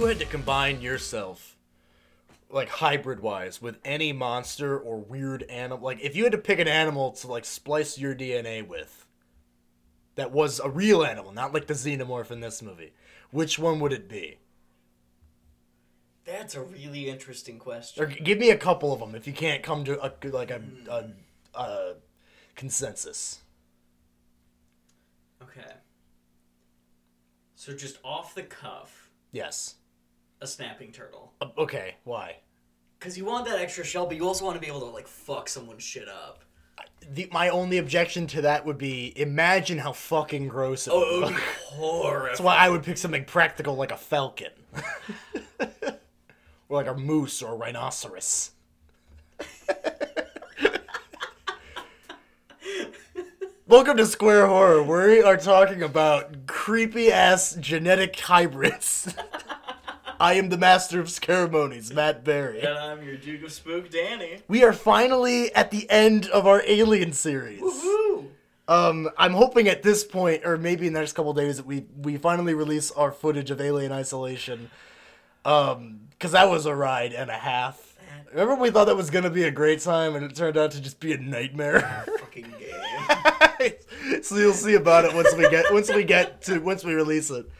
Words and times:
you 0.00 0.06
had 0.06 0.18
to 0.18 0.24
combine 0.24 0.80
yourself, 0.80 1.58
like 2.48 2.70
hybrid 2.70 3.20
wise, 3.20 3.60
with 3.60 3.76
any 3.84 4.14
monster 4.14 4.78
or 4.78 4.96
weird 4.96 5.42
animal, 5.42 5.84
like 5.84 6.00
if 6.00 6.16
you 6.16 6.24
had 6.24 6.32
to 6.32 6.38
pick 6.38 6.58
an 6.58 6.66
animal 6.66 7.12
to 7.12 7.26
like 7.26 7.44
splice 7.44 7.98
your 7.98 8.14
DNA 8.14 8.66
with, 8.66 9.04
that 10.14 10.32
was 10.32 10.58
a 10.58 10.70
real 10.70 11.04
animal, 11.04 11.32
not 11.32 11.52
like 11.52 11.66
the 11.66 11.74
xenomorph 11.74 12.30
in 12.30 12.40
this 12.40 12.62
movie, 12.62 12.94
which 13.30 13.58
one 13.58 13.78
would 13.78 13.92
it 13.92 14.08
be? 14.08 14.38
That's 16.24 16.54
a 16.54 16.62
really 16.62 17.10
interesting 17.10 17.58
question. 17.58 18.02
Or 18.02 18.06
g- 18.06 18.20
give 18.20 18.38
me 18.38 18.48
a 18.48 18.56
couple 18.56 18.94
of 18.94 19.00
them 19.00 19.14
if 19.14 19.26
you 19.26 19.34
can't 19.34 19.62
come 19.62 19.84
to 19.84 20.02
a 20.02 20.10
like 20.30 20.50
a, 20.50 20.62
a, 20.88 21.04
a 21.54 21.94
consensus. 22.56 23.40
Okay. 25.42 25.74
So 27.54 27.74
just 27.74 27.98
off 28.02 28.34
the 28.34 28.44
cuff, 28.44 29.10
Yes. 29.32 29.76
A 30.40 30.46
snapping 30.46 30.92
turtle. 30.92 31.32
Uh, 31.40 31.46
okay. 31.58 31.96
Why? 32.04 32.36
Because 32.98 33.16
you 33.16 33.24
want 33.24 33.46
that 33.46 33.58
extra 33.58 33.84
shell, 33.84 34.06
but 34.06 34.16
you 34.16 34.26
also 34.26 34.44
want 34.44 34.56
to 34.56 34.60
be 34.60 34.66
able 34.66 34.80
to 34.80 34.86
like 34.86 35.06
fuck 35.08 35.48
someone's 35.48 35.82
shit 35.82 36.08
up. 36.08 36.44
The, 37.12 37.28
my 37.32 37.48
only 37.48 37.78
objection 37.78 38.26
to 38.28 38.42
that 38.42 38.66
would 38.66 38.76
be 38.78 39.12
imagine 39.16 39.78
how 39.78 39.92
fucking 39.92 40.48
gross 40.48 40.86
it 40.86 40.92
Oh, 40.94 41.20
would 41.22 41.30
look. 41.32 41.40
horrible. 41.40 42.26
That's 42.26 42.40
why 42.40 42.56
I 42.56 42.68
would 42.68 42.82
pick 42.82 42.98
something 42.98 43.24
practical 43.24 43.74
like 43.76 43.90
a 43.92 43.96
falcon. 43.96 44.50
or 46.68 46.76
like 46.82 46.86
a 46.86 46.94
moose 46.94 47.42
or 47.42 47.52
a 47.54 47.56
rhinoceros. 47.56 48.50
Welcome 53.66 53.96
to 53.98 54.06
Square 54.06 54.48
Horror. 54.48 54.82
We 54.82 55.22
are 55.22 55.36
talking 55.36 55.82
about 55.82 56.46
creepy 56.46 57.12
ass 57.12 57.54
genetic 57.60 58.18
hybrids. 58.18 59.14
I 60.20 60.34
am 60.34 60.50
the 60.50 60.58
master 60.58 61.00
of 61.00 61.08
ceremonies, 61.08 61.94
Matt 61.94 62.24
Berry. 62.24 62.60
And 62.60 62.76
I'm 62.76 63.02
your 63.02 63.16
Duke 63.16 63.42
of 63.42 63.52
Spook, 63.52 63.90
Danny. 63.90 64.42
We 64.48 64.62
are 64.62 64.74
finally 64.74 65.52
at 65.54 65.70
the 65.70 65.90
end 65.90 66.26
of 66.26 66.46
our 66.46 66.62
Alien 66.66 67.14
series. 67.14 67.62
Woo! 67.62 68.28
Um, 68.68 69.08
I'm 69.16 69.32
hoping 69.32 69.66
at 69.66 69.82
this 69.82 70.04
point, 70.04 70.42
or 70.44 70.58
maybe 70.58 70.86
in 70.86 70.92
the 70.92 71.00
next 71.00 71.14
couple 71.14 71.32
days, 71.32 71.56
that 71.56 71.64
we 71.64 71.86
we 71.96 72.18
finally 72.18 72.52
release 72.52 72.90
our 72.90 73.12
footage 73.12 73.50
of 73.50 73.62
Alien 73.62 73.92
Isolation. 73.92 74.70
Um, 75.46 76.00
because 76.10 76.32
that 76.32 76.50
was 76.50 76.66
a 76.66 76.74
ride 76.74 77.14
and 77.14 77.30
a 77.30 77.38
half. 77.38 77.96
Remember, 78.32 78.56
we 78.56 78.70
thought 78.70 78.84
that 78.84 78.96
was 78.96 79.08
gonna 79.08 79.30
be 79.30 79.44
a 79.44 79.50
great 79.50 79.80
time, 79.80 80.16
and 80.16 80.24
it 80.26 80.36
turned 80.36 80.58
out 80.58 80.72
to 80.72 80.82
just 80.82 81.00
be 81.00 81.14
a 81.14 81.18
nightmare. 81.18 81.80
Fucking 82.20 82.54
game. 82.58 83.72
so 84.22 84.36
you'll 84.36 84.52
see 84.52 84.74
about 84.74 85.06
it 85.06 85.14
once 85.14 85.34
we 85.34 85.48
get 85.48 85.72
once 85.72 85.90
we 85.90 86.04
get 86.04 86.42
to 86.42 86.58
once 86.58 86.84
we 86.84 86.92
release 86.92 87.30
it. 87.30 87.50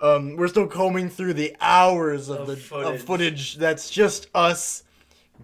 Um, 0.00 0.36
we're 0.36 0.48
still 0.48 0.66
combing 0.66 1.10
through 1.10 1.34
the 1.34 1.54
hours 1.60 2.28
of, 2.28 2.40
Of 2.40 2.46
the 2.46 2.56
footage. 2.56 3.00
of 3.00 3.06
footage 3.06 3.56
that's 3.56 3.90
just 3.90 4.28
us 4.34 4.82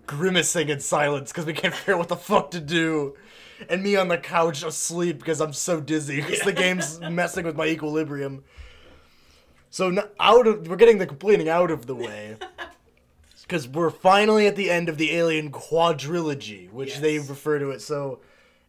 grimacing 0.07 0.69
in 0.71 0.81
silence 0.81 1.31
because 1.31 1.45
we 1.47 1.53
can't 1.53 1.75
figure 1.75 1.95
out 1.95 1.99
what 1.99 2.09
the 2.09 2.17
fuck 2.17 2.51
to 2.53 2.61
do, 2.61 3.17
and 3.69 3.83
me 3.83 3.97
on 3.97 4.09
the 4.09 4.19
couch 4.19 4.63
asleep 4.63 5.19
because 5.19 5.41
I'm 5.41 5.53
so 5.53 5.81
dizzy 5.81 6.17
because 6.23 6.41
the 6.41 6.53
game's 6.53 7.01
messing 7.01 7.45
with 7.45 7.57
my 7.57 7.67
equilibrium. 7.67 8.45
So 9.71 9.95
out 10.19 10.47
of 10.47 10.69
we're 10.69 10.77
getting 10.77 10.99
the 10.99 11.07
complaining 11.07 11.49
out 11.49 11.71
of 11.71 11.87
the 11.87 11.95
way. 11.95 12.37
Because 13.43 13.69
we're 13.69 13.91
finally 13.91 14.49
at 14.49 14.57
the 14.57 14.69
end 14.71 14.89
of 14.89 14.99
the 14.99 15.13
Alien 15.13 15.53
quadrilogy, 15.53 16.69
which 16.73 16.99
they 16.99 17.21
refer 17.21 17.61
to 17.61 17.71
it. 17.71 17.81
So, 17.81 18.19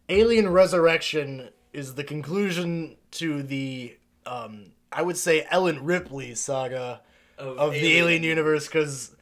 Alien 0.08 0.48
Resurrection 0.50 1.48
is 1.72 1.94
the 1.96 2.04
conclusion 2.04 2.94
to 3.10 3.42
the, 3.42 3.96
um, 4.24 4.66
I 4.92 5.02
would 5.02 5.16
say, 5.16 5.46
Ellen 5.50 5.84
Ripley 5.84 6.34
saga 6.34 7.00
of 7.38 7.72
the 7.72 7.96
Alien 7.98 8.22
universe. 8.22 8.66
Because 8.66 9.14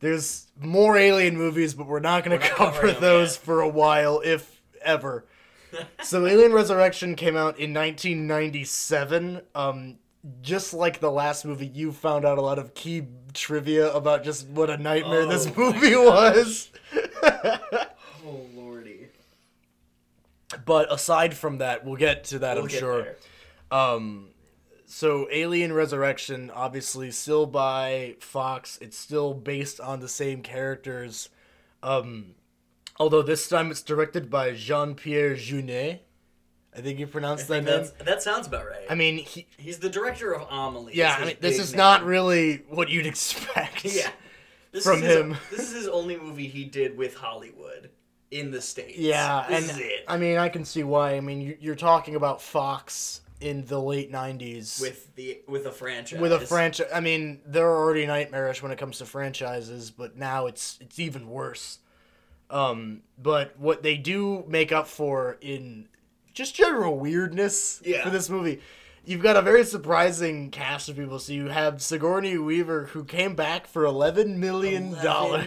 there's 0.00 0.46
more 0.60 0.96
Alien 0.96 1.36
movies, 1.36 1.74
but 1.74 1.86
we're 1.86 2.00
not 2.00 2.24
going 2.24 2.38
to 2.38 2.48
cover 2.48 2.92
those 2.92 3.34
yet. 3.34 3.44
for 3.44 3.60
a 3.60 3.68
while, 3.68 4.20
if 4.24 4.60
ever. 4.82 5.26
so, 6.02 6.26
Alien 6.26 6.52
Resurrection 6.52 7.14
came 7.14 7.36
out 7.36 7.58
in 7.58 7.72
1997. 7.74 9.42
Um, 9.54 9.98
just 10.42 10.74
like 10.74 11.00
the 11.00 11.10
last 11.10 11.44
movie, 11.44 11.66
you 11.66 11.92
found 11.92 12.24
out 12.24 12.38
a 12.38 12.42
lot 12.42 12.58
of 12.58 12.74
key 12.74 13.06
trivia 13.32 13.92
about 13.92 14.24
just 14.24 14.46
what 14.48 14.70
a 14.70 14.76
nightmare 14.76 15.26
this 15.26 15.46
Oh 15.46 15.52
my 15.56 15.72
movie 15.72 15.96
was. 15.96 16.70
Oh 18.26 18.46
lordy. 18.54 19.08
But 20.66 20.92
aside 20.92 21.34
from 21.34 21.58
that, 21.58 21.86
we'll 21.86 21.96
get 21.96 22.24
to 22.24 22.40
that, 22.40 22.56
We'll 22.56 22.64
I'm 22.64 22.70
sure. 22.70 23.16
Um, 23.70 24.28
so 24.90 25.28
Alien 25.30 25.72
Resurrection, 25.72 26.50
obviously 26.52 27.10
still 27.12 27.46
by 27.46 28.16
Fox. 28.20 28.78
It's 28.80 28.98
still 28.98 29.34
based 29.34 29.80
on 29.80 30.00
the 30.00 30.08
same 30.08 30.42
characters. 30.42 31.28
Um, 31.82 32.34
although 32.98 33.22
this 33.22 33.48
time 33.48 33.70
it's 33.70 33.82
directed 33.82 34.28
by 34.30 34.52
Jean 34.52 34.94
Pierre 34.94 35.34
Jeunet. 35.34 36.00
I 36.76 36.80
think 36.80 36.98
you 36.98 37.06
pronounced 37.06 37.48
that 37.48 37.64
name. 37.64 37.86
that 38.04 38.22
sounds 38.22 38.46
about 38.46 38.66
right. 38.66 38.84
I 38.88 38.94
mean, 38.94 39.18
he, 39.18 39.46
He's 39.58 39.78
the 39.78 39.88
director 39.90 40.32
of 40.34 40.46
Amelie. 40.50 40.94
yeah. 40.94 41.16
I 41.18 41.24
mean, 41.24 41.36
this 41.40 41.58
is 41.58 41.72
name. 41.72 41.78
not 41.78 42.04
really 42.04 42.62
what 42.68 42.88
you'd 42.88 43.06
expect. 43.14 43.84
Yeah. 43.84 44.10
This 44.72 44.84
from 44.84 44.98
is 44.98 45.04
his- 45.04 45.16
him. 45.16 45.36
this 45.50 45.60
is 45.60 45.72
his 45.74 45.88
only 45.88 46.16
movie 46.16 46.46
he 46.48 46.64
did 46.64 46.96
with 46.96 47.14
Hollywood 47.16 47.90
in 48.30 48.50
the 48.52 48.60
states. 48.60 48.98
Yeah, 48.98 49.46
this 49.48 49.70
and. 49.76 49.90
I 50.06 50.16
mean, 50.16 50.36
I 50.38 50.48
can 50.48 50.64
see 50.64 50.84
why. 50.84 51.16
I 51.16 51.20
mean, 51.20 51.56
you're 51.60 51.74
talking 51.74 52.14
about 52.14 52.40
Fox 52.40 53.22
in 53.40 53.64
the 53.66 53.80
late 53.80 54.10
'90s 54.12 54.80
with 54.80 55.14
the 55.14 55.40
with 55.48 55.66
a 55.66 55.72
franchise. 55.72 56.20
with 56.20 56.32
a 56.32 56.40
franchise. 56.40 56.88
I 56.94 57.00
mean, 57.00 57.40
they're 57.46 57.74
already 57.74 58.06
nightmarish 58.06 58.62
when 58.62 58.70
it 58.72 58.78
comes 58.78 58.98
to 58.98 59.06
franchises, 59.06 59.90
but 59.90 60.16
now 60.16 60.46
it's 60.46 60.78
it's 60.80 60.98
even 60.98 61.28
worse. 61.28 61.78
Um, 62.50 63.02
but 63.16 63.58
what 63.58 63.82
they 63.82 63.96
do 63.96 64.44
make 64.48 64.72
up 64.72 64.88
for 64.88 65.38
in 65.40 65.88
just 66.34 66.54
general 66.54 66.98
weirdness 66.98 67.80
Yeah. 67.84 68.02
for 68.02 68.10
this 68.10 68.28
movie, 68.28 68.60
you've 69.04 69.22
got 69.22 69.36
a 69.36 69.42
very 69.42 69.64
surprising 69.64 70.50
cast 70.50 70.88
of 70.88 70.96
people. 70.96 71.18
So 71.20 71.32
you 71.32 71.46
have 71.48 71.80
Sigourney 71.80 72.38
Weaver, 72.38 72.86
who 72.86 73.04
came 73.04 73.34
back 73.36 73.66
for 73.66 73.84
eleven 73.84 74.40
million 74.40 74.92
dollars. 75.02 75.46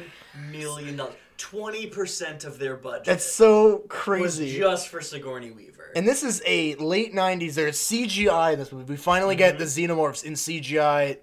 Million 0.50 0.96
dollars. 0.98 1.16
Twenty 1.38 1.88
percent 1.88 2.44
of 2.46 2.60
their 2.60 2.76
budget 2.76 3.06
That's 3.06 3.26
so 3.26 3.78
was 3.78 3.82
crazy. 3.90 4.58
just 4.58 4.88
for 4.88 5.02
Sigourney 5.02 5.52
Weaver. 5.52 5.92
And 5.96 6.08
this 6.08 6.24
is 6.24 6.42
a 6.46 6.76
late 6.76 7.14
'90s. 7.14 7.54
There's 7.56 7.78
CGI 7.78 8.54
in 8.54 8.60
this 8.60 8.72
movie. 8.72 8.94
We 8.94 8.98
finally 8.98 9.36
get 9.36 9.58
the 9.58 9.66
xenomorphs 9.66 10.24
in 10.24 10.34
CGI, 10.34 11.18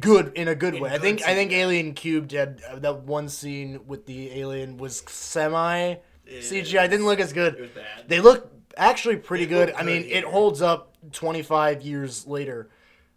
good 0.00 0.32
in 0.34 0.48
a 0.48 0.54
good 0.54 0.74
In 0.76 0.82
way. 0.82 0.90
I 0.90 0.92
good 0.94 1.02
think 1.02 1.22
I 1.22 1.34
think 1.34 1.52
Alien 1.52 1.94
Cubed 1.94 2.32
had 2.32 2.60
uh, 2.68 2.78
that 2.78 3.02
one 3.02 3.28
scene 3.28 3.80
with 3.86 4.06
the 4.06 4.32
alien 4.38 4.76
was 4.76 5.02
semi 5.08 5.96
CGI. 6.26 6.88
Didn't 6.88 7.06
look 7.06 7.20
as 7.20 7.32
good. 7.32 7.70
They 8.06 8.20
look 8.20 8.50
actually 8.76 9.16
pretty 9.16 9.44
It 9.44 9.48
good. 9.48 9.72
I 9.72 9.82
mean, 9.82 10.02
good 10.02 10.12
it 10.12 10.24
holds 10.24 10.62
up 10.62 10.96
25 11.12 11.82
years 11.82 12.26
later. 12.26 12.70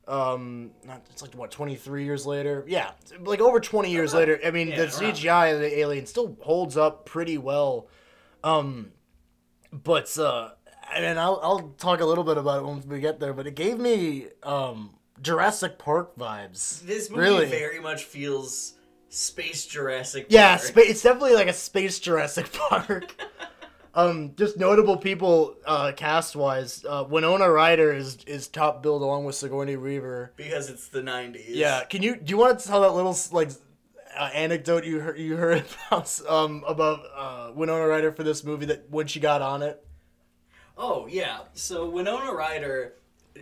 Um, 0.07 0.71
not 0.85 1.05
it's 1.09 1.21
like 1.21 1.33
what 1.33 1.51
23 1.51 2.05
years 2.05 2.25
later. 2.25 2.63
Yeah, 2.67 2.91
like 3.19 3.41
over 3.41 3.59
20 3.59 3.91
years 3.91 4.13
later. 4.13 4.39
I 4.45 4.51
mean, 4.51 4.69
yeah, 4.69 4.77
the. 4.77 4.87
CGI 4.87 5.53
of 5.53 5.59
the 5.59 5.79
alien 5.79 6.05
still 6.05 6.37
holds 6.41 6.77
up 6.77 7.05
pretty 7.05 7.37
well. 7.37 7.87
Um, 8.43 8.91
but 9.71 10.17
uh, 10.17 10.51
and 10.95 11.19
I'll 11.19 11.39
I'll 11.43 11.73
talk 11.77 11.99
a 11.99 12.05
little 12.05 12.23
bit 12.23 12.37
about 12.37 12.59
it 12.59 12.65
once 12.65 12.85
we 12.85 12.99
get 12.99 13.19
there. 13.19 13.33
But 13.33 13.47
it 13.47 13.55
gave 13.55 13.79
me 13.79 14.27
um 14.43 14.95
Jurassic 15.21 15.77
Park 15.77 16.15
vibes. 16.17 16.81
This 16.83 17.09
movie 17.09 17.21
really. 17.21 17.45
very 17.47 17.79
much 17.79 18.05
feels 18.05 18.75
space 19.09 19.65
Jurassic. 19.65 20.27
Yeah, 20.29 20.57
spa- 20.57 20.81
it's 20.81 21.01
definitely 21.01 21.35
like 21.35 21.47
a 21.47 21.53
space 21.53 21.99
Jurassic 21.99 22.51
Park. 22.69 23.15
um, 23.97 24.33
just 24.37 24.57
notable 24.57 24.95
people 24.95 25.55
uh, 25.65 25.91
cast 25.95 26.35
wise. 26.35 26.85
Uh, 26.87 27.03
Winona 27.09 27.49
Ryder 27.51 27.91
is 27.91 28.17
is 28.27 28.47
top 28.47 28.81
billed 28.83 29.01
along 29.01 29.25
with 29.25 29.35
Sigourney 29.35 29.75
Weaver. 29.75 30.31
because 30.37 30.69
it's 30.69 30.87
the 30.87 31.01
'90s. 31.01 31.43
Yeah, 31.47 31.83
can 31.83 32.01
you 32.03 32.15
do 32.15 32.29
you 32.29 32.37
want 32.37 32.59
to 32.59 32.67
tell 32.67 32.81
that 32.81 32.93
little 32.93 33.17
like 33.31 33.49
uh, 34.17 34.29
anecdote 34.33 34.85
you 34.85 34.99
heard 34.99 35.17
you 35.19 35.35
heard 35.35 35.65
about 35.87 36.21
um 36.29 36.63
about 36.67 37.01
uh, 37.15 37.51
Winona 37.55 37.87
Ryder 37.87 38.11
for 38.11 38.23
this 38.23 38.43
movie 38.43 38.67
that 38.67 38.89
when 38.89 39.07
she 39.07 39.19
got 39.19 39.41
on 39.41 39.61
it? 39.63 39.83
Oh 40.77 41.07
yeah. 41.07 41.39
So 41.53 41.89
Winona 41.89 42.31
Ryder 42.33 42.93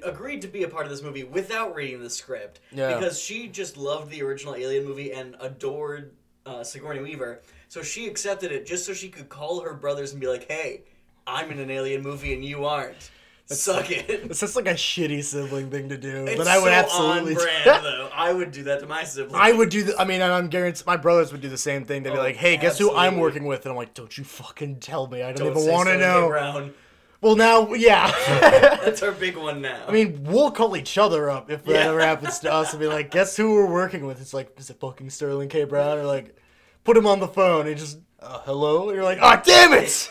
agreed 0.04 0.42
to 0.42 0.48
be 0.48 0.64
a 0.64 0.68
part 0.68 0.86
of 0.86 0.90
this 0.92 1.02
movie 1.02 1.24
without 1.24 1.74
reading 1.76 2.02
the 2.02 2.10
script 2.10 2.60
Yeah. 2.72 2.96
because 2.96 3.20
she 3.20 3.48
just 3.48 3.78
loved 3.78 4.10
the 4.12 4.22
original 4.24 4.56
Alien 4.56 4.84
movie 4.86 5.12
and 5.14 5.36
adored 5.40 6.12
uh, 6.46 6.64
Sigourney 6.64 7.02
Weaver. 7.02 7.42
So 7.68 7.82
she 7.82 8.08
accepted 8.08 8.52
it 8.52 8.66
just 8.66 8.86
so 8.86 8.94
she 8.94 9.10
could 9.10 9.30
call 9.30 9.62
her 9.62 9.74
brothers 9.74 10.12
and 10.12 10.22
be 10.22 10.28
like, 10.28 10.50
"Hey, 10.50 10.82
I'm 11.28 11.52
in 11.52 11.60
an 11.60 11.70
Alien 11.72 12.02
movie 12.02 12.34
and 12.34 12.44
you 12.44 12.66
aren't. 12.66 13.12
That's 13.48 13.62
Suck 13.62 13.92
it." 13.92 14.10
It's 14.10 14.40
just 14.40 14.56
like 14.56 14.68
a 14.68 14.74
shitty 14.74 15.24
sibling 15.24 15.70
thing 15.70 15.90
to 15.90 15.98
do, 15.98 16.26
It's 16.26 16.38
but 16.38 16.48
I 16.48 16.58
would 16.58 16.66
so 16.66 16.70
absolutely. 16.72 17.36
on 17.36 17.42
brand 17.66 17.86
though. 17.86 18.10
I 18.14 18.32
would 18.34 18.52
do 18.52 18.64
that 18.64 18.80
to 18.80 18.86
my 18.88 19.04
siblings. 19.04 19.36
I 19.40 19.52
would 19.52 19.70
do. 19.70 19.84
The, 19.84 20.00
I 20.00 20.06
mean, 20.06 20.22
and 20.22 20.32
I'm 20.32 20.48
guaranteed 20.48 20.86
my 20.88 20.98
brothers 20.98 21.32
would 21.32 21.42
do 21.42 21.50
the 21.50 21.58
same 21.58 21.86
thing. 21.86 22.04
They'd 22.04 22.12
be 22.12 22.18
Oh, 22.18 22.22
like, 22.22 22.38
"Hey, 22.38 22.58
guess 22.58 22.78
who 22.80 22.96
I'm 22.96 23.18
working 23.18 23.46
with?" 23.46 23.66
And 23.66 23.72
I'm 23.72 23.78
like, 23.78 23.94
"Don't 23.94 24.18
you 24.18 24.24
fucking 24.24 24.80
tell 24.80 25.08
me. 25.08 25.22
I 25.22 25.32
don't, 25.34 25.48
Don't 25.54 25.58
even 25.62 25.72
want 25.72 25.90
to 25.90 25.98
know." 25.98 26.28
Brown. 26.30 26.74
Well, 27.22 27.36
now, 27.36 27.74
yeah. 27.74 28.12
That's 28.86 29.02
our 29.02 29.12
big 29.12 29.36
one 29.36 29.60
now. 29.62 29.84
I 29.88 29.92
mean, 29.92 30.24
we'll 30.26 30.52
call 30.52 30.78
each 30.78 30.96
other 30.98 31.28
up 31.30 31.50
if 31.50 31.64
that 31.64 31.72
Yeah. 31.72 31.90
ever 31.90 32.00
happens 32.00 32.38
to 32.40 32.54
us 32.54 32.72
and 32.74 32.80
be 32.80 32.86
like, 32.88 33.10
guess 33.10 33.36
who 33.36 33.56
we're 33.56 33.72
working 33.72 34.06
with? 34.06 34.22
It's 34.22 34.34
like, 34.34 34.52
is 34.60 34.70
it 34.70 34.80
fucking 34.80 35.10
Sterling 35.10 35.50
K. 35.50 35.64
Brown? 35.64 35.98
Or 35.98 36.04
like, 36.06 36.36
put 36.86 36.96
him 36.96 37.06
on 37.06 37.20
the 37.20 37.28
phone 37.28 37.68
and 37.68 37.78
just, 37.78 38.00
uh, 38.22 38.40
hello? 38.46 38.88
And 38.88 38.96
you're 38.96 39.04
like, 39.04 39.20
oh, 39.22 39.42
damn 39.44 39.74
it! 39.74 40.10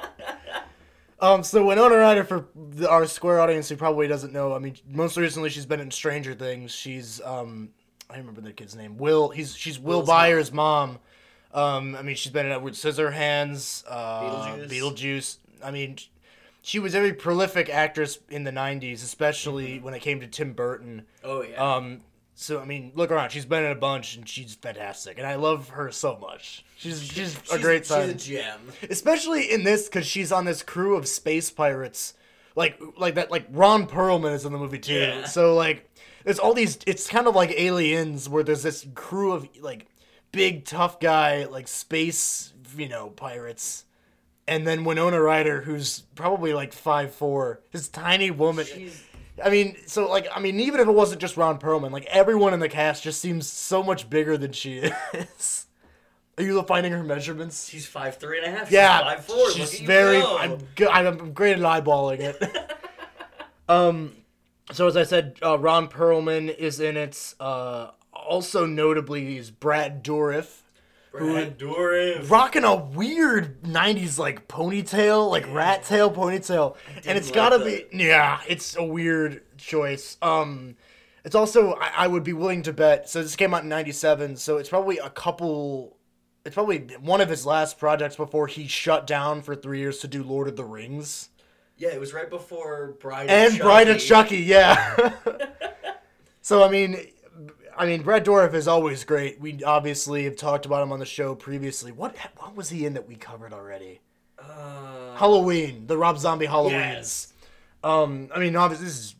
um, 1.20 1.42
so 1.42 1.66
Winona 1.66 1.96
Ryder, 1.96 2.24
for 2.24 2.46
the, 2.54 2.88
our 2.88 3.06
Square 3.06 3.40
audience 3.40 3.68
who 3.68 3.76
probably 3.76 4.08
doesn't 4.08 4.32
know, 4.32 4.54
I 4.54 4.58
mean, 4.58 4.76
most 4.88 5.18
recently 5.18 5.50
she's 5.50 5.66
been 5.66 5.80
in 5.80 5.90
Stranger 5.90 6.32
Things. 6.32 6.72
She's, 6.72 7.20
um, 7.22 7.68
I 8.08 8.16
remember 8.16 8.40
the 8.40 8.52
kid's 8.52 8.74
name. 8.74 8.96
Will, 8.96 9.28
he's, 9.28 9.54
she's 9.54 9.78
Will 9.78 9.98
Will's 9.98 10.08
Byers' 10.08 10.52
mom. 10.52 10.98
Um, 11.52 11.96
I 11.96 12.02
mean, 12.02 12.14
she's 12.14 12.32
been 12.32 12.46
in 12.46 12.52
Edward 12.52 12.74
Scissorhands, 12.74 13.84
uh, 13.88 14.56
Beetlejuice. 14.56 14.68
Beetlejuice. 14.68 15.36
I 15.62 15.70
mean, 15.72 15.96
she 16.62 16.78
was 16.78 16.94
a 16.94 16.98
very 16.98 17.12
prolific 17.12 17.68
actress 17.68 18.20
in 18.28 18.44
the 18.44 18.52
90s, 18.52 19.02
especially 19.02 19.80
when 19.80 19.92
it 19.92 20.00
came 20.00 20.20
to 20.20 20.28
Tim 20.28 20.52
Burton. 20.52 21.06
oh 21.24 21.42
yeah. 21.42 21.56
Um, 21.56 22.02
so 22.40 22.60
I 22.60 22.64
mean, 22.64 22.92
look 22.94 23.10
around. 23.10 23.30
She's 23.30 23.44
been 23.44 23.64
in 23.64 23.70
a 23.72 23.74
bunch, 23.76 24.16
and 24.16 24.28
she's 24.28 24.54
fantastic, 24.54 25.18
and 25.18 25.26
I 25.26 25.34
love 25.36 25.70
her 25.70 25.90
so 25.90 26.16
much. 26.20 26.64
She's 26.76 27.02
she's, 27.02 27.36
a 27.36 27.44
She's- 27.44 27.60
great 27.60 27.82
She's 27.82 27.88
son, 27.88 28.10
a 28.10 28.14
gem. 28.14 28.60
especially 28.88 29.50
in 29.52 29.64
this 29.64 29.88
because 29.88 30.06
she's 30.06 30.32
on 30.32 30.44
this 30.46 30.62
crew 30.62 30.96
of 30.96 31.06
space 31.06 31.50
pirates, 31.50 32.14
like 32.56 32.80
like 32.96 33.14
that. 33.16 33.30
Like 33.30 33.46
Ron 33.50 33.86
Perlman 33.86 34.32
is 34.34 34.44
in 34.44 34.52
the 34.52 34.58
movie 34.58 34.78
too. 34.78 34.94
Yeah. 34.94 35.24
So 35.26 35.54
like, 35.54 35.90
there's 36.24 36.38
all 36.38 36.54
these. 36.54 36.78
It's 36.86 37.06
kind 37.08 37.26
of 37.26 37.34
like 37.34 37.50
Aliens, 37.50 38.28
where 38.28 38.42
there's 38.42 38.62
this 38.62 38.86
crew 38.94 39.32
of 39.32 39.48
like 39.60 39.86
big 40.32 40.64
tough 40.64 41.00
guy 41.00 41.44
like 41.44 41.68
space, 41.68 42.52
you 42.76 42.88
know, 42.88 43.08
pirates. 43.10 43.84
And 44.48 44.66
then 44.66 44.82
Winona 44.84 45.20
Ryder, 45.20 45.60
who's 45.60 46.00
probably 46.16 46.52
like 46.54 46.72
five 46.72 47.14
four, 47.14 47.60
this 47.72 47.86
tiny 47.88 48.30
woman. 48.32 48.64
She's 48.66 49.04
I 49.44 49.50
mean, 49.50 49.76
so 49.86 50.08
like, 50.08 50.26
I 50.34 50.40
mean, 50.40 50.60
even 50.60 50.80
if 50.80 50.88
it 50.88 50.92
wasn't 50.92 51.20
just 51.20 51.36
Ron 51.36 51.58
Perlman, 51.58 51.90
like 51.90 52.06
everyone 52.06 52.54
in 52.54 52.60
the 52.60 52.68
cast 52.68 53.02
just 53.02 53.20
seems 53.20 53.46
so 53.48 53.82
much 53.82 54.08
bigger 54.10 54.36
than 54.36 54.52
she 54.52 54.78
is. 55.14 55.66
Are 56.38 56.44
you 56.44 56.62
finding 56.62 56.92
her 56.92 57.02
measurements? 57.02 57.68
she's 57.68 57.86
five 57.86 58.16
three 58.16 58.38
and 58.38 58.46
a 58.46 58.58
half. 58.58 58.70
Yeah, 58.70 58.98
she's 58.98 59.06
five 59.06 59.24
four. 59.26 59.50
she's 59.50 59.58
Look 59.58 59.74
at 59.74 59.80
you 59.80 59.86
very. 59.86 60.22
I'm 60.22 60.58
good. 60.74 60.88
I'm 60.88 61.32
great 61.32 61.58
at 61.58 61.62
eyeballing 61.62 62.20
it. 62.20 62.56
um, 63.68 64.12
so 64.72 64.86
as 64.86 64.96
I 64.96 65.02
said, 65.02 65.36
uh, 65.42 65.58
Ron 65.58 65.88
Perlman 65.88 66.54
is 66.56 66.80
in 66.80 66.96
it. 66.96 67.34
Uh, 67.38 67.90
also 68.12 68.64
notably 68.64 69.36
is 69.36 69.50
Brad 69.50 70.02
Dourif, 70.04 70.60
Brad 71.12 71.58
Dourif. 71.58 72.30
rocking 72.30 72.64
a 72.64 72.76
weird 72.76 73.62
'90s 73.62 74.18
like 74.18 74.46
ponytail, 74.48 75.28
like 75.30 75.46
rat 75.52 75.84
tail 75.84 76.10
ponytail, 76.10 76.76
and 77.06 77.18
it's 77.18 77.28
like 77.28 77.34
gotta 77.34 77.58
that. 77.58 77.90
be 77.90 78.04
yeah, 78.04 78.40
it's 78.48 78.76
a 78.76 78.84
weird 78.84 79.42
choice. 79.58 80.16
Um, 80.22 80.76
it's 81.24 81.34
also 81.34 81.74
I, 81.74 81.90
I 81.98 82.06
would 82.06 82.22
be 82.24 82.32
willing 82.32 82.62
to 82.62 82.72
bet. 82.72 83.08
So 83.08 83.22
this 83.22 83.36
came 83.36 83.52
out 83.54 83.64
in 83.64 83.68
'97, 83.68 84.36
so 84.36 84.56
it's 84.58 84.68
probably 84.68 84.98
a 84.98 85.10
couple. 85.10 85.96
It's 86.46 86.54
probably 86.54 86.78
one 87.00 87.20
of 87.20 87.28
his 87.28 87.44
last 87.44 87.78
projects 87.78 88.16
before 88.16 88.46
he 88.46 88.66
shut 88.66 89.06
down 89.06 89.42
for 89.42 89.54
three 89.54 89.80
years 89.80 89.98
to 89.98 90.08
do 90.08 90.22
Lord 90.22 90.48
of 90.48 90.56
the 90.56 90.64
Rings 90.64 91.28
Yeah, 91.76 91.90
it 91.90 92.00
was 92.00 92.14
right 92.14 92.30
before 92.30 92.96
Bride 92.98 93.28
and 93.28 93.52
Chucky. 93.52 93.62
Bride 93.62 93.88
of 93.88 93.98
Chucky. 93.98 94.38
Yeah. 94.38 95.12
so 96.40 96.64
I 96.64 96.70
mean, 96.70 96.96
I 97.76 97.86
mean, 97.86 98.02
Brad 98.02 98.24
Dourif 98.24 98.54
is 98.54 98.68
always 98.68 99.04
great. 99.04 99.40
We 99.40 99.62
obviously 99.64 100.24
have 100.24 100.36
talked 100.36 100.66
about 100.66 100.82
him 100.82 100.92
on 100.92 100.98
the 100.98 101.06
show 101.06 101.34
previously. 101.34 101.92
What 101.92 102.16
what 102.36 102.54
was 102.56 102.70
he 102.70 102.86
in 102.86 102.94
that 102.94 103.06
we 103.08 103.14
covered 103.16 103.52
already? 103.52 104.00
Uh, 104.38 105.14
Halloween, 105.16 105.86
the 105.86 105.96
Rob 105.96 106.18
Zombie 106.18 106.46
Halloweens. 106.46 106.70
yes. 106.70 107.32
Um, 107.84 108.28
I 108.34 108.38
mean, 108.38 108.56
obviously 108.56 108.86
this 108.86 108.98
is 108.98 109.14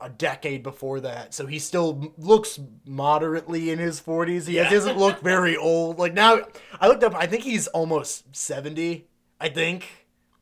a 0.00 0.08
decade 0.08 0.62
before 0.62 1.00
that, 1.00 1.34
so 1.34 1.46
he 1.46 1.58
still 1.58 2.12
looks 2.16 2.58
moderately 2.86 3.70
in 3.70 3.78
his 3.78 4.00
forties. 4.00 4.46
He 4.46 4.56
Yeah. 4.56 4.70
doesn't 4.70 4.96
look 4.98 5.20
very 5.22 5.56
old. 5.56 5.98
Like 5.98 6.14
now, 6.14 6.40
I 6.80 6.88
looked 6.88 7.04
up. 7.04 7.14
I 7.14 7.26
think 7.26 7.42
he's 7.44 7.66
almost 7.68 8.34
seventy. 8.34 9.06
I 9.40 9.48
think 9.48 9.86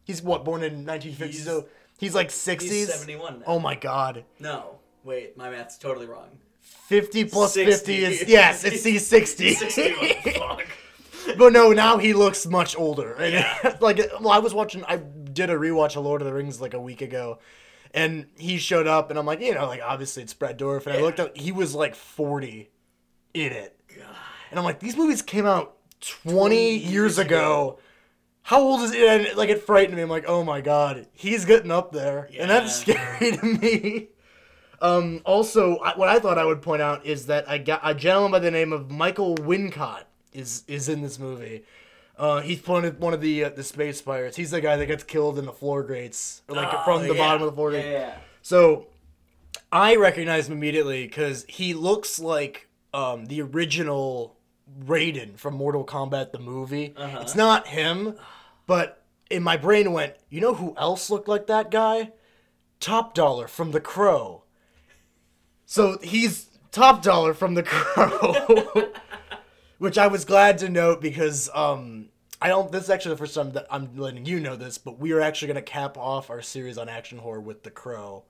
he's 0.05 0.23
what 0.23 0.45
born 0.45 0.63
in 0.63 0.85
nineteen 0.85 1.13
fifty. 1.15 1.33
He's- 1.35 1.45
So 1.45 1.67
he's 1.99 2.15
like 2.15 2.31
sixties. 2.31 2.89
71. 2.93 3.43
Oh 3.47 3.59
my 3.59 3.75
god. 3.75 4.25
No, 4.39 4.77
wait, 5.05 5.37
my 5.37 5.51
math's 5.51 5.77
totally 5.79 6.07
wrong. 6.07 6.39
50 6.89 7.25
plus 7.27 7.53
60. 7.53 7.73
50 7.73 8.05
is 8.05 8.29
yes 8.29 8.65
it's 8.65 8.83
he's 8.93 9.07
60 9.07 9.55
61. 9.55 10.33
Fuck. 10.35 10.67
but 11.39 11.53
no 11.53 11.73
now 11.73 11.99
he 11.99 12.15
looks 12.15 12.47
much 12.47 12.77
older 12.79 13.13
and 13.13 13.35
Yeah. 13.35 13.77
like 13.81 13.99
well 14.21 14.31
i 14.31 14.39
was 14.39 14.55
watching 14.55 14.83
i 14.89 14.97
did 14.97 15.51
a 15.51 15.55
rewatch 15.55 15.97
of 15.97 16.05
lord 16.05 16.23
of 16.23 16.27
the 16.27 16.33
rings 16.33 16.63
like 16.63 16.73
a 16.73 16.81
week 16.81 17.03
ago 17.03 17.41
and 17.93 18.27
he 18.39 18.57
showed 18.57 18.87
up 18.87 19.11
and 19.11 19.19
i'm 19.19 19.27
like 19.27 19.41
you 19.41 19.55
know 19.55 19.67
like 19.67 19.83
obviously 19.85 20.23
it's 20.23 20.33
brad 20.33 20.59
Dourif, 20.59 20.87
and 20.87 20.97
i 20.97 21.03
looked 21.03 21.21
up 21.21 21.37
he 21.37 21.53
was 21.53 21.75
like 21.75 21.95
40 21.95 22.71
in 23.35 23.53
it 23.53 23.79
God. 23.95 24.07
and 24.51 24.59
i'm 24.59 24.65
like 24.65 24.81
these 24.81 24.97
movies 24.97 25.21
came 25.21 25.45
out 25.45 25.75
20, 26.01 26.77
years, 26.79 26.91
years 26.91 27.19
ago. 27.19 27.27
ago. 27.37 27.79
how 28.43 28.63
old 28.63 28.81
is 28.81 28.93
it? 28.95 29.03
and 29.03 29.37
like 29.37 29.51
it 29.51 29.63
frightened 29.63 29.95
me 29.97 30.03
i'm 30.03 30.09
like 30.09 30.25
oh 30.27 30.43
my 30.43 30.63
god 30.63 31.07
he's 31.13 31.45
getting 31.45 31.71
up 31.71 31.93
there 31.93 32.31
and 32.39 32.49
that's 32.49 32.77
scary 32.81 33.33
to 33.37 33.45
me 33.45 34.09
um, 34.81 35.21
also, 35.25 35.79
I- 35.79 35.97
what 35.97 36.09
I 36.09 36.19
thought 36.19 36.39
I 36.39 36.45
would 36.45 36.63
point 36.63 36.83
out 36.83 37.05
is 37.07 37.27
that 37.27 37.49
I 37.49 37.59
got 37.59 37.81
a 37.83 37.95
gentleman 37.95 38.33
by 38.33 38.39
the 38.39 38.51
name 38.51 38.73
of 38.73 38.91
Michael 38.91 39.35
Wincott 39.37 40.05
is 40.33 40.63
is 40.69 40.89
in 40.89 41.03
this 41.03 41.19
movie. 41.19 41.65
Uh, 42.17 42.41
he's 42.41 42.65
one 42.67 42.85
of 42.85 42.99
one 42.99 43.15
of 43.15 43.21
the 43.21 43.45
uh, 43.45 43.49
the 43.51 43.63
space 43.63 44.01
pirates. 44.03 44.37
He's 44.37 44.51
the 44.51 44.61
guy 44.61 44.77
that 44.77 44.87
gets 44.87 45.05
killed 45.05 45.39
in 45.39 45.45
the 45.47 45.53
floor 45.53 45.83
grates, 45.83 46.43
or 46.49 46.57
like 46.57 46.69
Oh, 46.73 46.83
from 46.85 47.03
the 47.07 47.15
yeah. 47.15 47.19
bottom 47.21 47.43
of 47.43 47.47
the 47.47 47.55
floor 47.55 47.73
Yeah, 47.73 47.83
yeah. 47.91 48.17
So 48.43 48.87
I 49.73 49.97
recognize 49.97 50.49
him 50.49 50.55
immediately 50.55 51.07
because 51.07 51.45
he 51.49 51.75
looks 51.75 52.19
like 52.19 52.69
um, 52.95 53.27
the 53.27 53.43
original 53.43 54.37
Raiden 54.85 55.39
from 55.39 55.55
Mortal 55.55 55.85
Kombat 55.85 56.33
the 56.33 56.39
movie. 56.39 56.95
Uh-huh. 56.97 57.19
It's 57.23 57.35
not 57.35 57.69
him, 57.69 58.15
but 58.67 59.03
in 59.31 59.43
my 59.43 59.57
brain 59.57 59.93
went, 59.93 60.15
you 60.31 60.41
know 60.41 60.55
who 60.55 60.75
else 60.77 61.11
looked 61.11 61.29
like 61.29 61.47
that 61.49 61.71
guy? 61.71 62.13
Top 62.81 63.13
Dollar 63.15 63.47
from 63.49 63.71
The 63.73 63.81
Crow. 63.81 64.43
So 65.71 65.99
he's 66.03 66.47
Top 66.73 67.03
Dollar 67.03 67.35
from 67.35 67.53
The 67.53 67.63
Crow, 67.63 68.91
which 69.79 69.99
I 69.99 70.07
was 70.07 70.25
glad 70.25 70.57
to 70.59 70.71
note 70.71 71.03
because 71.03 71.51
um, 71.53 72.09
I 72.41 72.49
don't. 72.49 72.73
This 72.73 72.85
is 72.85 72.91
actually 72.91 73.17
the 73.17 73.19
first 73.19 73.35
time 73.35 73.53
that 73.53 73.67
I'm 73.71 73.95
letting 73.95 74.25
you 74.25 74.41
know 74.41 74.57
this, 74.57 74.79
but 74.79 74.99
we 74.99 75.13
are 75.13 75.21
actually 75.21 75.49
going 75.49 75.63
to 75.63 75.71
cap 75.71 75.99
off 75.99 76.31
our 76.31 76.41
series 76.41 76.79
on 76.79 76.89
action 76.89 77.19
horror 77.19 77.43
with 77.43 77.65
The 77.65 77.71
Crow, 77.71 78.25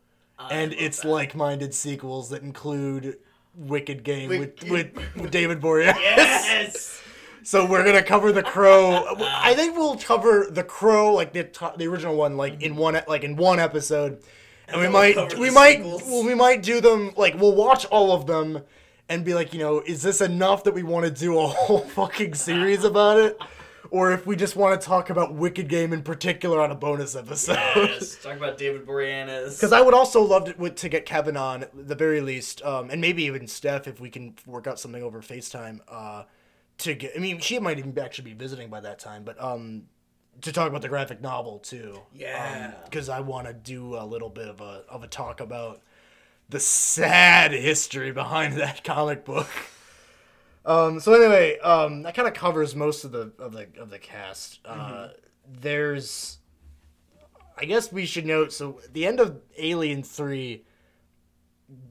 and 0.50 0.73
its 0.73 1.02
that. 1.02 1.09
like-minded 1.09 1.75
sequels 1.75 2.30
that 2.30 2.42
include 2.42 3.18
Wicked 3.54 4.02
Game 4.02 4.30
with, 4.30 4.40
Wicked- 4.40 4.71
with 4.97 5.16
with 5.16 5.30
David 5.30 5.61
Boreanaz. 5.61 5.95
Yes. 5.95 7.02
So 7.45 7.64
we're 7.64 7.85
gonna 7.85 8.02
cover 8.02 8.30
the 8.30 8.42
Crow. 8.42 9.14
I 9.21 9.54
think 9.54 9.75
we'll 9.75 9.97
cover 9.97 10.49
the 10.50 10.64
Crow, 10.64 11.14
like 11.14 11.33
the 11.33 11.49
the 11.78 11.87
original 11.87 12.14
one, 12.14 12.37
like 12.37 12.61
in 12.62 12.76
one 12.76 13.00
like 13.09 13.25
in 13.25 13.37
one 13.37 13.59
episode, 13.59 14.23
and, 14.68 14.80
we 14.80 14.88
might 14.88 15.38
we 15.38 15.50
might 15.50 15.76
sequels. 15.76 16.02
well, 16.04 16.25
we 16.25 16.34
might 16.34 16.62
do 16.62 16.80
them 16.80 17.12
like 17.16 17.38
we'll 17.38 17.54
watch 17.54 17.84
all 17.87 18.12
of 18.12 18.26
them 18.26 18.62
and 19.08 19.25
be 19.25 19.34
like, 19.34 19.52
you 19.54 19.58
know, 19.58 19.80
is 19.80 20.02
this 20.02 20.20
enough 20.20 20.64
that 20.64 20.75
we 20.75 20.82
want 20.82 21.06
to 21.06 21.10
do 21.10 21.38
a 21.38 21.46
whole 21.46 21.80
fucking 21.80 22.34
series 22.34 22.84
about 22.84 23.18
it, 23.18 23.40
or 23.90 24.12
if 24.12 24.26
we 24.26 24.37
just 24.37 24.54
want 24.54 24.78
to 24.80 24.87
talk 24.87 25.10
about 25.10 25.34
Wicked 25.34 25.68
Game 25.68 25.92
in 25.92 26.02
particular 26.02 26.60
on 26.60 26.70
a 26.70 26.75
bonus 26.75 27.16
episode? 27.16 27.54
yes. 27.54 28.16
Talk 28.22 28.37
about 28.37 28.58
David 28.58 28.87
Boreanaz. 28.87 29.54
Because 29.58 29.72
I 29.72 29.80
would 29.80 29.94
also 29.94 30.22
love 30.22 30.44
to, 30.56 30.70
to 30.70 30.88
get 30.88 31.06
Kevin 31.06 31.37
on 31.37 31.66
the 31.75 31.94
very 31.94 32.20
least, 32.20 32.62
um, 32.62 32.90
and 32.90 33.00
maybe 33.00 33.25
even 33.25 33.46
Steph 33.46 33.87
if 33.88 34.00
we 34.00 34.10
can 34.10 34.34
work 34.46 34.66
out 34.66 34.78
something 34.78 35.02
over 35.02 35.20
FaceTime. 35.20 35.80
Uh, 35.88 36.25
to 36.78 36.94
get, 36.94 37.12
I 37.16 37.18
mean, 37.18 37.40
she 37.40 37.58
might 37.58 37.78
even 37.78 37.98
actually 37.98 38.30
be 38.30 38.34
visiting 38.34 38.70
by 38.70 38.80
that 38.80 39.00
time, 39.00 39.25
but 39.25 39.42
um, 39.42 39.87
to 40.42 40.52
talk 40.52 40.68
about 40.68 40.83
the 40.83 40.88
graphic 40.88 41.21
novel 41.21 41.59
too. 41.59 42.00
Yeah. 42.14 42.73
Because 42.85 43.09
I 43.09 43.21
want 43.21 43.47
to 43.47 43.52
do 43.52 43.97
a 43.97 44.04
little 44.04 44.30
bit 44.30 44.49
of 44.49 44.61
a 44.61 44.85
of 44.88 45.02
a 45.02 45.09
talk 45.09 45.40
about 45.40 45.80
the 46.49 46.61
sad 46.61 47.52
history 47.52 48.12
behind 48.12 48.54
that 48.59 48.85
comic 48.85 49.25
book. 49.25 49.49
Um, 50.64 51.00
so 51.00 51.14
anyway, 51.14 51.59
um, 51.61 52.02
that 52.02 52.14
kind 52.14 52.28
of 52.28 52.35
covers 52.35 52.75
most 52.75 53.04
of 53.04 53.12
the 53.12 53.33
of 53.38 53.52
the 53.52 53.68
of 53.78 53.90
the 53.90 53.99
cast. 53.99 54.61
Uh, 54.64 55.09
there's, 55.50 56.38
I 57.57 57.64
guess 57.64 57.90
we 57.90 58.04
should 58.04 58.26
note. 58.26 58.52
So 58.52 58.80
the 58.92 59.07
end 59.07 59.21
of 59.21 59.40
Alien 59.57 60.02
Three 60.02 60.64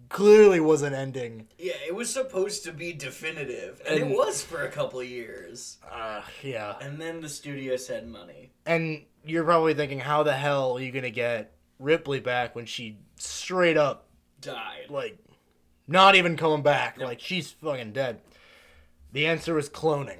clearly 0.10 0.60
was 0.60 0.82
an 0.82 0.94
ending. 0.94 1.48
yeah, 1.58 1.74
it 1.86 1.94
was 1.94 2.12
supposed 2.12 2.64
to 2.64 2.72
be 2.72 2.94
definitive, 2.94 3.82
and, 3.88 4.00
And- 4.02 4.12
it 4.12 4.18
was 4.18 4.42
for 4.42 4.64
a 4.64 4.70
couple 4.72 5.00
of 5.00 5.08
years. 5.08 5.78
Uh, 5.90 6.22
yeah, 6.42 6.76
And 6.82 7.00
then 7.00 7.22
the 7.22 7.30
studio 7.30 7.76
said 7.76 8.08
money. 8.08 8.52
and 8.66 9.04
you're 9.24 9.44
probably 9.44 9.74
thinking, 9.74 10.00
how 10.00 10.24
the 10.24 10.34
hell 10.36 10.78
are 10.78 10.80
you 10.82 10.92
gonna 10.92 11.10
get 11.10 11.54
Ripley 11.80 12.20
back 12.20 12.56
when 12.56 12.66
she 12.66 12.98
straight 13.18 13.78
up 13.78 14.08
Died. 14.42 14.86
like 14.90 15.18
not 15.88 16.16
even 16.16 16.38
coming 16.38 16.64
back. 16.64 16.98
Like 17.00 17.20
she's 17.20 17.52
fucking 17.52 17.92
dead. 17.94 18.22
The 19.12 19.28
answer 19.28 19.54
was 19.54 19.70
cloning. 19.70 20.20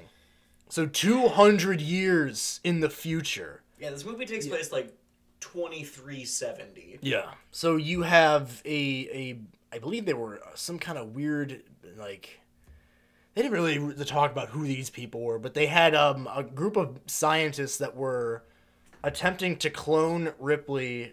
So 0.68 0.86
200 0.86 1.80
years 1.80 2.60
in 2.62 2.80
the 2.80 2.90
future. 2.90 3.62
Yeah, 3.80 3.90
this 3.90 4.04
movie 4.04 4.26
takes 4.26 4.46
place 4.46 4.70
like 4.72 4.94
twenty 5.40 5.84
three 5.84 6.24
seventy. 6.24 6.98
Yeah. 7.02 7.30
So 7.50 7.76
you 7.76 8.02
have 8.02 8.62
a 8.64 9.08
a 9.12 9.38
I 9.74 9.78
believe 9.78 10.06
they 10.06 10.14
were 10.14 10.40
some 10.54 10.78
kind 10.78 10.98
of 10.98 11.14
weird 11.14 11.62
like 11.96 12.40
they 13.34 13.42
didn't 13.42 13.54
really 13.54 14.04
talk 14.04 14.32
about 14.32 14.48
who 14.48 14.64
these 14.64 14.90
people 14.90 15.20
were, 15.22 15.38
but 15.38 15.54
they 15.54 15.66
had 15.66 15.94
um, 15.94 16.28
a 16.34 16.42
group 16.42 16.76
of 16.76 16.98
scientists 17.06 17.78
that 17.78 17.94
were 17.94 18.42
attempting 19.04 19.56
to 19.58 19.70
clone 19.70 20.32
Ripley 20.40 21.12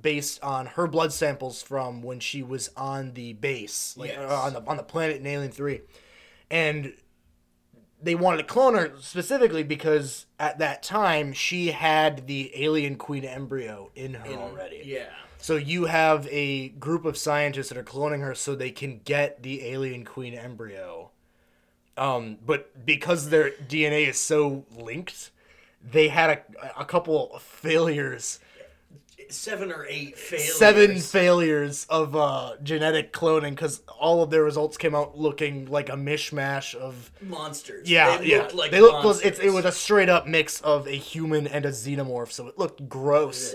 based 0.00 0.42
on 0.42 0.66
her 0.66 0.86
blood 0.86 1.12
samples 1.12 1.62
from 1.62 2.02
when 2.02 2.18
she 2.18 2.42
was 2.42 2.70
on 2.76 3.12
the 3.12 3.34
base, 3.34 3.94
like 3.96 4.10
Yes. 4.10 4.18
uh, 4.30 4.34
on 4.40 4.52
the 4.54 4.62
on 4.66 4.76
the 4.78 4.82
planet 4.82 5.16
in 5.18 5.26
Alien 5.26 5.52
Three, 5.52 5.82
and 6.50 6.94
they 8.04 8.14
wanted 8.14 8.38
to 8.38 8.44
clone 8.44 8.74
her 8.74 8.92
specifically 9.00 9.62
because 9.62 10.26
at 10.38 10.58
that 10.58 10.82
time 10.82 11.32
she 11.32 11.68
had 11.68 12.26
the 12.26 12.52
alien 12.54 12.96
queen 12.96 13.24
embryo 13.24 13.90
in 13.94 14.14
her 14.14 14.34
already. 14.34 14.82
Yeah. 14.84 15.06
So 15.38 15.56
you 15.56 15.86
have 15.86 16.26
a 16.30 16.68
group 16.70 17.04
of 17.04 17.16
scientists 17.16 17.68
that 17.68 17.76
are 17.76 17.84
cloning 17.84 18.20
her 18.20 18.34
so 18.34 18.54
they 18.54 18.70
can 18.70 19.00
get 19.04 19.42
the 19.42 19.66
alien 19.66 20.04
queen 20.04 20.34
embryo. 20.34 21.10
Um, 21.96 22.38
but 22.44 22.86
because 22.86 23.28
their 23.28 23.50
DNA 23.50 24.08
is 24.08 24.18
so 24.18 24.64
linked, 24.76 25.30
they 25.82 26.08
had 26.08 26.30
a, 26.30 26.80
a 26.80 26.84
couple 26.84 27.32
of 27.34 27.42
failures, 27.42 28.40
Seven 29.30 29.72
or 29.72 29.86
eight 29.88 30.18
failures. 30.18 30.54
seven 30.54 30.98
failures 30.98 31.86
of 31.88 32.14
uh, 32.14 32.52
genetic 32.62 33.12
cloning 33.12 33.50
because 33.50 33.80
all 33.98 34.22
of 34.22 34.30
their 34.30 34.42
results 34.44 34.76
came 34.76 34.94
out 34.94 35.16
looking 35.18 35.66
like 35.66 35.88
a 35.88 35.94
mishmash 35.94 36.74
of 36.74 37.10
monsters. 37.20 37.88
yeah, 37.90 38.18
they 38.18 38.26
yeah. 38.26 38.38
Looked 38.42 38.54
like 38.54 38.70
they 38.70 38.80
look 38.80 39.02
monsters. 39.04 39.38
it, 39.38 39.46
it 39.46 39.50
was 39.50 39.64
a 39.64 39.72
straight 39.72 40.08
up 40.08 40.26
mix 40.26 40.60
of 40.60 40.86
a 40.86 40.92
human 40.96 41.46
and 41.46 41.64
a 41.64 41.70
xenomorph, 41.70 42.32
so 42.32 42.46
it 42.48 42.58
looked 42.58 42.88
gross. 42.88 43.54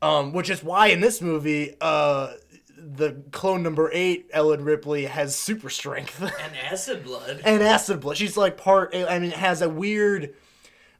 Um, 0.00 0.32
which 0.32 0.50
is 0.50 0.64
why 0.64 0.88
in 0.88 1.00
this 1.00 1.20
movie, 1.22 1.76
uh, 1.80 2.32
the 2.76 3.22
clone 3.30 3.62
number 3.62 3.88
eight, 3.92 4.28
Ellen 4.32 4.64
Ripley, 4.64 5.04
has 5.04 5.36
super 5.36 5.70
strength 5.70 6.20
and 6.42 6.52
acid 6.70 7.04
blood. 7.04 7.40
and 7.44 7.62
acid 7.62 8.00
blood. 8.00 8.16
She's 8.16 8.36
like 8.36 8.56
part. 8.56 8.94
I 8.94 9.20
mean, 9.20 9.30
it 9.30 9.36
has 9.36 9.62
a 9.62 9.68
weird 9.68 10.34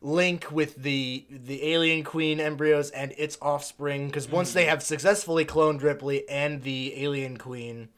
link 0.03 0.51
with 0.51 0.77
the 0.83 1.25
the 1.31 1.73
alien 1.73 2.03
queen 2.05 2.41
embryos 2.41 2.91
and 2.91 3.15
its 3.17 3.39
offspring 3.41 4.09
because 4.09 4.29
once 4.29 4.53
they 4.53 4.65
have 4.65 4.83
successfully 4.83 5.45
cloned 5.45 5.83
Ripley 5.83 6.29
and 6.29 6.63
the 6.63 7.03
alien 7.03 7.37
queen, 7.37 7.89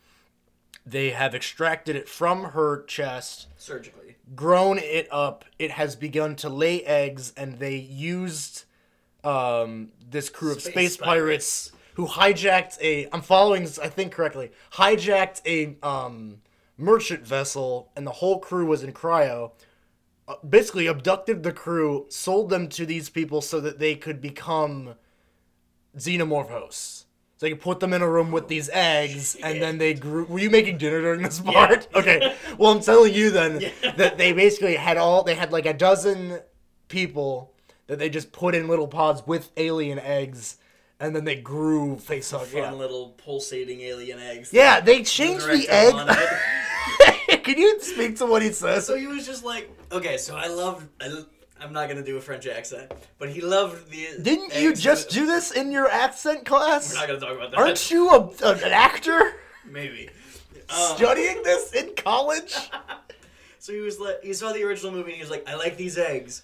they 0.86 1.10
have 1.10 1.34
extracted 1.34 1.96
it 1.96 2.08
from 2.08 2.44
her 2.44 2.84
chest 2.84 3.48
surgically. 3.56 4.16
grown 4.34 4.78
it 4.78 5.08
up. 5.10 5.44
It 5.58 5.72
has 5.72 5.96
begun 5.96 6.36
to 6.36 6.48
lay 6.48 6.82
eggs, 6.84 7.32
and 7.36 7.58
they 7.58 7.76
used 7.76 8.64
um, 9.22 9.88
this 10.10 10.28
crew 10.28 10.52
of 10.52 10.60
Space 10.60 10.94
space, 10.94 10.96
pirates. 10.98 11.72
who 11.94 12.06
hijacked 12.06 12.78
a. 12.82 13.08
I'm 13.12 13.22
following 13.22 13.62
this, 13.62 13.78
I 13.78 13.88
think 13.88 14.12
correctly. 14.12 14.52
Hijacked 14.74 15.40
a 15.46 15.76
um, 15.86 16.42
merchant 16.76 17.26
vessel, 17.26 17.90
and 17.96 18.06
the 18.06 18.12
whole 18.12 18.38
crew 18.38 18.66
was 18.66 18.82
in 18.82 18.92
cryo. 18.92 19.52
Basically, 20.48 20.86
abducted 20.86 21.42
the 21.42 21.52
crew, 21.52 22.06
sold 22.08 22.48
them 22.48 22.68
to 22.68 22.86
these 22.86 23.10
people 23.10 23.42
so 23.42 23.60
that 23.60 23.78
they 23.78 23.94
could 23.94 24.20
become 24.20 24.94
xenomorph 25.96 26.48
hosts. 26.48 27.06
So 27.36 27.46
they 27.46 27.50
could 27.50 27.60
put 27.60 27.80
them 27.80 27.92
in 27.92 28.00
a 28.00 28.08
room 28.08 28.30
with 28.30 28.48
these 28.48 28.68
oh, 28.68 28.72
eggs, 28.74 29.34
and 29.42 29.60
then 29.60 29.78
they 29.78 29.92
grew. 29.92 30.24
Were 30.24 30.38
you 30.38 30.50
making 30.50 30.78
dinner 30.78 31.00
during 31.00 31.22
this 31.22 31.40
part? 31.40 31.88
Okay. 31.94 32.34
Well, 32.58 32.70
I'm 32.72 32.80
telling 32.80 33.12
you 33.12 33.30
then 33.30 33.60
that 33.96 34.18
they 34.18 34.32
basically 34.32 34.76
had 34.76 34.96
all. 34.96 35.24
They 35.24 35.34
had 35.34 35.52
like 35.52 35.66
a 35.66 35.74
dozen 35.74 36.40
people 36.88 37.52
that 37.86 37.98
they 37.98 38.08
just 38.08 38.32
put 38.32 38.54
in 38.54 38.68
little 38.68 38.88
pods 38.88 39.26
with 39.26 39.50
alien 39.56 39.98
eggs, 39.98 40.58
and 41.00 41.14
then 41.14 41.24
they 41.24 41.36
grew 41.36 41.98
face 41.98 42.30
hug. 42.30 42.46
Fun 42.46 42.62
Yeah. 42.62 42.72
little 42.72 43.10
pulsating 43.10 43.80
alien 43.80 44.20
eggs. 44.20 44.52
Yeah, 44.52 44.80
they 44.80 45.02
changed 45.02 45.44
the 45.46 45.66
director 45.66 46.10
egg. 46.12 46.28
Can 47.44 47.58
you 47.58 47.80
speak 47.80 48.16
to 48.16 48.26
what 48.26 48.42
he 48.42 48.50
says? 48.52 48.86
So 48.86 48.96
he 48.96 49.06
was 49.06 49.26
just 49.26 49.44
like, 49.44 49.70
okay, 49.92 50.16
so 50.16 50.34
I 50.36 50.48
loved. 50.48 50.88
I, 51.00 51.24
I'm 51.60 51.72
not 51.72 51.88
gonna 51.88 52.02
do 52.04 52.16
a 52.16 52.20
French 52.20 52.46
accent, 52.46 52.90
but 53.18 53.28
he 53.28 53.40
loved 53.40 53.90
the. 53.90 54.08
Didn't 54.20 54.54
you 54.60 54.74
just 54.74 55.10
do 55.10 55.26
this 55.26 55.52
in 55.52 55.70
your 55.70 55.88
accent 55.88 56.44
class? 56.44 56.92
We're 56.92 57.00
not 57.00 57.06
gonna 57.08 57.20
talk 57.20 57.36
about 57.36 57.50
that. 57.52 57.60
Aren't 57.60 57.90
you 57.90 58.10
a, 58.10 58.30
a- 58.42 58.52
an 58.66 58.72
actor 58.72 59.34
Maybe. 59.70 60.08
Um, 60.70 60.96
studying 60.96 61.42
this 61.42 61.72
in 61.74 61.94
college? 61.94 62.54
So 63.58 63.72
he 63.72 63.80
was 63.80 63.98
like, 63.98 64.22
he 64.22 64.34
saw 64.34 64.52
the 64.52 64.62
original 64.62 64.92
movie 64.92 65.12
and 65.12 65.14
he 65.16 65.22
was 65.22 65.30
like, 65.30 65.48
I 65.48 65.54
like 65.54 65.78
these 65.78 65.96
eggs, 65.96 66.42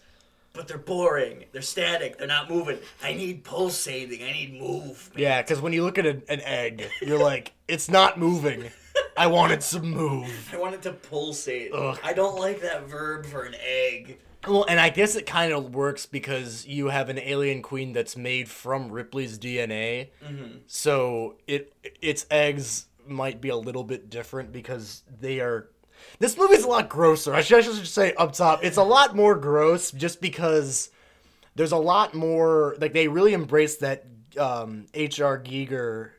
but 0.54 0.66
they're 0.66 0.78
boring. 0.78 1.44
They're 1.52 1.60
static. 1.60 2.16
They're 2.16 2.26
not 2.26 2.48
moving. 2.48 2.78
I 3.04 3.12
need 3.12 3.44
pulsating. 3.44 4.22
I 4.22 4.32
need 4.32 4.54
move. 4.58 5.10
Yeah, 5.14 5.42
because 5.42 5.60
when 5.60 5.74
you 5.74 5.84
look 5.84 5.98
at 5.98 6.06
an, 6.06 6.22
an 6.30 6.40
egg, 6.40 6.88
you're 7.02 7.18
like, 7.18 7.52
it's 7.68 7.90
not 7.90 8.18
moving. 8.18 8.70
I 9.20 9.26
wanted 9.26 9.58
it 9.58 9.60
to 9.72 9.82
move. 9.82 10.50
I 10.50 10.56
wanted 10.56 10.80
to 10.82 10.92
pulsate. 10.92 11.72
Ugh. 11.74 11.98
I 12.02 12.14
don't 12.14 12.38
like 12.38 12.62
that 12.62 12.88
verb 12.88 13.26
for 13.26 13.42
an 13.42 13.54
egg. 13.62 14.18
Well, 14.48 14.64
and 14.66 14.80
I 14.80 14.88
guess 14.88 15.14
it 15.14 15.26
kind 15.26 15.52
of 15.52 15.74
works 15.74 16.06
because 16.06 16.66
you 16.66 16.88
have 16.88 17.10
an 17.10 17.18
alien 17.18 17.60
queen 17.60 17.92
that's 17.92 18.16
made 18.16 18.48
from 18.48 18.90
Ripley's 18.90 19.38
DNA. 19.38 20.08
So 20.66 21.36
it 21.46 21.74
its 22.00 22.24
eggs 22.30 22.86
might 23.06 23.42
be 23.42 23.50
a 23.50 23.56
little 23.56 23.84
bit 23.84 24.08
different 24.08 24.52
because 24.52 25.02
they 25.20 25.40
are. 25.40 25.68
This 26.18 26.38
movie's 26.38 26.64
a 26.64 26.68
lot 26.68 26.88
grosser. 26.88 27.34
I 27.34 27.42
should, 27.42 27.58
I 27.58 27.60
should 27.60 27.86
say 27.86 28.14
up 28.14 28.32
top, 28.32 28.64
it's 28.64 28.78
a 28.78 28.82
lot 28.82 29.14
more 29.14 29.34
gross 29.34 29.90
just 29.90 30.22
because 30.22 30.88
there's 31.56 31.72
a 31.72 31.76
lot 31.76 32.14
more. 32.14 32.74
Like 32.80 32.94
they 32.94 33.06
really 33.06 33.34
embrace 33.34 33.76
that 33.76 34.06
um, 34.38 34.86
H.R. 34.94 35.38
Giger, 35.38 36.12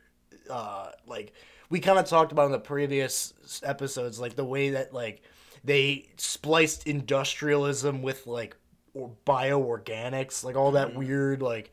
uh, 0.48 0.90
like 1.08 1.32
we 1.72 1.80
kind 1.80 1.98
of 1.98 2.04
talked 2.04 2.32
about 2.32 2.44
in 2.46 2.52
the 2.52 2.58
previous 2.58 3.32
episodes, 3.64 4.20
like 4.20 4.36
the 4.36 4.44
way 4.44 4.70
that 4.70 4.92
like 4.92 5.22
they 5.64 6.06
spliced 6.18 6.86
industrialism 6.86 8.02
with 8.02 8.26
like 8.26 8.54
or 8.92 9.10
bioorganics, 9.26 10.44
like 10.44 10.54
all 10.54 10.72
that 10.72 10.88
mm-hmm. 10.88 10.98
weird 10.98 11.40
like 11.40 11.72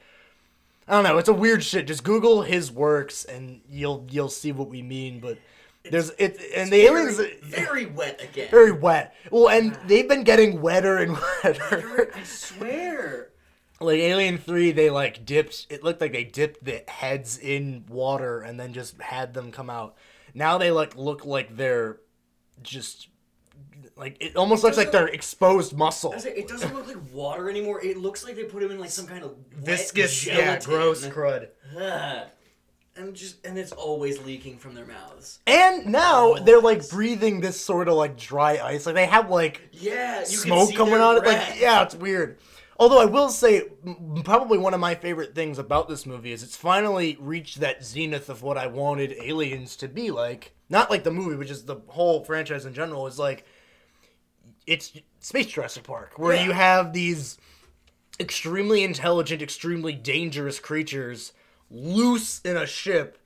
I 0.87 0.93
don't 0.93 1.03
know, 1.03 1.17
it's 1.17 1.27
a 1.27 1.33
weird 1.33 1.65
shit. 1.65 1.85
Just 1.85 2.05
Google 2.05 2.43
his 2.43 2.71
works 2.71 3.25
and 3.25 3.59
you'll 3.69 4.07
you'll 4.09 4.29
see 4.29 4.53
what 4.53 4.69
we 4.69 4.81
mean. 4.81 5.19
But 5.19 5.37
there's 5.83 6.11
it 6.11 6.39
and 6.55 6.71
the 6.71 6.77
aliens 6.83 7.17
Very, 7.17 7.37
very 7.43 7.85
wet 7.87 8.23
again. 8.23 8.49
very 8.49 8.71
wet. 8.71 9.13
Well, 9.29 9.49
and 9.49 9.75
ah. 9.75 9.83
they've 9.85 10.07
been 10.07 10.23
getting 10.23 10.61
wetter 10.61 10.95
and 10.95 11.17
wetter. 11.43 12.09
I 12.15 12.23
swear. 12.23 13.31
Like 13.81 13.99
Alien 13.99 14.37
Three, 14.37 14.71
they 14.71 14.89
like 14.89 15.25
dipped. 15.25 15.67
It 15.69 15.83
looked 15.83 16.01
like 16.01 16.11
they 16.11 16.23
dipped 16.23 16.63
the 16.63 16.83
heads 16.87 17.37
in 17.37 17.85
water 17.87 18.41
and 18.41 18.59
then 18.59 18.73
just 18.73 18.99
had 19.01 19.33
them 19.33 19.51
come 19.51 19.69
out. 19.69 19.95
Now 20.33 20.57
they 20.57 20.71
like 20.71 20.95
look 20.95 21.25
like 21.25 21.55
they're 21.55 21.97
just 22.61 23.07
like 23.95 24.17
it 24.19 24.35
almost 24.35 24.63
looks 24.63 24.77
like 24.77 24.91
they're 24.91 25.07
exposed 25.07 25.75
muscle. 25.75 26.13
It 26.13 26.47
doesn't 26.47 26.73
look 26.73 26.87
like 26.87 26.97
water 27.13 27.49
anymore. 27.49 27.83
It 27.83 27.97
looks 27.97 28.23
like 28.23 28.35
they 28.35 28.43
put 28.45 28.61
them 28.61 28.71
in 28.71 28.79
like 28.79 28.89
some 28.89 29.07
kind 29.07 29.23
of 29.23 29.35
Viscous, 29.55 30.25
yeah, 30.25 30.59
gross 30.59 31.05
crud. 31.05 31.47
Ugh. 31.77 32.27
And 32.95 33.15
just 33.15 33.45
and 33.45 33.57
it's 33.57 33.71
always 33.71 34.21
leaking 34.23 34.57
from 34.57 34.75
their 34.75 34.85
mouths. 34.85 35.39
And 35.47 35.85
now 35.87 36.33
they're 36.33 36.59
like 36.61 36.87
breathing 36.89 37.39
this 37.39 37.59
sort 37.59 37.87
of 37.87 37.95
like 37.95 38.17
dry 38.17 38.57
ice. 38.61 38.85
Like 38.85 38.95
they 38.95 39.05
have 39.05 39.29
like 39.29 39.69
Yeah, 39.71 40.23
smoke 40.25 40.75
coming 40.75 40.95
out 40.95 41.15
of 41.17 41.23
breath. 41.23 41.49
like 41.51 41.61
yeah, 41.61 41.81
it's 41.83 41.95
weird. 41.95 42.39
Although 42.79 43.01
I 43.01 43.05
will 43.05 43.27
say, 43.29 43.63
probably 44.23 44.57
one 44.57 44.73
of 44.73 44.79
my 44.79 44.95
favorite 44.95 45.35
things 45.35 45.59
about 45.59 45.89
this 45.89 46.05
movie 46.05 46.31
is 46.31 46.43
it's 46.43 46.55
finally 46.55 47.17
reached 47.19 47.59
that 47.59 47.83
zenith 47.83 48.29
of 48.29 48.41
what 48.41 48.57
I 48.57 48.67
wanted 48.67 49.13
aliens 49.21 49.75
to 49.77 49.89
be 49.89 50.11
like. 50.11 50.53
Not 50.69 50.89
like 50.89 51.03
the 51.03 51.11
movie, 51.11 51.35
but 51.35 51.45
just 51.47 51.67
the 51.67 51.81
whole 51.87 52.23
franchise 52.23 52.65
in 52.65 52.73
general. 52.73 53.05
Is 53.05 53.19
like 53.19 53.45
it's 54.65 54.93
Space 55.19 55.47
Jurassic 55.47 55.83
Park, 55.83 56.17
where 56.17 56.35
Yeah. 56.35 56.45
you 56.45 56.51
have 56.53 56.93
these 56.93 57.37
extremely 58.17 58.83
intelligent, 58.83 59.41
extremely 59.41 59.93
dangerous 59.93 60.59
creatures 60.59 61.33
loose 61.69 62.39
in 62.45 62.55
a 62.55 62.65
ship, 62.65 63.17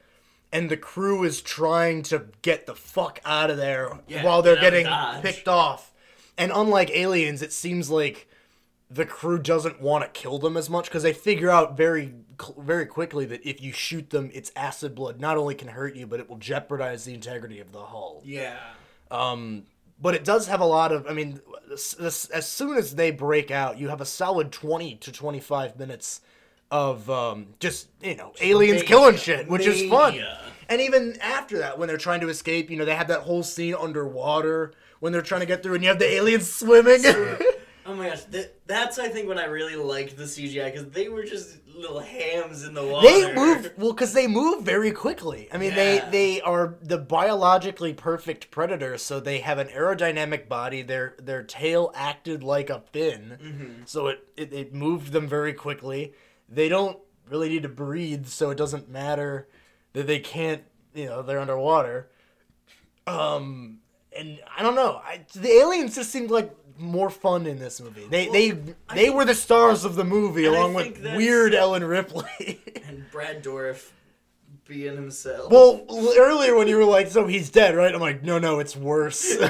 and 0.51 0.69
the 0.71 0.77
crew 0.77 1.23
is 1.23 1.41
trying 1.41 2.01
to 2.03 2.25
get 2.41 2.65
the 2.65 2.75
fuck 2.75 3.19
out 3.23 3.51
of 3.51 3.57
there 3.57 3.99
Yeah, 4.07 4.23
while 4.23 4.41
they're 4.41 4.55
get 4.55 4.73
out 4.87 5.17
of 5.17 5.21
getting 5.23 5.33
picked 5.33 5.47
off. 5.47 5.93
And 6.39 6.51
unlike 6.53 6.89
aliens, 6.89 7.43
it 7.43 7.53
seems 7.53 7.91
like 7.91 8.27
the 8.93 9.05
crew 9.05 9.39
doesn't 9.39 9.81
want 9.81 10.03
to 10.03 10.19
kill 10.19 10.37
them 10.37 10.55
as 10.55 10.69
much 10.69 10.85
because 10.85 11.03
they 11.03 11.13
figure 11.13 11.49
out 11.49 11.75
very 11.75 12.13
very 12.57 12.85
quickly 12.85 13.25
that 13.25 13.47
if 13.47 13.61
you 13.61 13.71
shoot 13.71 14.09
them, 14.09 14.29
its 14.33 14.51
acid 14.55 14.95
blood 14.95 15.19
not 15.19 15.37
only 15.37 15.55
can 15.55 15.69
hurt 15.69 15.95
you, 15.95 16.05
but 16.05 16.19
it 16.19 16.29
will 16.29 16.37
jeopardize 16.37 17.05
the 17.05 17.13
integrity 17.13 17.59
of 17.59 17.71
the 17.71 17.81
hull. 17.81 18.21
Yeah. 18.25 18.59
Um, 19.09 19.63
but 19.99 20.15
it 20.15 20.23
does 20.23 20.47
have 20.47 20.59
a 20.59 20.65
lot 20.65 20.91
of. 20.91 21.07
I 21.07 21.13
mean, 21.13 21.39
as, 21.71 22.29
as 22.33 22.47
soon 22.47 22.77
as 22.77 22.95
they 22.95 23.11
break 23.11 23.51
out, 23.51 23.77
you 23.77 23.89
have 23.89 24.01
a 24.01 24.05
solid 24.05 24.51
twenty 24.51 24.95
to 24.95 25.11
twenty 25.11 25.39
five 25.39 25.77
minutes 25.77 26.21
of 26.71 27.09
um, 27.09 27.47
just 27.59 27.87
you 28.01 28.15
know 28.15 28.33
aliens 28.41 28.81
Mania. 28.81 28.87
killing 28.87 29.15
shit, 29.15 29.47
which 29.47 29.65
is 29.65 29.89
fun. 29.89 30.19
And 30.69 30.81
even 30.81 31.17
after 31.21 31.59
that, 31.59 31.77
when 31.77 31.87
they're 31.87 31.97
trying 31.97 32.21
to 32.21 32.29
escape, 32.29 32.69
you 32.69 32.77
know 32.77 32.85
they 32.85 32.95
have 32.95 33.07
that 33.07 33.21
whole 33.21 33.43
scene 33.43 33.75
underwater 33.75 34.73
when 34.99 35.13
they're 35.13 35.21
trying 35.21 35.41
to 35.41 35.47
get 35.47 35.63
through, 35.63 35.75
and 35.75 35.83
you 35.83 35.89
have 35.89 35.99
the 35.99 36.11
aliens 36.11 36.51
swimming. 36.51 37.03
Oh 37.85 37.95
my 37.95 38.07
gosh, 38.09 38.21
that, 38.31 38.55
that's 38.65 38.97
I 38.97 39.09
think 39.09 39.27
when 39.27 39.37
I 39.37 39.45
really 39.45 39.75
liked 39.75 40.15
the 40.15 40.23
CGI 40.23 40.71
because 40.71 40.89
they 40.91 41.09
were 41.09 41.23
just 41.23 41.57
little 41.75 41.99
hams 41.99 42.63
in 42.63 42.73
the 42.73 42.85
water. 42.85 43.07
They 43.07 43.33
move 43.35 43.73
well 43.77 43.91
because 43.91 44.13
they 44.13 44.25
move 44.27 44.63
very 44.63 44.91
quickly. 44.91 45.49
I 45.51 45.57
mean, 45.57 45.71
Yeah. 45.71 45.75
they 46.09 46.09
they 46.11 46.41
are 46.41 46.75
the 46.81 46.97
biologically 46.97 47.93
perfect 47.93 48.51
predator, 48.51 48.97
so 48.97 49.19
they 49.19 49.39
have 49.39 49.57
an 49.57 49.67
aerodynamic 49.67 50.47
body. 50.47 50.81
Their 50.81 51.15
their 51.19 51.43
tail 51.43 51.91
acted 51.93 52.41
like 52.43 52.69
a 52.69 52.79
fin, 52.91 53.37
Mm-hmm. 53.43 53.71
so 53.85 54.07
it, 54.07 54.27
it 54.37 54.53
it 54.53 54.73
moved 54.73 55.11
them 55.11 55.27
very 55.27 55.53
quickly. 55.53 56.13
They 56.47 56.69
don't 56.69 56.97
really 57.29 57.49
need 57.49 57.63
to 57.63 57.69
breathe, 57.69 58.27
so 58.27 58.49
it 58.51 58.57
doesn't 58.57 58.87
matter 58.89 59.47
that 59.93 60.07
they 60.07 60.19
can't. 60.19 60.63
You 60.93 61.07
know, 61.07 61.21
they're 61.21 61.39
underwater. 61.39 62.07
Um, 63.07 63.79
and 64.15 64.39
I 64.55 64.61
don't 64.61 64.75
know. 64.75 65.01
I, 65.03 65.25
the 65.33 65.49
aliens 65.51 65.95
just 65.95 66.11
seemed 66.11 66.29
like 66.31 66.51
more 66.77 67.09
fun 67.09 67.45
in 67.47 67.59
this 67.59 67.79
movie. 67.81 68.05
They 68.09 68.27
they 68.29 68.51
I 68.89 68.95
they 68.95 69.09
were 69.09 69.25
the 69.25 69.35
stars 69.35 69.85
of 69.85 69.95
the 69.95 70.03
movie, 70.03 70.45
along 70.45 70.73
with 70.73 71.01
weird 71.15 71.53
Ellen 71.53 71.83
Ripley. 71.83 72.61
and 72.87 73.05
Brad 73.11 73.43
Dourif 73.43 73.91
being 74.67 74.95
himself. 74.95 75.51
Well, 75.51 75.85
earlier 76.17 76.55
when 76.55 76.67
you 76.67 76.77
were 76.77 76.85
like, 76.85 77.07
"So 77.09 77.27
he's 77.27 77.49
dead, 77.49 77.75
right?" 77.75 77.93
I'm 77.93 78.01
like, 78.01 78.23
"No, 78.23 78.39
no, 78.39 78.59
it's 78.59 78.75
worse." 78.75 79.35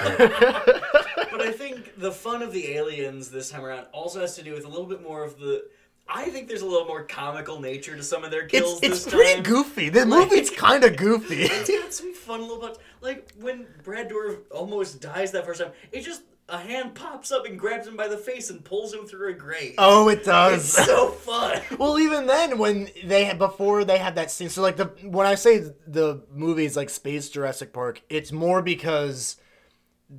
But 1.31 1.41
I 1.41 1.51
think 1.51 1.99
the 1.99 2.11
fun 2.11 2.43
of 2.43 2.53
the 2.53 2.73
aliens 2.75 3.29
this 3.31 3.49
time 3.49 3.65
around 3.65 3.87
also 3.91 4.21
has 4.21 4.35
to 4.35 4.43
do 4.43 4.53
with 4.53 4.65
a 4.65 4.67
little 4.67 4.85
bit 4.85 5.01
more 5.01 5.23
of 5.23 5.39
the. 5.39 5.63
I 6.07 6.25
think 6.29 6.47
there's 6.47 6.61
a 6.61 6.65
little 6.67 6.85
more 6.85 7.03
comical 7.03 7.59
nature 7.59 7.95
to 7.95 8.03
some 8.03 8.23
of 8.23 8.29
their 8.29 8.41
it's 8.43 8.51
kills. 8.51 8.79
it's 8.83 9.05
this 9.05 9.13
pretty 9.13 9.33
time. 9.35 9.43
goofy. 9.43 9.89
The 9.89 10.05
Like- 10.05 10.29
movie's 10.29 10.51
kind 10.51 10.83
of 10.83 10.95
goofy. 10.95 11.43
It's 11.43 11.69
got 11.71 11.91
some 11.91 12.13
fun 12.13 12.41
little 12.41 12.59
bits. 12.67 12.77
Like 13.01 13.31
when 13.39 13.65
Brad 13.83 14.09
Dourif 14.11 14.41
almost 14.51 15.01
dies 15.01 15.31
that 15.31 15.43
first 15.45 15.59
time, 15.61 15.71
it 15.91 16.01
just 16.01 16.21
a 16.49 16.57
hand 16.57 16.93
pops 16.93 17.31
up 17.31 17.45
and 17.45 17.57
grabs 17.57 17.87
him 17.87 17.95
by 17.95 18.07
the 18.07 18.17
face 18.17 18.49
and 18.49 18.63
pulls 18.63 18.93
him 18.93 19.05
through 19.05 19.29
a 19.29 19.33
grate. 19.33 19.75
oh, 19.77 20.09
it 20.09 20.23
does. 20.23 20.77
it's 20.77 20.85
so 20.85 21.09
fun. 21.09 21.61
well, 21.79 21.97
even 21.97 22.27
then, 22.27 22.57
when 22.57 22.89
they 23.03 23.23
had 23.23 23.37
before 23.37 23.85
they 23.85 23.97
had 23.97 24.15
that 24.15 24.29
scene, 24.29 24.49
so 24.49 24.61
like 24.61 24.75
the 24.75 24.85
when 25.03 25.25
I 25.25 25.35
say 25.35 25.59
the 25.87 26.23
movie 26.31 26.65
is 26.65 26.75
like 26.75 26.89
Space 26.89 27.29
Jurassic 27.29 27.71
Park, 27.73 28.01
it's 28.09 28.31
more 28.31 28.61
because 28.61 29.37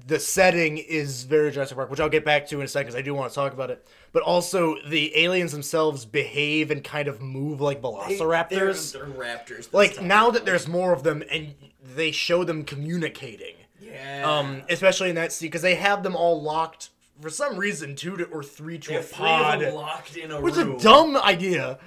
the 0.06 0.18
setting 0.18 0.78
is 0.78 1.24
very 1.24 1.50
Jurassic 1.52 1.76
Park, 1.76 1.90
which 1.90 2.00
I'll 2.00 2.08
get 2.08 2.24
back 2.24 2.48
to 2.48 2.58
in 2.58 2.64
a 2.64 2.68
second 2.68 2.86
because 2.86 2.98
I 2.98 3.02
do 3.02 3.14
want 3.14 3.30
to 3.30 3.34
talk 3.34 3.52
about 3.52 3.70
it. 3.70 3.86
But 4.12 4.22
also, 4.22 4.76
the 4.88 5.16
aliens 5.18 5.52
themselves 5.52 6.04
behave 6.04 6.70
and 6.70 6.82
kind 6.82 7.06
of 7.06 7.20
move 7.20 7.60
like 7.60 7.82
velociraptors. 7.82 8.92
They're, 8.92 9.04
they're 9.04 9.14
raptors. 9.14 9.72
like 9.72 9.96
time. 9.96 10.08
now 10.08 10.30
that 10.30 10.44
there's 10.46 10.66
more 10.66 10.92
of 10.92 11.02
them 11.02 11.22
and 11.30 11.54
they 11.82 12.10
show 12.10 12.44
them 12.44 12.64
communicating 12.64 13.54
yeah, 13.94 14.22
um 14.38 14.62
especially 14.68 15.08
in 15.10 15.14
that 15.16 15.32
scene 15.32 15.48
because 15.48 15.62
they 15.62 15.76
have 15.76 16.02
them 16.02 16.16
all 16.16 16.42
locked 16.42 16.90
for 17.20 17.30
some 17.30 17.56
reason 17.56 17.94
two 17.94 18.16
to, 18.16 18.24
or 18.24 18.42
three 18.42 18.76
to 18.78 18.88
They 18.90 18.96
a 18.96 19.02
pod. 19.02 19.62
locked 19.72 20.16
in 20.16 20.30
a 20.32 20.40
which 20.40 20.54
is 20.54 20.58
a 20.58 20.76
dumb 20.78 21.16
idea. 21.16 21.78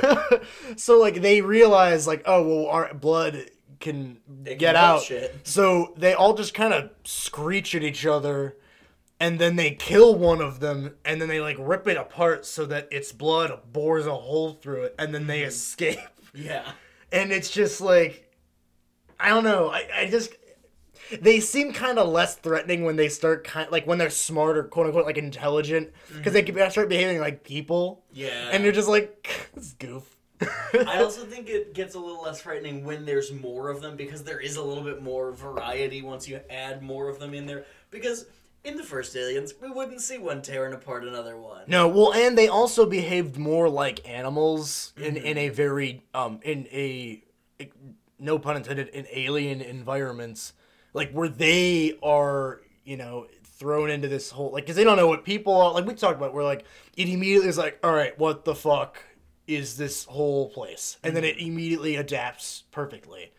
So 0.76 0.98
like 1.00 1.20
they 1.22 1.40
realize 1.40 2.06
like 2.06 2.22
oh 2.26 2.42
well 2.46 2.66
our 2.70 2.94
blood 2.94 3.50
can 3.80 4.18
They 4.42 4.54
get 4.54 4.76
hold 4.76 4.98
out. 5.00 5.02
shit. 5.04 5.34
so 5.42 5.92
they 5.96 6.14
all 6.14 6.34
just 6.34 6.54
kind 6.54 6.72
of 6.72 6.90
screech 7.04 7.74
at 7.74 7.82
each 7.82 8.06
other 8.06 8.56
and 9.18 9.38
then 9.38 9.56
they 9.56 9.70
kill 9.72 10.14
one 10.14 10.40
of 10.40 10.60
them 10.60 10.94
and 11.04 11.20
then 11.20 11.28
they 11.28 11.40
like 11.40 11.56
rip 11.58 11.86
it 11.88 11.96
apart 11.96 12.46
so 12.46 12.64
that 12.66 12.88
its 12.90 13.12
blood 13.12 13.60
bores 13.72 14.06
a 14.06 14.14
hole 14.14 14.52
through 14.54 14.84
it 14.84 14.94
and 14.98 15.14
then 15.14 15.26
they 15.26 15.40
Mm-hmm. 15.40 15.48
escape. 15.48 15.98
Yeah, 16.34 16.70
and 17.12 17.32
it's 17.32 17.50
just 17.50 17.80
like 17.80 18.30
I 19.18 19.30
don't 19.30 19.44
know. 19.44 19.68
I, 19.70 19.88
I 20.00 20.06
just 20.10 20.34
they 21.20 21.40
seem 21.40 21.72
kind 21.72 21.98
of 21.98 22.08
less 22.08 22.34
threatening 22.36 22.84
when 22.84 22.96
they 22.96 23.08
start 23.08 23.44
kind 23.44 23.70
like 23.70 23.86
when 23.86 23.98
they're 23.98 24.10
smart 24.10 24.56
or 24.56 24.64
quote 24.64 24.86
unquote 24.86 25.06
like 25.06 25.18
intelligent 25.18 25.90
because 26.14 26.32
they 26.32 26.42
can 26.42 26.70
start 26.70 26.88
behaving 26.88 27.20
like 27.20 27.44
people 27.44 28.04
yeah. 28.12 28.50
and 28.52 28.64
you're 28.64 28.72
just 28.72 28.88
like 28.88 29.50
this 29.54 29.72
goof. 29.74 30.16
I 30.40 31.00
also 31.00 31.24
think 31.24 31.48
it 31.48 31.72
gets 31.72 31.94
a 31.94 31.98
little 31.98 32.22
less 32.22 32.42
frightening 32.42 32.84
when 32.84 33.06
there's 33.06 33.32
more 33.32 33.70
of 33.70 33.80
them 33.80 33.96
because 33.96 34.22
there 34.22 34.38
is 34.38 34.56
a 34.56 34.62
little 34.62 34.84
bit 34.84 35.02
more 35.02 35.32
variety 35.32 36.02
once 36.02 36.28
you 36.28 36.40
add 36.50 36.82
more 36.82 37.08
of 37.08 37.18
them 37.18 37.32
in 37.32 37.46
there. 37.46 37.64
Because 37.90 38.26
in 38.62 38.76
the 38.76 38.82
first 38.82 39.16
Aliens, 39.16 39.54
we 39.62 39.70
wouldn't 39.70 40.02
see 40.02 40.18
one 40.18 40.42
tearing 40.42 40.74
apart 40.74 41.04
another 41.04 41.38
one. 41.38 41.62
no, 41.68 41.88
well, 41.88 42.12
and 42.12 42.36
they 42.36 42.48
also 42.48 42.84
behaved 42.84 43.38
more 43.38 43.68
like 43.70 44.06
animals 44.06 44.92
in 44.98 45.16
in 45.16 45.38
a 45.38 45.48
very 45.48 46.02
um 46.12 46.40
in 46.42 46.66
a 46.70 47.22
no 48.18 48.38
pun 48.38 48.56
intended 48.56 48.88
in 48.88 49.06
alien 49.12 49.60
environments 49.60 50.52
like 50.96 51.12
where 51.12 51.28
they 51.28 51.96
are 52.02 52.60
you 52.84 52.96
know 52.96 53.26
thrown 53.44 53.90
into 53.90 54.08
this 54.08 54.30
whole 54.30 54.50
like 54.50 54.64
because 54.64 54.76
they 54.76 54.84
don't 54.84 54.96
know 54.96 55.06
what 55.06 55.24
people 55.24 55.54
are 55.54 55.72
like 55.72 55.86
we 55.86 55.94
talked 55.94 56.16
about 56.16 56.34
where 56.34 56.44
like 56.44 56.64
it 56.96 57.08
immediately 57.08 57.48
is 57.48 57.56
like 57.56 57.78
all 57.84 57.92
right 57.92 58.18
what 58.18 58.44
the 58.44 58.54
fuck 58.54 59.02
is 59.46 59.76
this 59.76 60.04
whole 60.04 60.50
place? 60.50 60.98
And 61.02 61.14
then 61.14 61.24
it 61.24 61.38
immediately 61.38 61.96
adapts 61.96 62.64
perfectly. 62.72 63.32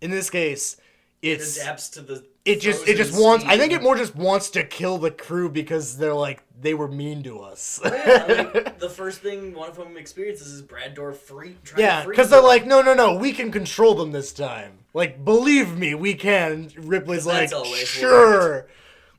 In 0.00 0.10
this 0.10 0.30
case 0.30 0.76
It 1.22 1.40
it's 1.40 1.56
adapts 1.56 1.88
to 1.90 2.02
the. 2.02 2.24
it 2.44 2.60
just 2.60 2.86
it 2.88 2.96
just 2.96 3.18
wants 3.18 3.44
i 3.46 3.56
think 3.56 3.72
it 3.72 3.80
more 3.80 3.96
just 3.96 4.16
wants 4.16 4.50
to 4.50 4.64
kill 4.64 4.98
the 4.98 5.10
crew 5.12 5.48
because 5.48 5.96
they're 5.96 6.12
like 6.14 6.42
they 6.62 6.74
were 6.74 6.88
mean 6.88 7.22
to 7.22 7.40
us 7.40 7.80
oh, 7.84 7.94
Yeah, 7.94 8.50
like, 8.54 8.78
the 8.78 8.88
first 8.88 9.20
thing 9.20 9.54
one 9.54 9.68
of 9.68 9.76
them 9.76 9.96
experiences 9.96 10.48
is 10.48 10.62
Brad 10.62 10.96
Dourif 10.96 11.16
free. 11.16 11.56
Trying 11.64 11.84
Yeah, 11.84 12.04
because 12.06 12.30
they're 12.30 12.40
like, 12.40 12.66
no, 12.66 12.80
no, 12.80 12.94
no, 12.94 13.16
we 13.16 13.32
can 13.32 13.50
control 13.50 13.94
them 13.94 14.12
this 14.12 14.32
time. 14.32 14.78
Like, 14.94 15.24
believe 15.24 15.76
me, 15.76 15.94
we 15.94 16.14
can. 16.14 16.70
Ripley's 16.76 17.26
like, 17.26 17.50
sure. 17.84 18.68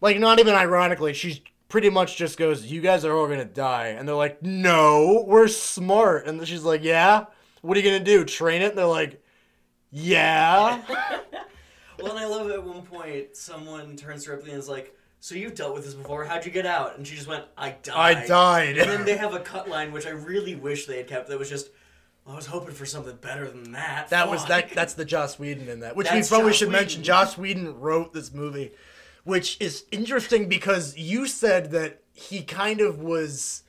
Like, 0.02 0.20
not 0.20 0.40
even 0.40 0.54
ironically, 0.54 1.14
she's 1.14 1.42
pretty 1.70 1.90
much 1.90 2.18
just 2.18 2.38
goes, 2.38 2.66
you 2.66 2.82
guys 2.82 3.04
are 3.04 3.16
all 3.16 3.28
gonna 3.28 3.46
die. 3.46 3.88
And 3.88 4.08
they're 4.08 4.16
like, 4.16 4.42
no, 4.42 5.24
we're 5.28 5.48
smart. 5.48 6.28
And 6.28 6.46
she's 6.48 6.64
like, 6.64 6.84
yeah? 6.84 7.26
What 7.62 7.78
are 7.78 7.80
you 7.80 7.86
gonna 7.86 8.04
do? 8.04 8.24
Train 8.26 8.62
it? 8.62 8.70
And 8.70 8.78
they're 8.78 8.86
like, 8.86 9.22
yeah. 9.92 10.82
Well, 12.04 12.18
and 12.18 12.20
I 12.20 12.28
love 12.28 12.50
it 12.50 12.54
at 12.54 12.64
one 12.64 12.82
point 12.82 13.36
someone 13.36 13.96
turns 13.96 14.26
to 14.26 14.32
Ripley 14.32 14.52
and 14.52 14.60
is 14.60 14.68
like, 14.68 14.94
"So 15.22 15.36
you've 15.36 15.56
dealt 15.56 15.74
with 15.74 15.86
this 15.86 15.94
before? 15.94 16.26
How'd 16.26 16.46
you 16.46 16.52
get 16.52 16.66
out?" 16.66 16.98
And 16.98 17.08
she 17.08 17.16
just 17.16 17.28
went, 17.28 17.46
"I 17.58 17.78
died." 17.82 18.18
I 18.18 18.28
died. 18.28 18.78
And 18.78 18.90
then 18.90 19.06
they 19.06 19.16
have 19.26 19.34
a 19.34 19.40
cut 19.40 19.70
line 19.70 19.94
which 19.94 20.06
I 20.06 20.10
really 20.10 20.54
wish 20.54 20.86
they 20.86 20.98
had 20.98 21.08
kept. 21.08 21.30
That 21.30 21.40
was 21.40 21.50
just, 21.50 21.70
I 22.28 22.36
was 22.36 22.46
hoping 22.46 22.76
for 22.76 22.86
something 22.86 23.16
better 23.16 23.50
than 23.50 23.72
that. 23.72 24.10
That 24.10 24.30
was 24.30 24.46
that. 24.48 24.72
That's 24.72 24.96
the 24.96 25.06
Joss 25.06 25.40
Whedon 25.40 25.70
in 25.70 25.80
that, 25.80 25.96
which 25.96 26.10
That's 26.10 26.30
we 26.30 26.36
probably 26.36 26.52
Joss 26.52 26.60
should 26.60 26.72
mention. 26.72 27.04
Joss 27.04 27.38
Whedon 27.38 27.80
wrote 27.80 28.12
this 28.14 28.34
movie, 28.34 28.72
which 29.24 29.56
is 29.62 29.86
interesting 29.90 30.50
because 30.50 30.98
you 30.98 31.26
said 31.26 31.72
that 31.72 32.02
he 32.12 32.44
kind 32.44 32.82
of 32.82 33.00
was 33.00 33.64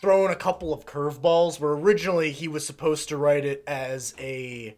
throwing 0.00 0.32
a 0.32 0.36
couple 0.36 0.72
of 0.72 0.86
curveballs. 0.86 1.58
Where 1.58 1.72
originally 1.72 2.30
he 2.30 2.46
was 2.46 2.64
supposed 2.64 3.08
to 3.08 3.16
write 3.16 3.44
it 3.44 3.64
as 3.66 4.14
a 4.20 4.76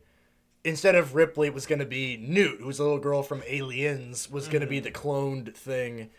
instead 0.68 0.94
of 0.94 1.14
Ripley, 1.14 1.48
it 1.48 1.54
was 1.54 1.66
going 1.66 1.78
to 1.80 1.84
be 1.86 2.16
Newt, 2.16 2.60
who's 2.60 2.78
a 2.78 2.82
little 2.84 2.98
girl 2.98 3.22
from 3.22 3.42
Aliens, 3.46 4.30
was 4.30 4.46
going 4.48 4.60
to 4.60 4.66
Mm-hmm. 4.66 4.70
be 4.70 4.80
the 4.80 4.90
cloned 4.90 5.54
thing, 5.54 6.10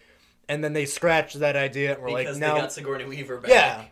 and 0.48 0.64
then 0.64 0.74
they 0.74 0.86
scratched 0.86 1.40
that 1.40 1.56
idea 1.56 1.94
and 1.94 2.02
were 2.02 2.08
because 2.10 2.26
like, 2.26 2.34
they 2.34 2.40
now 2.40 2.56
got 2.62 2.74
Sigourney 2.74 3.06
Weaver 3.06 3.38
back. 3.40 3.52
yeah. 3.52 3.86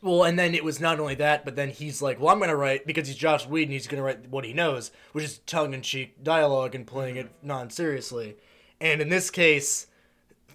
Well, 0.00 0.24
and 0.24 0.36
then 0.38 0.54
it 0.56 0.64
was 0.64 0.80
not 0.80 0.98
only 0.98 1.14
that, 1.16 1.44
but 1.44 1.54
then 1.54 1.68
he's 1.70 2.02
like, 2.02 2.18
"Well, 2.18 2.30
I'm 2.30 2.40
gonna 2.40 2.56
write 2.56 2.86
because 2.88 3.06
he's 3.06 3.16
Joss 3.16 3.46
Whedon. 3.46 3.66
And 3.68 3.72
he's 3.74 3.86
gonna 3.86 4.02
write 4.02 4.28
what 4.28 4.44
he 4.44 4.52
knows, 4.52 4.90
which 5.12 5.22
is 5.24 5.38
tongue-in-cheek 5.46 6.24
dialogue 6.24 6.74
and 6.74 6.84
playing 6.86 7.16
it 7.16 7.30
non-seriously." 7.40 8.36
And 8.80 9.00
in 9.00 9.10
this 9.10 9.30
case, 9.30 9.86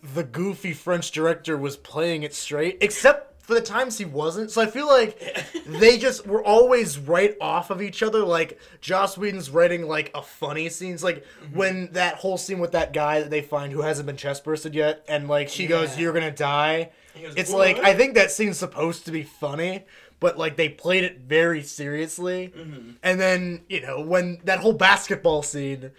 the 0.04 0.24
goofy 0.26 0.74
French 0.74 1.12
director 1.12 1.56
was 1.56 1.78
playing 1.78 2.24
it 2.24 2.34
straight, 2.34 2.78
except 2.82 3.37
for 3.48 3.54
the 3.54 3.62
times 3.62 3.98
he 3.98 4.04
wasn't. 4.04 4.52
So 4.52 4.62
I 4.62 4.66
feel 4.66 4.88
like 4.88 5.64
they 5.66 5.98
just 5.98 6.28
were 6.28 6.44
always 6.44 7.00
right 7.00 7.34
off 7.40 7.70
of 7.70 7.82
each 7.82 8.04
other. 8.04 8.20
Like 8.20 8.60
Joss 8.82 9.18
Whedon's 9.18 9.50
writing 9.50 9.88
like 9.88 10.12
a 10.14 10.22
funny 10.22 10.68
scenes, 10.68 11.02
like 11.02 11.26
when 11.54 11.94
that 11.94 12.16
whole 12.16 12.38
scene 12.38 12.60
with 12.60 12.74
that 12.74 12.92
guy 12.92 13.22
that 13.22 13.30
they 13.30 13.42
find 13.42 13.72
who 13.72 13.82
hasn't 13.82 14.06
been 14.06 14.18
chest 14.18 14.44
bursted 14.44 14.76
yet, 14.76 15.06
and 15.08 15.30
like 15.30 15.48
she 15.48 15.66
goes, 15.66 15.98
"You're 15.98 16.12
gonna 16.12 16.30
die." 16.30 16.92
Goes, 17.20 17.36
It's 17.38 17.50
"What?" 17.52 17.60
like 17.60 17.80
I 17.80 17.94
think 17.94 18.16
that 18.16 18.32
scene's 18.32 18.58
supposed 18.58 19.06
to 19.06 19.14
be 19.14 19.24
funny, 19.24 19.86
but 20.20 20.38
like 20.38 20.58
they 20.58 20.68
played 20.68 21.06
it 21.06 21.22
very 21.22 21.64
seriously. 21.64 22.54
Mm-hmm. 22.54 22.92
And 23.02 23.18
then 23.18 23.62
you 23.70 23.80
know 23.80 24.02
when 24.02 24.40
that 24.44 24.60
whole 24.60 24.74
basketball 24.74 25.42
scene, 25.42 25.92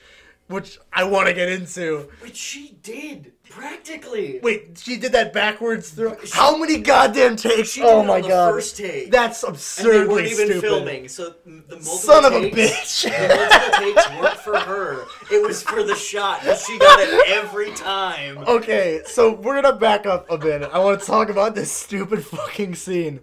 which 0.49 0.79
I 0.93 1.05
want 1.05 1.29
to 1.29 1.35
get 1.35 1.49
into. 1.49 2.09
Which 2.21 2.37
she 2.37 2.77
did 2.83 3.33
practically. 3.49 4.41
Wait, 4.43 4.79
she 4.79 4.97
did 4.97 5.13
that 5.13 5.33
backwards 5.33 5.91
throw. 5.91 6.17
How 6.33 6.57
many 6.57 6.79
goddamn 6.79 7.37
takes? 7.37 7.71
She 7.71 7.81
did 7.81 7.89
oh 7.89 8.03
my 8.03 8.21
god, 8.21 8.53
first 8.53 8.77
take. 8.77 9.11
that's 9.11 9.43
absurdly 9.43 10.01
and 10.01 10.09
they 10.09 10.13
weren't 10.13 10.27
even 10.27 10.47
stupid. 10.47 10.61
filming, 10.61 11.09
so 11.09 11.35
the 11.45 11.51
multiple 11.51 11.83
Son 11.83 12.25
of 12.25 12.33
a 12.33 12.51
takes, 12.51 13.05
bitch. 13.05 13.11
The 13.11 13.35
multiple 13.37 13.79
takes 13.79 14.21
weren't 14.21 14.39
for 14.39 14.59
her. 14.59 15.07
It 15.31 15.47
was 15.47 15.63
for 15.63 15.83
the 15.83 15.95
shot, 15.95 16.45
and 16.45 16.59
she 16.59 16.79
got 16.79 17.01
it 17.01 17.29
every 17.29 17.73
time. 17.73 18.39
Okay, 18.39 19.03
so 19.05 19.33
we're 19.35 19.61
gonna 19.61 19.77
back 19.77 20.07
up 20.07 20.31
a 20.31 20.39
bit. 20.39 20.63
I 20.63 20.79
want 20.79 21.01
to 21.01 21.07
talk 21.07 21.29
about 21.29 21.55
this 21.55 21.71
stupid 21.71 22.25
fucking 22.25 22.75
scene, 22.75 23.21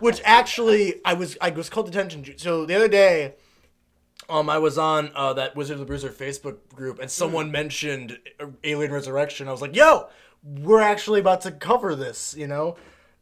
which 0.00 0.20
actually 0.24 1.00
I 1.04 1.14
was 1.14 1.36
I 1.40 1.50
was 1.50 1.68
called 1.68 1.88
attention 1.88 2.22
to. 2.24 2.38
So 2.38 2.66
the 2.66 2.74
other 2.74 2.88
day, 2.88 3.34
um, 4.28 4.48
I 4.48 4.58
was 4.58 4.78
on 4.78 5.10
uh, 5.14 5.32
that 5.34 5.56
Wizard 5.56 5.74
of 5.74 5.80
the 5.80 5.86
Bruiser 5.86 6.10
Facebook 6.10 6.58
group, 6.74 6.98
and 7.00 7.10
someone 7.10 7.50
mentioned 7.50 8.18
uh, 8.40 8.46
Alien 8.64 8.92
Resurrection. 8.92 9.48
I 9.48 9.52
was 9.52 9.60
like, 9.60 9.74
"Yo, 9.76 10.08
we're 10.42 10.80
actually 10.80 11.20
about 11.20 11.40
to 11.42 11.50
cover 11.50 11.94
this, 11.94 12.34
you 12.36 12.46
know? 12.46 12.76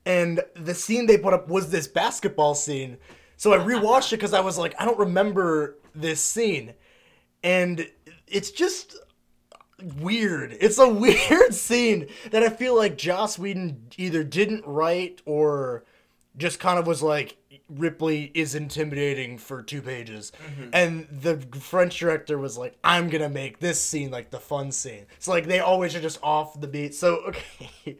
And 0.06 0.40
the 0.54 0.74
scene 0.74 1.06
they 1.06 1.18
put 1.18 1.34
up 1.34 1.48
was 1.48 1.70
this 1.70 1.86
basketball 1.86 2.54
scene. 2.54 2.96
So 3.36 3.52
I 3.52 3.58
rewatched 3.58 4.12
it 4.12 4.16
because 4.16 4.34
I 4.34 4.40
was 4.40 4.58
like, 4.58 4.74
I 4.78 4.84
don't 4.84 4.98
remember 4.98 5.76
this 5.94 6.20
scene. 6.20 6.74
And 7.42 7.88
it's 8.26 8.50
just 8.50 8.96
weird. 9.98 10.56
It's 10.60 10.78
a 10.78 10.88
weird 10.88 11.54
scene 11.54 12.08
that 12.30 12.42
I 12.42 12.48
feel 12.48 12.76
like 12.76 12.96
Joss 12.96 13.38
Whedon 13.38 13.88
either 13.96 14.24
didn't 14.24 14.66
write 14.66 15.20
or 15.26 15.84
just 16.36 16.60
kind 16.60 16.78
of 16.78 16.86
was 16.86 17.02
like, 17.02 17.36
Ripley 17.70 18.30
is 18.34 18.54
intimidating 18.54 19.38
for 19.38 19.62
two 19.62 19.80
pages. 19.80 20.32
Mm-hmm. 20.44 20.70
And 20.72 21.06
the 21.10 21.38
French 21.58 21.98
director 21.98 22.38
was 22.38 22.58
like, 22.58 22.76
I'm 22.82 23.08
going 23.08 23.22
to 23.22 23.28
make 23.28 23.60
this 23.60 23.80
scene 23.80 24.10
like 24.10 24.30
the 24.30 24.40
fun 24.40 24.72
scene. 24.72 25.06
So, 25.18 25.30
like, 25.30 25.46
they 25.46 25.60
always 25.60 25.94
are 25.94 26.00
just 26.00 26.18
off 26.22 26.60
the 26.60 26.66
beat. 26.66 26.94
So, 26.94 27.16
okay. 27.26 27.98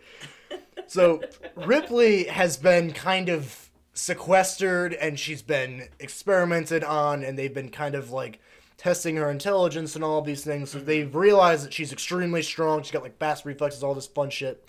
so, 0.87 1.21
Ripley 1.55 2.25
has 2.25 2.57
been 2.57 2.93
kind 2.93 3.29
of 3.29 3.71
sequestered 3.95 4.95
and 4.95 5.19
she's 5.19 5.43
been 5.43 5.89
experimented 5.99 6.83
on, 6.85 7.23
and 7.23 7.39
they've 7.39 7.55
been 7.55 7.71
kind 7.71 7.95
of 7.95 8.11
like 8.11 8.41
testing 8.77 9.17
her 9.17 9.31
intelligence 9.31 9.95
and 9.95 10.03
all 10.03 10.21
these 10.23 10.45
things. 10.45 10.71
So, 10.71 10.79
mm-hmm. 10.79 10.87
they've 10.87 11.15
realized 11.15 11.65
that 11.65 11.73
she's 11.73 11.93
extremely 11.93 12.43
strong. 12.43 12.83
She's 12.83 12.93
got 12.93 13.03
like 13.03 13.19
fast 13.19 13.45
reflexes, 13.45 13.85
all 13.85 13.95
this 13.95 14.07
fun 14.07 14.31
shit. 14.31 14.67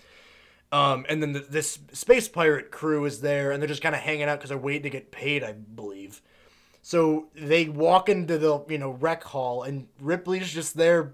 Um, 0.72 1.04
and 1.08 1.22
then 1.22 1.32
the, 1.32 1.40
this 1.40 1.78
space 1.92 2.28
pirate 2.28 2.70
crew 2.70 3.04
is 3.04 3.20
there, 3.20 3.52
and 3.52 3.60
they're 3.60 3.68
just 3.68 3.82
kind 3.82 3.94
of 3.94 4.00
hanging 4.00 4.24
out 4.24 4.38
because 4.38 4.48
they're 4.48 4.58
waiting 4.58 4.84
to 4.84 4.90
get 4.90 5.12
paid, 5.12 5.44
I 5.44 5.52
believe. 5.52 6.22
So 6.80 7.28
they 7.34 7.68
walk 7.68 8.08
into 8.08 8.38
the 8.38 8.64
you 8.68 8.78
know 8.78 8.90
rec 8.90 9.22
hall, 9.22 9.62
and 9.62 9.86
Ripley's 10.00 10.52
just 10.52 10.76
there 10.76 11.12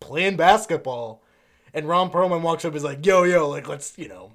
playing 0.00 0.36
basketball, 0.36 1.22
and 1.72 1.88
Ron 1.88 2.10
Perlman 2.10 2.42
walks 2.42 2.64
up, 2.64 2.74
is 2.74 2.84
like, 2.84 3.04
"Yo, 3.04 3.22
yo, 3.24 3.48
like 3.48 3.66
let's 3.66 3.98
you 3.98 4.08
know, 4.08 4.32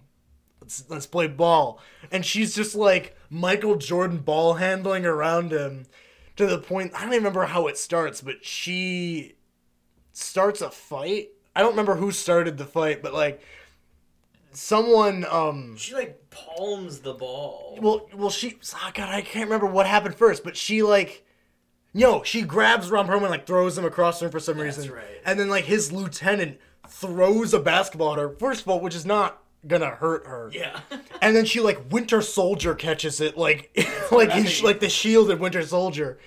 let's 0.62 0.84
let's 0.90 1.06
play 1.06 1.28
ball," 1.28 1.80
and 2.12 2.26
she's 2.26 2.56
just 2.56 2.76
like 2.76 3.16
Michael 3.30 3.76
Jordan 3.76 4.18
ball 4.18 4.56
handling 4.56 5.06
around 5.06 5.52
him 5.52 5.86
to 6.38 6.48
the 6.48 6.58
point 6.58 6.94
I 6.96 7.02
don't 7.02 7.10
even 7.10 7.20
remember 7.20 7.46
how 7.46 7.68
it 7.68 7.78
starts, 7.78 8.22
but 8.22 8.44
she 8.44 9.36
starts 10.12 10.62
a 10.62 10.72
fight. 10.72 11.30
I 11.56 11.62
don't 11.62 11.72
remember 11.72 11.96
who 11.96 12.12
started 12.12 12.58
the 12.58 12.66
fight, 12.66 13.04
but 13.04 13.14
like 13.14 13.42
someone 14.52 15.26
um 15.30 15.76
She 15.78 15.94
like 15.94 16.30
palms 16.30 17.00
the 17.00 17.14
ball. 17.14 17.78
well 17.82 18.08
well 18.16 18.30
she 18.30 18.58
oh 18.76 18.92
god 18.94 19.10
I 19.10 19.22
can't 19.22 19.46
remember 19.46 19.66
what 19.68 19.86
happened 19.86 20.16
first, 20.16 20.44
but 20.44 20.58
she 20.58 20.82
like 20.84 21.26
no, 21.94 22.22
she 22.24 22.44
grabs 22.44 22.92
Ron 22.92 23.08
Perlman 23.08 23.30
like 23.30 23.48
throws 23.48 23.78
him 23.78 23.86
across 23.86 24.20
the 24.20 24.26
room 24.26 24.32
for 24.32 24.40
some 24.40 24.58
That's 24.58 24.78
reason. 24.78 24.94
right. 24.94 25.04
And 25.26 25.40
then 25.40 25.50
like 25.50 25.66
his 25.66 25.92
lieutenant 25.92 26.60
throws 26.88 27.54
a 27.54 27.60
basketball 27.60 28.14
at 28.14 28.20
her. 28.20 28.30
First 28.30 28.62
of 28.62 28.68
all, 28.68 28.80
which 28.80 28.94
is 28.96 29.06
not 29.06 29.42
gonna 29.68 29.90
hurt 29.90 30.26
her. 30.28 30.50
Yeah. 30.54 30.80
And 31.22 31.36
then 31.36 31.44
she 31.44 31.60
like 31.60 31.92
Winter 31.92 32.22
Soldier 32.22 32.74
catches 32.76 33.20
it 33.20 33.38
like 33.38 33.72
like 34.12 34.32
he's 34.32 34.62
right. 34.62 34.68
like 34.70 34.80
the 34.80 34.88
shield 34.90 35.30
of 35.32 35.40
Winter 35.42 35.66
Soldier. 35.66 36.18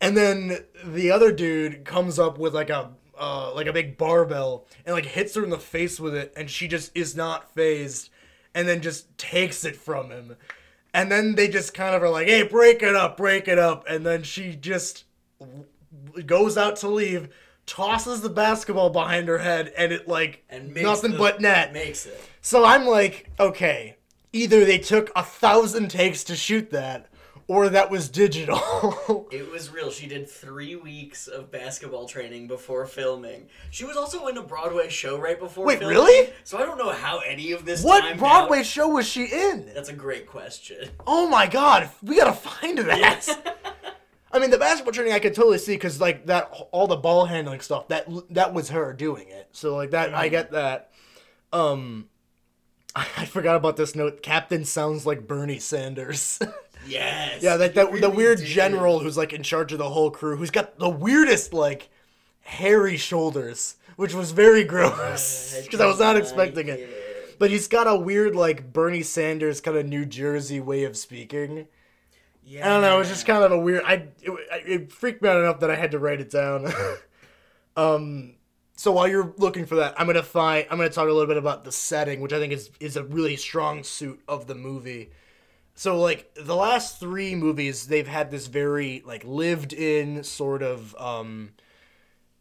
And 0.00 0.16
then 0.16 0.64
the 0.82 1.10
other 1.10 1.30
dude 1.30 1.84
comes 1.84 2.18
up 2.18 2.38
with 2.38 2.54
like 2.54 2.70
a 2.70 2.90
uh, 3.20 3.54
like 3.54 3.66
a 3.66 3.72
big 3.72 3.96
barbell 3.98 4.66
and 4.86 4.94
like 4.94 5.04
hits 5.06 5.34
her 5.34 5.44
in 5.44 5.50
the 5.50 5.58
face 5.58 6.00
with 6.00 6.14
it 6.14 6.32
and 6.36 6.48
she 6.50 6.66
just 6.66 6.90
is 6.96 7.14
not 7.14 7.52
phased 7.54 8.08
and 8.54 8.66
then 8.66 8.80
just 8.80 9.16
takes 9.18 9.64
it 9.64 9.76
from 9.76 10.10
him. 10.10 10.36
And 10.92 11.12
then 11.12 11.36
they 11.36 11.46
just 11.48 11.72
kind 11.74 11.94
of 11.94 12.02
are 12.02 12.08
like, 12.10 12.26
"Hey, 12.26 12.42
break 12.42 12.82
it 12.82 12.96
up, 12.96 13.16
break 13.16 13.46
it 13.46 13.58
up." 13.58 13.84
And 13.88 14.04
then 14.04 14.24
she 14.24 14.56
just 14.56 15.04
goes 16.26 16.56
out 16.58 16.76
to 16.76 16.88
leave, 16.88 17.28
tosses 17.66 18.22
the 18.22 18.28
basketball 18.28 18.90
behind 18.90 19.28
her 19.28 19.38
head 19.38 19.72
and 19.76 19.92
it 19.92 20.08
like 20.08 20.44
And 20.50 20.74
nothing 20.74 21.12
the- 21.12 21.18
but 21.18 21.40
net. 21.40 21.72
Makes 21.72 22.06
it. 22.06 22.20
So 22.40 22.64
I'm 22.64 22.86
like, 22.86 23.30
okay, 23.38 23.96
either 24.32 24.64
they 24.64 24.78
took 24.78 25.10
a 25.14 25.22
thousand 25.22 25.88
takes 25.90 26.24
to 26.24 26.34
shoot 26.36 26.70
that, 26.70 27.06
or 27.50 27.68
that 27.68 27.90
was 27.90 28.08
digital. 28.08 29.26
It 29.32 29.50
was 29.50 29.70
real. 29.70 29.90
She 29.90 30.06
did 30.06 30.28
three 30.28 30.76
weeks 30.76 31.26
of 31.26 31.50
basketball 31.50 32.06
training 32.06 32.46
before 32.46 32.86
filming. 32.86 33.46
She 33.70 33.84
was 33.84 33.96
also 33.96 34.26
in 34.26 34.36
a 34.36 34.42
Broadway 34.42 34.88
show 34.88 35.18
right 35.18 35.38
before 35.38 35.64
Wait, 35.66 35.78
filming. 35.78 35.96
really? 35.96 36.32
So 36.44 36.58
I 36.58 36.62
don't 36.64 36.78
know 36.78 36.90
how 36.90 37.18
any 37.20 37.52
of 37.52 37.64
this 37.64 37.82
what 37.82 38.18
Broadway 38.18 38.60
out. 38.60 38.66
show 38.66 38.88
was 38.88 39.06
she 39.06 39.24
in? 39.24 39.70
That's 39.74 39.88
a 39.88 39.94
great 39.94 40.26
question. 40.26 40.88
Oh 41.06 41.28
my 41.28 41.46
god, 41.46 41.90
we 42.02 42.16
gotta 42.16 42.32
find 42.32 42.78
that. 42.78 43.86
I 44.32 44.38
mean, 44.38 44.50
the 44.50 44.58
basketball 44.58 44.92
training 44.92 45.12
I 45.12 45.18
could 45.18 45.34
totally 45.34 45.58
see 45.58 45.74
because 45.74 46.00
like 46.00 46.26
that, 46.26 46.52
all 46.70 46.86
the 46.86 46.96
ball 46.96 47.26
handling 47.26 47.60
stuff 47.60 47.88
that 47.88 48.06
that 48.30 48.52
was 48.54 48.70
her 48.70 48.92
doing 48.92 49.28
it. 49.28 49.48
So 49.52 49.74
like 49.76 49.90
that, 49.90 50.14
I 50.14 50.28
get 50.28 50.52
that. 50.52 50.92
Um, 51.52 52.08
I 52.94 53.26
forgot 53.26 53.56
about 53.56 53.76
this 53.76 53.94
note. 53.94 54.22
Captain 54.22 54.64
sounds 54.64 55.06
like 55.06 55.26
Bernie 55.26 55.58
Sanders. 55.58 56.38
Yes. 56.86 57.42
Yeah, 57.42 57.54
like 57.54 57.74
that 57.74 58.00
the 58.00 58.10
weird 58.10 58.38
did. 58.38 58.46
general 58.46 59.00
who's 59.00 59.16
like 59.16 59.32
in 59.32 59.42
charge 59.42 59.72
of 59.72 59.78
the 59.78 59.90
whole 59.90 60.10
crew, 60.10 60.36
who's 60.36 60.50
got 60.50 60.78
the 60.78 60.88
weirdest 60.88 61.52
like 61.52 61.88
hairy 62.40 62.96
shoulders, 62.96 63.76
which 63.96 64.14
was 64.14 64.32
very 64.32 64.64
gross 64.64 65.60
because 65.64 65.80
I 65.80 65.86
was 65.86 66.00
not 66.00 66.16
expecting 66.16 66.68
it. 66.68 66.80
it. 66.80 67.38
But 67.38 67.50
he's 67.50 67.68
got 67.68 67.86
a 67.86 67.96
weird 67.96 68.36
like 68.36 68.72
Bernie 68.72 69.02
Sanders 69.02 69.60
kind 69.60 69.76
of 69.76 69.86
New 69.86 70.04
Jersey 70.04 70.60
way 70.60 70.84
of 70.84 70.96
speaking. 70.96 71.68
Yeah. 72.44 72.66
I 72.66 72.72
don't 72.72 72.82
know. 72.82 72.96
It 72.96 72.98
was 72.98 73.08
just 73.08 73.26
kind 73.26 73.44
of 73.44 73.52
a 73.52 73.58
weird. 73.58 73.84
I 73.84 74.08
it, 74.22 74.32
it 74.66 74.92
freaked 74.92 75.22
me 75.22 75.28
out 75.28 75.40
enough 75.40 75.60
that 75.60 75.70
I 75.70 75.76
had 75.76 75.92
to 75.92 75.98
write 75.98 76.20
it 76.20 76.30
down. 76.30 76.72
um. 77.76 78.34
So 78.76 78.92
while 78.92 79.06
you're 79.06 79.34
looking 79.36 79.66
for 79.66 79.76
that, 79.76 79.94
I'm 80.00 80.06
gonna 80.06 80.22
find. 80.22 80.66
I'm 80.70 80.78
gonna 80.78 80.90
talk 80.90 81.04
a 81.08 81.12
little 81.12 81.26
bit 81.26 81.36
about 81.36 81.64
the 81.64 81.72
setting, 81.72 82.20
which 82.20 82.32
I 82.32 82.38
think 82.38 82.52
is 82.52 82.70
is 82.80 82.96
a 82.96 83.04
really 83.04 83.36
strong 83.36 83.84
suit 83.84 84.20
of 84.26 84.46
the 84.46 84.54
movie. 84.54 85.10
So 85.74 85.98
like 85.98 86.34
the 86.34 86.56
last 86.56 87.00
three 87.00 87.34
movies, 87.34 87.86
they've 87.86 88.06
had 88.06 88.30
this 88.30 88.46
very 88.46 89.02
like 89.06 89.24
lived 89.24 89.72
in 89.72 90.24
sort 90.24 90.62
of 90.62 90.94
um, 90.98 91.52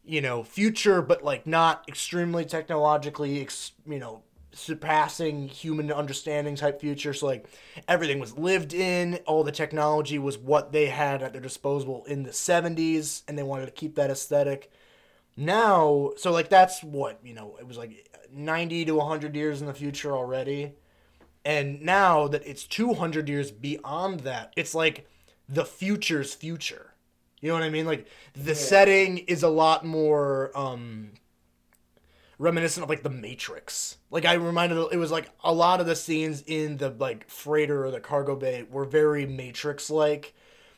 you 0.04 0.22
know 0.22 0.44
future, 0.44 1.02
but 1.02 1.24
like 1.24 1.48
not 1.48 1.86
extremely 1.88 2.46
technologically, 2.46 3.42
ex- 3.42 3.72
you 3.88 4.00
know 4.00 4.24
surpassing 4.52 5.48
human 5.48 5.92
understanding 5.92 6.56
type 6.56 6.80
future. 6.82 7.14
So 7.14 7.28
like 7.28 7.48
everything 7.88 8.20
was 8.20 8.38
lived 8.38 8.74
in, 8.74 9.20
all 9.26 9.44
the 9.44 9.52
technology 9.52 10.20
was 10.20 10.38
what 10.38 10.72
they 10.72 10.88
had 10.88 11.22
at 11.24 11.34
their 11.34 11.42
disposal 11.42 12.04
in 12.06 12.24
the 12.24 12.32
70s, 12.32 13.24
and 13.28 13.38
they 13.38 13.44
wanted 13.44 13.68
to 13.68 13.72
keep 13.72 13.96
that 13.96 14.10
aesthetic. 14.10 14.72
Now, 15.38 16.12
so 16.18 16.32
like 16.32 16.50
that's 16.50 16.84
what, 16.84 17.20
you 17.24 17.34
know, 17.34 17.56
it 17.60 17.68
was 17.68 17.78
like 17.78 18.10
90 18.32 18.86
to 18.86 18.96
100 18.96 19.36
years 19.36 19.62
in 19.62 19.68
the 19.68 19.74
future 19.74 20.16
already. 20.16 20.74
And 21.46 21.82
now 21.82 22.28
that 22.28 22.46
it's 22.46 22.66
200 22.66 23.30
years 23.30 23.52
beyond 23.52 24.22
that, 24.22 24.54
it's 24.56 24.76
like 24.76 25.08
the 25.48 25.66
future's 25.66 26.34
future. 26.34 26.94
You 27.42 27.50
know 27.50 27.56
what 27.56 27.64
I 27.64 27.70
mean? 27.70 27.86
Like 27.86 28.08
the 28.34 28.56
setting 28.56 29.20
is 29.20 29.44
a 29.44 29.50
lot 29.50 29.86
more 29.86 30.52
um 30.56 31.12
reminiscent 32.38 32.84
of 32.84 32.90
like 32.90 33.04
the 33.04 33.10
Matrix. 33.10 33.98
Like 34.12 34.26
I 34.26 34.34
reminded 34.34 34.78
it 34.92 34.98
was 34.98 35.12
like 35.12 35.30
a 35.44 35.54
lot 35.54 35.80
of 35.80 35.86
the 35.86 35.96
scenes 35.96 36.44
in 36.46 36.78
the 36.78 36.90
like 36.90 37.30
freighter 37.30 37.86
or 37.86 37.92
the 37.92 38.00
cargo 38.00 38.36
bay 38.36 38.66
were 38.70 38.86
very 38.86 39.26
Matrix 39.26 39.90
like 39.90 40.34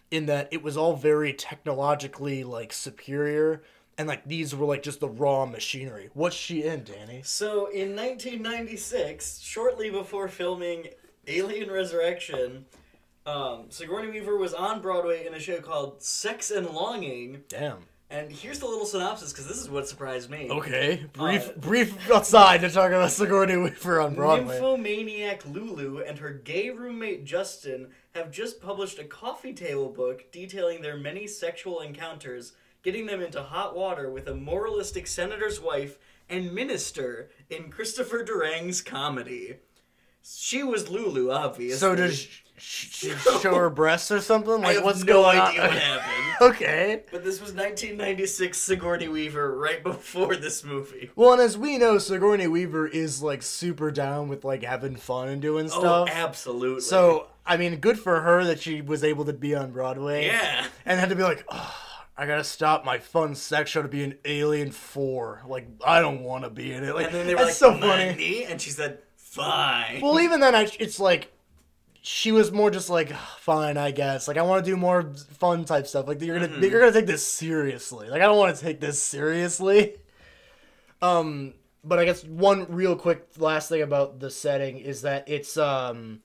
in 0.10 0.26
that 0.26 0.50
it 0.52 0.62
was 0.62 0.78
all 0.78 0.96
very 0.96 1.34
technologically 1.34 2.44
like 2.44 2.74
superior 2.74 3.64
and 3.98 4.08
like 4.08 4.26
these 4.26 4.56
were 4.56 4.66
like 4.66 4.84
just 4.84 5.00
the 5.00 5.10
raw 5.10 5.46
machinery. 5.46 6.10
What's 6.14 6.36
she 6.36 6.64
in, 6.64 6.84
Danny? 6.84 7.22
So 7.24 7.68
in 7.68 7.96
1996, 7.96 9.40
shortly 9.40 9.90
before 9.90 10.28
filming 10.28 10.88
Alien 11.28 11.70
Resurrection, 11.72 12.66
um, 13.26 13.66
Sigourney 13.70 14.10
Weaver 14.10 14.38
was 14.38 14.54
on 14.54 14.82
Broadway 14.82 15.26
in 15.26 15.34
a 15.34 15.40
show 15.40 15.60
called 15.60 16.02
Sex 16.02 16.52
and 16.52 16.70
Longing. 16.70 17.44
Damn. 17.48 17.80
And 18.10 18.30
here's 18.30 18.60
the 18.60 18.66
little 18.66 18.86
synopsis 18.86 19.32
because 19.32 19.48
this 19.48 19.58
is 19.58 19.70
what 19.70 19.88
surprised 19.88 20.30
me. 20.30 20.50
Okay. 20.50 21.06
Brief 21.14 21.50
Uh, 21.50 21.52
brief 21.60 22.12
outside 22.12 22.60
to 22.60 22.70
talk 22.70 22.90
about 22.92 23.10
Sigourney 23.12 23.56
Weaver 23.56 24.02
on 24.02 24.16
Broadway. 24.16 24.56
Nymphomaniac 24.60 25.46
Lulu 25.46 26.00
and 26.00 26.20
her 26.20 26.32
gay 26.32 26.72
roommate 26.72 27.24
Justin 27.24 27.92
have 28.14 28.30
just 28.30 28.62
published 28.62 29.00
a 29.00 29.06
coffee 29.06 29.54
table 29.54 29.88
book 29.88 30.30
detailing 30.34 30.82
their 30.82 30.98
many 30.98 31.26
sexual 31.26 31.80
encounters, 31.80 32.52
getting 32.84 33.06
them 33.06 33.22
into 33.22 33.42
hot 33.42 33.76
water 33.76 34.10
with 34.10 34.28
a 34.28 34.36
moralistic 34.36 35.08
senator's 35.08 35.60
wife 35.60 35.98
and 36.30 36.54
minister 36.54 37.30
in 37.50 37.70
Christopher 37.70 38.24
Durang's 38.24 38.82
comedy. 38.82 39.58
She 40.24 40.64
was 40.64 40.90
Lulu, 40.90 41.32
obviously. 41.32 41.78
So 41.80 41.96
does 41.96 42.20
she, 42.58 43.10
she 43.10 43.10
show 43.42 43.56
her 43.56 43.70
breasts 43.72 44.12
or 44.12 44.22
something? 44.22 44.54
I 44.54 44.68
Like 44.68 44.76
have 44.76 44.84
what's 44.86 45.04
no 45.04 45.14
going 45.24 45.40
idea 45.40 45.62
on? 45.64 45.68
what 45.70 45.78
happened. 45.78 46.36
okay. 46.54 47.04
But 47.12 47.24
this 47.24 47.42
was 47.42 47.54
1996 47.54 48.58
Sigourney 48.58 49.08
Weaver 49.08 49.58
right 49.58 49.84
before 49.84 50.36
this 50.36 50.64
movie. 50.64 51.10
Well, 51.16 51.34
and 51.34 51.42
as 51.42 51.58
we 51.58 51.78
know, 51.78 51.98
Sigourney 51.98 52.48
Weaver 52.48 52.88
is 52.88 53.22
like 53.24 53.42
super 53.44 53.90
down 53.92 54.28
with 54.28 54.46
like 54.46 54.64
having 54.64 54.96
fun 54.96 55.28
and 55.28 55.42
doing 55.42 55.66
Oh, 55.74 55.80
stuff. 55.80 56.10
absolutely. 56.12 56.82
so 56.82 57.28
I 57.46 57.58
mean, 57.58 57.78
good 57.78 58.00
for 58.00 58.22
her 58.22 58.44
that 58.46 58.60
she 58.62 58.82
was 58.82 59.04
able 59.04 59.26
to 59.26 59.34
be 59.34 59.56
on 59.56 59.72
Broadway. 59.72 60.28
yeah. 60.28 60.68
And 60.86 61.00
had 61.00 61.10
to 61.10 61.16
be 61.16 61.24
like, 61.24 61.44
oh, 61.50 61.76
I 62.18 62.26
gotta 62.26 62.44
stop 62.44 62.86
my 62.86 63.00
fun 63.00 63.36
sex 63.36 63.72
show 63.72 63.82
to 63.82 63.88
be 63.88 64.04
an 64.04 64.18
Alien 64.26 64.72
Four. 64.72 65.42
Like 65.48 65.68
I 65.86 66.02
don't 66.02 66.22
want 66.22 66.44
to 66.44 66.50
be 66.50 66.72
in 66.74 66.84
it. 66.84 66.94
Like 66.94 67.08
And 67.08 67.16
then 67.16 67.28
they 67.28 67.34
were 67.36 67.46
that's 67.46 67.62
like, 67.62 67.74
so 67.74 67.80
funny. 67.80 68.46
And 68.46 68.62
she 68.62 68.70
said, 68.70 69.00
"Fine." 69.16 70.02
Well, 70.02 70.20
even 70.20 70.40
then, 70.40 70.54
I, 70.54 70.68
it's 70.80 71.00
like 71.00 71.32
she 72.02 72.32
was 72.32 72.52
more 72.52 72.72
just 72.72 72.90
like, 72.90 73.12
fine, 73.40 73.78
I 73.78 73.92
guess. 73.92 74.28
Like 74.28 74.38
I 74.38 74.42
want 74.42 74.66
to 74.66 74.72
do 74.72 74.76
more 74.76 75.14
fun 75.38 75.66
type 75.66 75.88
stuff. 75.88 76.08
Like 76.08 76.22
you're 76.22 76.40
gonna 76.40 76.60
you're 76.60 76.80
gonna 76.80 76.92
take 76.92 77.08
this 77.08 77.26
seriously. 77.26 78.10
Like 78.10 78.22
I 78.22 78.26
don't 78.26 78.38
want 78.38 78.56
to 78.56 78.62
take 78.62 78.80
this 78.80 79.02
seriously. 79.02 79.96
Um, 81.02 81.54
but 81.84 81.98
I 82.00 82.06
guess 82.06 82.24
one 82.24 82.68
real 82.70 82.96
quick 82.96 83.28
last 83.38 83.70
thing 83.70 83.82
about 83.82 84.20
the 84.20 84.30
setting 84.30 84.78
is 84.78 85.02
that 85.04 85.28
it's 85.28 85.58
um, 85.58 86.22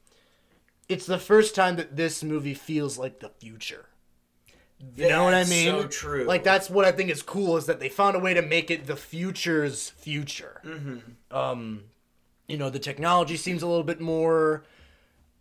it's 0.88 1.06
the 1.06 1.18
first 1.18 1.54
time 1.54 1.76
that 1.76 1.96
this 1.96 2.22
movie 2.22 2.54
feels 2.54 2.98
like 2.98 3.20
the 3.20 3.30
future. 3.30 3.86
You 4.94 5.08
know 5.08 5.24
what 5.24 5.34
I 5.34 5.44
mean? 5.44 5.70
So 5.70 5.86
true. 5.86 6.24
Like 6.24 6.44
that's 6.44 6.68
what 6.68 6.84
I 6.84 6.92
think 6.92 7.10
is 7.10 7.22
cool 7.22 7.56
is 7.56 7.66
that 7.66 7.80
they 7.80 7.88
found 7.88 8.16
a 8.16 8.18
way 8.18 8.34
to 8.34 8.42
make 8.42 8.70
it 8.70 8.86
the 8.86 8.96
future's 8.96 9.90
future. 9.90 10.60
Mm-hmm. 10.64 11.36
Um, 11.36 11.84
you 12.46 12.58
know, 12.58 12.70
the 12.70 12.78
technology 12.78 13.36
seems 13.36 13.62
a 13.62 13.66
little 13.66 13.84
bit 13.84 14.00
more 14.00 14.64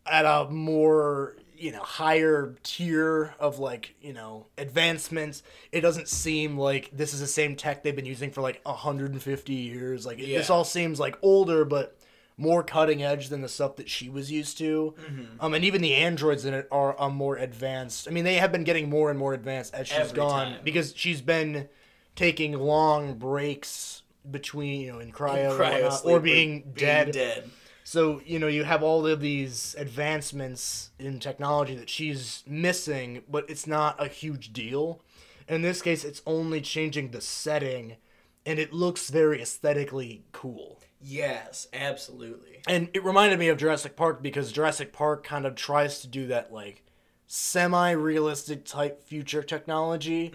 at 0.06 0.26
a 0.26 0.50
more 0.50 1.36
you 1.58 1.72
know 1.72 1.82
higher 1.82 2.56
tier 2.64 3.34
of 3.40 3.60
like 3.60 3.96
you 4.02 4.14
know 4.14 4.48
advancements. 4.58 5.44
It 5.72 5.82
doesn't 5.82 6.08
seem 6.08 6.58
like 6.58 6.92
this 6.94 7.14
is 7.14 7.20
the 7.20 7.28
same 7.28 7.56
tech 7.56 7.84
they've 7.84 7.96
been 7.96 8.06
using 8.06 8.32
for 8.32 8.42
like 8.42 8.62
150 8.64 9.54
years. 9.54 10.06
Like 10.06 10.18
this 10.18 10.50
all 10.50 10.64
seems 10.64 11.00
like 11.00 11.18
older, 11.22 11.66
but 11.66 11.98
more 12.38 12.64
cutting 12.64 13.02
edge 13.02 13.30
than 13.30 13.42
the 13.42 13.48
stuff 13.48 13.76
that 13.78 13.90
she 13.90 14.10
was 14.10 14.32
used 14.32 14.58
to. 14.58 14.94
Mm-hmm. 15.00 15.24
Um, 15.40 15.54
and 15.54 15.64
even 15.64 15.82
the 15.82 15.94
androids 15.96 16.46
in 16.46 16.54
it 16.54 16.68
are, 16.72 16.96
are 16.98 17.10
more 17.10 17.38
advanced. 17.38 18.08
I 18.08 18.12
mean, 18.12 18.26
they 18.26 18.36
have 18.36 18.52
been 18.52 18.64
getting 18.64 18.90
more 18.90 19.10
and 19.10 19.18
more 19.18 19.34
advanced 19.34 19.74
as 19.74 19.88
she's 19.88 19.98
Every 19.98 20.16
gone 20.16 20.52
time. 20.54 20.62
because 20.64 20.94
she's 20.96 21.22
been 21.22 21.70
taking 22.16 22.54
long 22.54 23.16
breaks 23.16 24.04
between 24.30 24.82
you 24.82 24.92
know 24.94 25.00
in 25.00 25.12
cryo, 25.12 25.52
or, 25.52 25.60
Cryo 25.60 25.74
whatnot, 25.74 25.94
sleep 25.94 26.16
or 26.16 26.20
being, 26.20 26.74
dead. 26.76 27.12
dead. 27.12 27.50
So 27.84 28.22
you 28.26 28.40
know 28.40 28.48
you 28.48 28.64
have 28.64 28.82
all 28.82 29.06
of 29.06 29.22
these 29.22 29.76
advancements 29.78 30.90
in 30.98 31.20
technology 31.20 31.76
that 31.76 31.90
she's 31.90 32.44
missing, 32.48 33.22
but 33.30 33.50
it's 33.50 33.68
not 33.68 34.02
a 34.04 34.08
huge 34.08 34.52
deal. 34.54 35.02
In 35.48 35.62
this 35.62 35.82
case, 35.84 36.04
it's 36.04 36.24
only 36.26 36.60
changing 36.60 37.12
the 37.12 37.22
setting, 37.22 37.98
and 38.46 38.58
it 38.58 38.74
looks 38.74 39.10
very 39.12 39.40
aesthetically 39.42 40.24
cool. 40.32 40.80
Yes, 41.08 41.68
absolutely. 41.72 42.62
And 42.68 42.90
it 42.94 43.04
reminded 43.04 43.38
me 43.38 43.50
of 43.50 43.58
Jurassic 43.58 43.96
Park 43.96 44.24
because 44.24 44.52
Jurassic 44.52 44.92
Park 44.92 45.24
kind 45.24 45.46
of 45.46 45.54
tries 45.54 46.00
to 46.02 46.08
do 46.08 46.28
that 46.28 46.52
like 46.52 46.84
semi-realistic 47.28 48.66
type 48.66 49.04
future 49.04 49.44
technology. 49.44 50.34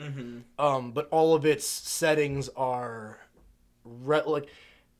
Um, 0.58 0.92
but 0.92 1.08
all 1.10 1.34
of 1.34 1.44
its 1.44 1.66
settings 1.66 2.48
are 2.50 3.18
re- 3.84 4.22
like 4.24 4.48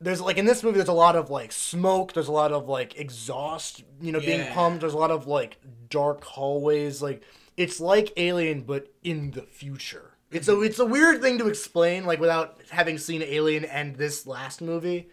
there's 0.01 0.19
like 0.19 0.37
in 0.37 0.45
this 0.45 0.61
movie 0.61 0.77
there's 0.77 0.89
a 0.89 0.93
lot 0.93 1.15
of 1.15 1.29
like 1.29 1.53
smoke, 1.53 2.13
there's 2.13 2.27
a 2.27 2.33
lot 2.33 2.51
of 2.51 2.67
like 2.67 2.99
exhaust, 2.99 3.83
you 4.01 4.11
know, 4.11 4.19
being 4.19 4.51
pumped, 4.53 4.81
there's 4.81 4.93
a 4.93 4.97
lot 4.97 5.11
of 5.11 5.25
like 5.25 5.57
dark 5.89 6.23
hallways 6.25 7.01
like 7.01 7.23
it's 7.55 7.79
like 7.79 8.11
Alien 8.17 8.61
but 8.61 8.91
in 9.03 9.31
the 9.31 9.43
future. 9.43 10.11
It's 10.31 10.47
a 10.47 10.59
it's 10.61 10.79
a 10.79 10.85
weird 10.85 11.21
thing 11.21 11.37
to 11.37 11.47
explain 11.47 12.05
like 12.05 12.19
without 12.19 12.59
having 12.71 12.97
seen 12.97 13.21
Alien 13.21 13.63
and 13.63 13.95
this 13.95 14.27
last 14.27 14.61
movie. 14.61 15.09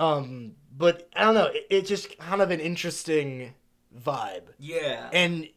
Um, 0.00 0.52
but 0.76 1.08
I 1.14 1.24
don't 1.24 1.34
know. 1.34 1.46
It, 1.46 1.66
it's 1.70 1.88
just 1.88 2.18
kind 2.18 2.40
of 2.42 2.50
an 2.50 2.60
interesting 2.60 3.54
vibe, 3.96 4.44
Yeah. 4.58 5.10
and 5.12 5.48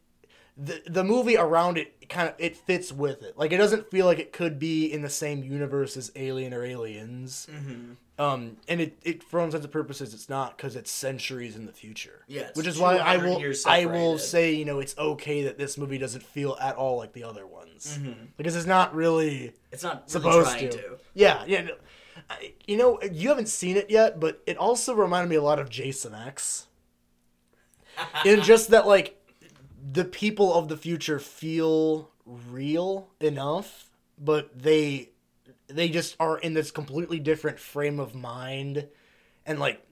the 0.56 0.82
the 0.86 1.04
movie 1.04 1.36
around 1.38 1.78
it 1.80 2.10
kind 2.10 2.30
of 2.30 2.36
it 2.38 2.56
fits 2.56 2.92
with 2.94 3.24
it. 3.24 3.36
Like 3.38 3.52
it 3.52 3.58
doesn't 3.58 3.90
feel 3.90 4.06
like 4.06 4.20
it 4.20 4.32
could 4.32 4.60
be 4.60 4.86
in 4.92 5.02
the 5.02 5.10
same 5.10 5.44
universe 5.44 5.98
as 5.98 6.12
Alien 6.16 6.54
or 6.54 6.64
Aliens. 6.64 7.48
Mm-hmm. 7.52 7.94
Um, 8.20 8.58
and 8.68 8.80
it 8.80 8.98
it 9.02 9.24
for 9.24 9.40
all 9.40 9.46
intents 9.48 9.66
and 9.66 9.74
purposes 9.74 10.14
it's 10.14 10.30
not 10.30 10.56
because 10.56 10.76
it's 10.76 10.92
centuries 10.92 11.56
in 11.56 11.66
the 11.66 11.72
future. 11.72 12.22
Yeah, 12.28 12.50
which 12.54 12.68
is 12.68 12.78
why 12.78 12.98
I 12.98 13.18
will 13.18 13.42
I 13.66 13.86
will 13.88 14.20
say 14.20 14.54
you 14.54 14.66
know 14.66 14.80
it's 14.80 14.96
okay 14.96 15.44
that 15.46 15.58
this 15.58 15.76
movie 15.80 15.98
doesn't 15.98 16.22
feel 16.24 16.56
at 16.62 16.76
all 16.76 16.98
like 16.98 17.14
the 17.14 17.24
other 17.24 17.48
ones 17.48 17.98
Mm-hmm. 18.00 18.26
because 18.38 18.56
it's 18.56 18.68
not 18.68 18.94
really 18.94 19.54
it's 19.72 19.82
not 19.82 19.96
really 19.96 20.10
supposed 20.10 20.50
trying 20.52 20.70
to. 20.70 20.78
to. 20.78 20.98
Yeah, 21.16 21.44
yeah. 21.48 21.62
No. 21.62 21.76
I, 22.30 22.54
you 22.66 22.78
know, 22.78 23.00
you 23.02 23.30
haven't 23.30 23.48
seen 23.48 23.78
it 23.78 23.90
yet, 23.90 24.20
but 24.20 24.42
it 24.46 24.58
also 24.58 24.94
reminded 24.94 25.30
me 25.30 25.36
a 25.36 25.42
lot 25.42 25.60
of 25.60 25.70
Jason 25.70 26.14
X. 26.14 26.68
in 28.26 28.42
just 28.42 28.70
that, 28.70 28.88
like, 28.88 29.20
the 29.92 30.06
people 30.06 30.54
of 30.54 30.68
the 30.68 30.78
future 30.78 31.20
feel 31.20 32.10
real 32.26 33.10
enough, 33.20 33.90
but 34.18 34.58
they 34.58 35.10
they 35.68 35.90
just 35.90 36.16
are 36.20 36.38
in 36.38 36.54
this 36.54 36.72
completely 36.72 37.20
different 37.20 37.60
frame 37.60 38.00
of 38.00 38.16
mind, 38.16 38.88
and 39.46 39.60
like. 39.60 39.86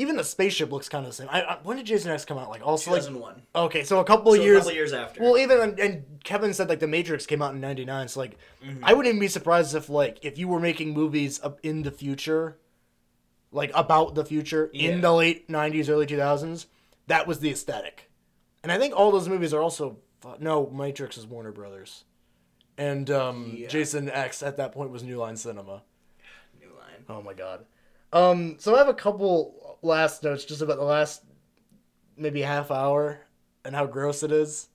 Even 0.00 0.16
the 0.16 0.24
spaceship 0.24 0.72
looks 0.72 0.88
kind 0.88 1.04
of 1.04 1.10
the 1.10 1.14
same. 1.16 1.28
I, 1.30 1.42
I, 1.42 1.58
when 1.62 1.76
did 1.76 1.86
Jason 1.86 2.10
X 2.10 2.24
come 2.24 2.38
out? 2.38 2.48
Like 2.48 2.66
also 2.66 2.90
like 2.90 3.00
2001. 3.02 3.42
okay, 3.54 3.84
so 3.84 4.00
a 4.00 4.04
couple 4.04 4.32
So 4.32 4.38
of 4.38 4.40
a 4.40 4.44
years. 4.44 4.58
couple 4.60 4.72
years 4.72 4.92
after. 4.92 5.20
Well, 5.22 5.36
even 5.38 5.78
and, 5.78 6.04
Kevin 6.24 6.54
said 6.54 6.68
like 6.68 6.80
the 6.80 6.86
Matrix 6.88 7.26
came 7.26 7.42
out 7.42 7.54
in 7.54 7.60
'99, 7.60 8.08
so 8.08 8.20
like 8.20 8.38
Mm-hmm. 8.64 8.84
I 8.84 8.92
wouldn't 8.92 9.08
even 9.14 9.20
be 9.20 9.28
surprised 9.28 9.74
if 9.74 9.88
like 9.88 10.18
if 10.22 10.38
you 10.38 10.46
were 10.48 10.60
making 10.60 10.92
movies 10.92 11.40
up 11.42 11.60
in 11.62 11.82
the 11.82 11.90
future, 11.90 12.58
like 13.52 13.70
about 13.74 14.14
the 14.14 14.24
future 14.24 14.70
in 14.72 15.00
the 15.00 15.12
late 15.12 15.48
'90s, 15.48 15.88
early 15.88 16.06
2000s, 16.06 16.66
that 17.06 17.26
was 17.26 17.40
the 17.40 17.50
aesthetic. 17.50 18.10
And 18.62 18.70
I 18.70 18.78
think 18.78 18.94
all 18.94 19.10
those 19.10 19.28
movies 19.28 19.52
are 19.54 19.62
also 19.62 19.98
no 20.38 20.68
Matrix 20.70 21.16
is 21.18 21.26
Warner 21.26 21.52
Brothers, 21.52 22.04
and 22.78 23.10
um, 23.10 23.54
Yeah. 23.56 23.68
Jason 23.68 24.08
X 24.10 24.42
at 24.42 24.56
that 24.58 24.72
point 24.72 24.90
was 24.90 25.02
New 25.02 25.16
Line 25.18 25.36
Cinema. 25.36 25.82
New 26.60 26.68
line. 26.68 27.04
Oh 27.08 27.22
my 27.22 27.32
god. 27.34 27.64
Um, 28.12 28.56
so 28.58 28.74
I 28.74 28.78
have 28.78 28.88
a 28.88 28.94
couple 28.94 29.54
last 29.82 30.22
notes 30.22 30.44
just 30.44 30.62
about 30.62 30.78
the 30.78 30.84
last 30.84 31.22
maybe 32.16 32.42
half 32.42 32.70
hour 32.70 33.20
and 33.64 33.74
how 33.74 33.86
gross 33.86 34.22
it 34.22 34.32
is. 34.32 34.68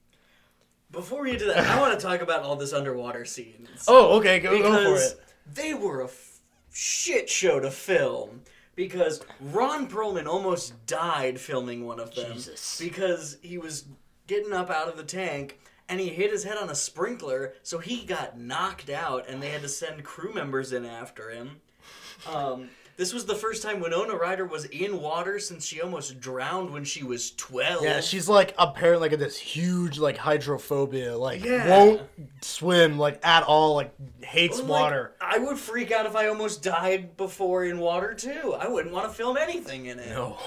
Before 0.92 1.24
we 1.24 1.32
get 1.32 1.40
to 1.40 1.46
that, 1.46 1.66
I 1.66 1.80
want 1.80 2.00
to 2.00 2.06
talk 2.06 2.22
about 2.22 2.44
all 2.44 2.56
this 2.56 2.74
underwater 2.74 3.26
scenes. 3.26 3.86
Oh, 3.88 4.18
okay, 4.18 4.40
go, 4.40 4.58
go 4.62 4.96
for 4.96 5.02
it. 5.02 5.20
they 5.54 5.74
were 5.74 6.02
a 6.02 6.06
f- 6.06 6.40
shit 6.72 7.30
show 7.30 7.60
to 7.60 7.72
film. 7.72 8.42
Because 8.76 9.22
Ron 9.40 9.88
Perlman 9.88 10.28
almost 10.28 10.86
died 10.86 11.40
filming 11.40 11.86
one 11.86 12.00
of 12.00 12.14
them. 12.14 12.34
Jesus. 12.34 12.78
Because 12.78 13.38
he 13.42 13.58
was 13.58 13.86
getting 14.28 14.52
up 14.52 14.70
out 14.70 14.90
of 14.90 14.98
the 14.98 15.04
tank 15.04 15.60
and 15.88 16.00
he 16.00 16.10
hit 16.10 16.32
his 16.32 16.44
head 16.44 16.58
on 16.58 16.70
a 16.70 16.76
sprinkler, 16.76 17.54
so 17.64 17.78
he 17.78 18.04
got 18.04 18.40
knocked 18.40 18.90
out, 18.90 19.30
and 19.30 19.42
they 19.42 19.50
had 19.50 19.62
to 19.62 19.70
send 19.70 20.04
crew 20.04 20.34
members 20.34 20.74
in 20.74 20.84
after 20.84 21.30
him. 21.30 21.62
Um, 22.28 22.70
this 22.98 23.14
was 23.14 23.26
the 23.26 23.36
first 23.36 23.62
time 23.62 23.82
Winona 23.82 24.16
Ryder 24.16 24.46
was 24.46 24.66
in 24.66 25.02
water 25.02 25.38
since 25.40 25.66
she 25.66 25.82
almost 25.82 26.20
drowned 26.20 26.72
when 26.72 26.86
she 26.86 27.04
was 27.04 27.32
12. 27.32 27.84
Yeah, 27.84 28.00
she's 28.00 28.30
like 28.30 28.56
apparently 28.58 29.10
like 29.10 29.20
this 29.20 29.38
huge 29.38 29.98
like 29.98 30.18
hydrophobia, 30.18 31.18
like 31.18 31.44
Yeah. 31.44 31.68
won't 31.70 32.02
swim 32.42 32.98
like 32.98 33.26
at 33.26 33.44
all, 33.44 33.76
like 33.76 33.94
hates 34.24 34.60
Like, 34.60 34.70
water. 34.70 35.14
I 35.20 35.38
would 35.40 35.58
freak 35.58 35.92
out 35.92 36.06
if 36.06 36.16
I 36.16 36.28
almost 36.28 36.64
died 36.64 37.18
before 37.18 37.66
in 37.66 37.80
water 37.80 38.14
too. 38.14 38.56
I 38.58 38.68
wouldn't 38.68 38.94
want 38.94 39.10
to 39.10 39.14
film 39.14 39.38
anything 39.38 39.88
in 39.88 40.00
it. 40.00 40.10
No. 40.10 40.38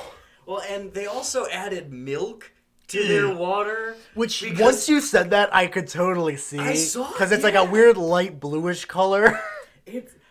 Well, 0.47 0.63
and 0.69 0.95
they 0.95 1.07
also 1.07 1.47
added 1.49 1.93
milk 1.93 2.53
to 2.89 2.99
mm. 2.99 3.09
their 3.09 3.35
water, 3.35 3.97
Which 4.15 4.43
once 4.59 4.89
you 4.89 5.03
said 5.03 5.31
that, 5.31 5.55
I 5.55 5.67
could 5.67 5.89
totally 5.89 6.37
see 6.37 6.59
I 6.59 6.73
saw 6.73 7.07
it, 7.07 7.13
because 7.13 7.33
it's 7.33 7.45
like 7.45 7.55
a 7.55 7.65
weird 7.65 7.99
light 7.99 8.41
bluish 8.41 8.87
color. 8.87 9.39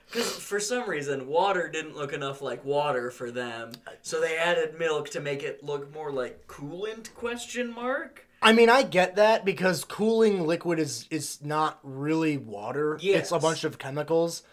because 0.07 0.31
for 0.39 0.59
some 0.59 0.89
reason 0.89 1.27
water 1.27 1.69
didn't 1.69 1.95
look 1.95 2.13
enough 2.13 2.41
like 2.41 2.63
water 2.65 3.11
for 3.11 3.31
them, 3.31 3.71
so 4.01 4.19
they 4.21 4.37
added 4.37 4.77
milk 4.79 5.09
to 5.11 5.19
make 5.19 5.43
it 5.43 5.63
look 5.63 5.93
more 5.93 6.11
like 6.11 6.47
coolant? 6.47 7.13
Question 7.13 7.73
mark. 7.73 8.25
I 8.41 8.53
mean, 8.53 8.69
I 8.69 8.83
get 8.83 9.15
that 9.15 9.45
because 9.45 9.83
cooling 9.83 10.45
liquid 10.45 10.79
is 10.79 11.07
is 11.09 11.39
not 11.43 11.79
really 11.83 12.37
water. 12.37 12.99
It's 13.01 13.31
a 13.31 13.39
bunch 13.39 13.63
of 13.63 13.77
chemicals. 13.79 14.43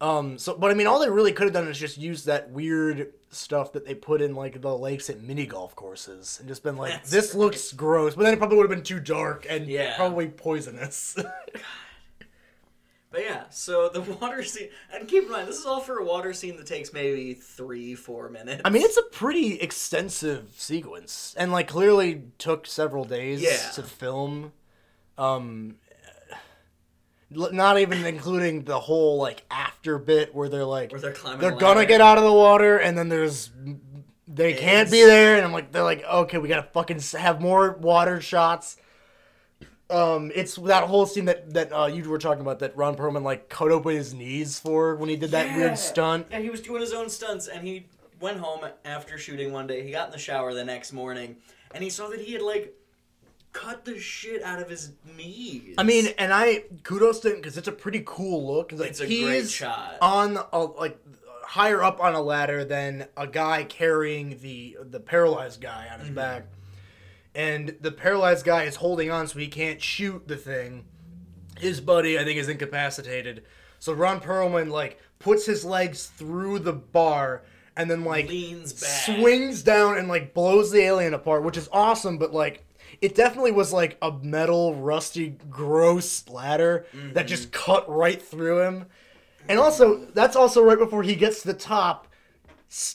Um. 0.00 0.38
So, 0.38 0.56
but 0.56 0.70
I 0.70 0.74
mean, 0.74 0.86
all 0.86 0.98
they 0.98 1.08
really 1.10 1.32
could 1.32 1.44
have 1.44 1.52
done 1.52 1.68
is 1.68 1.78
just 1.78 1.96
use 1.98 2.24
that 2.24 2.50
weird 2.50 3.12
stuff 3.30 3.72
that 3.72 3.84
they 3.84 3.94
put 3.94 4.20
in 4.22 4.34
like 4.34 4.60
the 4.60 4.76
lakes 4.76 5.10
at 5.10 5.20
mini 5.20 5.44
golf 5.46 5.74
courses 5.76 6.38
and 6.40 6.48
just 6.48 6.62
been 6.62 6.76
like, 6.76 6.92
That's 6.92 7.10
this 7.10 7.34
right. 7.34 7.40
looks 7.40 7.72
gross. 7.72 8.14
But 8.14 8.24
then 8.24 8.32
it 8.34 8.38
probably 8.38 8.56
would 8.58 8.70
have 8.70 8.76
been 8.76 8.84
too 8.84 9.00
dark 9.00 9.46
and 9.48 9.66
Yeah. 9.66 9.94
probably 9.96 10.28
poisonous. 10.28 11.16
But 13.14 13.22
yeah, 13.22 13.44
so 13.48 13.88
the 13.88 14.00
water 14.20 14.42
scene, 14.42 14.70
and 14.92 15.06
keep 15.06 15.22
in 15.26 15.30
mind, 15.30 15.46
this 15.46 15.56
is 15.56 15.66
all 15.66 15.78
for 15.78 15.98
a 15.98 16.04
water 16.04 16.32
scene 16.32 16.56
that 16.56 16.66
takes 16.66 16.92
maybe 16.92 17.32
three, 17.34 17.94
four 17.94 18.28
minutes. 18.28 18.62
I 18.64 18.70
mean, 18.70 18.82
it's 18.82 18.96
a 18.96 19.04
pretty 19.04 19.54
extensive 19.60 20.48
sequence, 20.56 21.32
and 21.38 21.52
like 21.52 21.68
clearly 21.68 22.24
took 22.38 22.66
several 22.66 23.04
days 23.04 23.40
Yeah. 23.40 23.70
to 23.74 23.84
film. 23.84 24.52
Um, 25.16 25.76
not 27.30 27.78
even 27.78 28.04
including 28.04 28.64
the 28.64 28.80
whole 28.80 29.18
like 29.18 29.44
after 29.48 29.96
bit 29.98 30.34
where 30.34 30.48
they're 30.48 30.64
like 30.64 30.90
Where 30.90 31.00
they're 31.00 31.12
climbing 31.12 31.40
they're 31.40 31.52
gonna 31.52 31.80
ladder. 31.80 31.88
get 31.88 32.00
out 32.00 32.18
of 32.18 32.24
the 32.24 32.32
water, 32.32 32.78
and 32.78 32.98
then 32.98 33.08
there's 33.08 33.52
they 34.26 34.54
can't 34.54 34.90
be 34.90 35.04
there, 35.04 35.36
and 35.36 35.44
I'm 35.44 35.52
like 35.52 35.70
they're 35.70 35.84
like 35.84 36.02
okay, 36.04 36.38
we 36.38 36.48
gotta 36.48 36.68
fucking 36.72 36.98
have 37.16 37.40
more 37.40 37.70
water 37.80 38.20
shots. 38.20 38.76
Um, 39.90 40.32
it's 40.34 40.54
that 40.56 40.84
whole 40.84 41.04
scene 41.06 41.26
that 41.26 41.52
that 41.54 41.70
uh, 41.72 41.86
you 41.86 42.08
were 42.08 42.18
talking 42.18 42.40
about 42.40 42.58
that 42.60 42.76
Ron 42.76 42.96
Perlman 42.96 43.22
like 43.22 43.48
cut 43.48 43.70
open 43.70 43.94
his 43.94 44.14
knees 44.14 44.58
for 44.58 44.96
when 44.96 45.08
he 45.10 45.16
did 45.16 45.30
that 45.32 45.48
Yeah. 45.48 45.56
weird 45.58 45.78
stunt. 45.78 46.26
Yeah, 46.30 46.38
he 46.40 46.50
was 46.50 46.60
doing 46.62 46.80
his 46.80 46.92
own 46.94 47.10
stunts, 47.10 47.48
and 47.48 47.66
he 47.66 47.86
went 48.20 48.38
home 48.38 48.60
after 48.84 49.18
shooting 49.18 49.52
one 49.52 49.66
day. 49.66 49.84
He 49.84 49.90
got 49.90 50.06
in 50.06 50.12
the 50.12 50.18
shower 50.18 50.54
the 50.54 50.64
next 50.64 50.92
morning, 50.92 51.36
and 51.74 51.84
he 51.84 51.90
saw 51.90 52.08
that 52.08 52.20
he 52.20 52.32
had 52.32 52.42
like 52.42 52.74
cut 53.52 53.84
the 53.84 53.98
shit 54.00 54.42
out 54.42 54.60
of 54.60 54.70
his 54.70 54.92
knees. 55.16 55.74
I 55.78 55.82
mean, 55.82 56.06
and 56.18 56.32
I 56.32 56.64
kudos 56.82 57.20
to 57.20 57.30
him 57.30 57.36
because 57.36 57.58
it's 57.58 57.68
a 57.68 57.72
pretty 57.72 58.02
cool 58.06 58.46
look. 58.54 58.72
Like, 58.72 58.90
It's 58.90 59.00
a 59.00 59.06
great 59.06 59.48
shot. 59.50 59.98
on 60.00 60.38
a, 60.52 60.58
like 60.60 60.98
higher 61.42 61.82
up 61.84 62.00
on 62.00 62.14
a 62.14 62.22
ladder 62.22 62.64
than 62.64 63.06
a 63.18 63.26
guy 63.26 63.64
carrying 63.64 64.38
the 64.40 64.78
the 64.82 64.98
paralyzed 64.98 65.60
guy 65.60 65.88
on 65.92 65.98
his 66.00 66.08
Mm-hmm. 66.08 66.16
back, 66.16 66.46
and 67.34 67.76
the 67.80 67.90
paralyzed 67.90 68.44
guy 68.44 68.64
is 68.64 68.76
holding 68.76 69.10
on 69.10 69.26
so 69.26 69.38
he 69.38 69.48
can't 69.48 69.82
shoot 69.82 70.26
the 70.28 70.36
thing. 70.36 70.84
His 71.58 71.80
buddy, 71.80 72.18
I 72.18 72.24
think, 72.24 72.38
is 72.38 72.48
incapacitated. 72.48 73.44
So 73.78 73.92
Ron 73.92 74.20
Perlman 74.20 74.70
like 74.70 75.00
puts 75.18 75.46
his 75.46 75.64
legs 75.64 76.06
through 76.06 76.60
the 76.60 76.72
bar 76.72 77.42
and 77.76 77.90
then 77.90 78.04
like 78.04 78.28
leans 78.28 78.72
back. 78.72 79.18
swings 79.18 79.62
down 79.62 79.98
and 79.98 80.08
like 80.08 80.34
blows 80.34 80.70
the 80.70 80.80
alien 80.80 81.14
apart, 81.14 81.42
which 81.42 81.56
is 81.56 81.68
awesome. 81.72 82.18
But 82.18 82.32
like, 82.32 82.64
it 83.00 83.14
definitely 83.14 83.52
was 83.52 83.72
like 83.72 83.98
a 84.02 84.12
metal, 84.12 84.74
rusty, 84.74 85.36
gross 85.50 86.28
ladder 86.28 86.86
that 87.12 87.26
just 87.26 87.50
mm-hmm. 87.50 87.72
cut 87.72 87.90
right 87.90 88.20
through 88.20 88.60
him. 88.60 88.86
And 89.48 89.58
also, 89.58 90.06
that's 90.14 90.36
also 90.36 90.62
right 90.62 90.78
before 90.78 91.02
he 91.02 91.14
gets 91.14 91.42
to 91.42 91.48
the 91.48 91.54
top, 91.54 92.08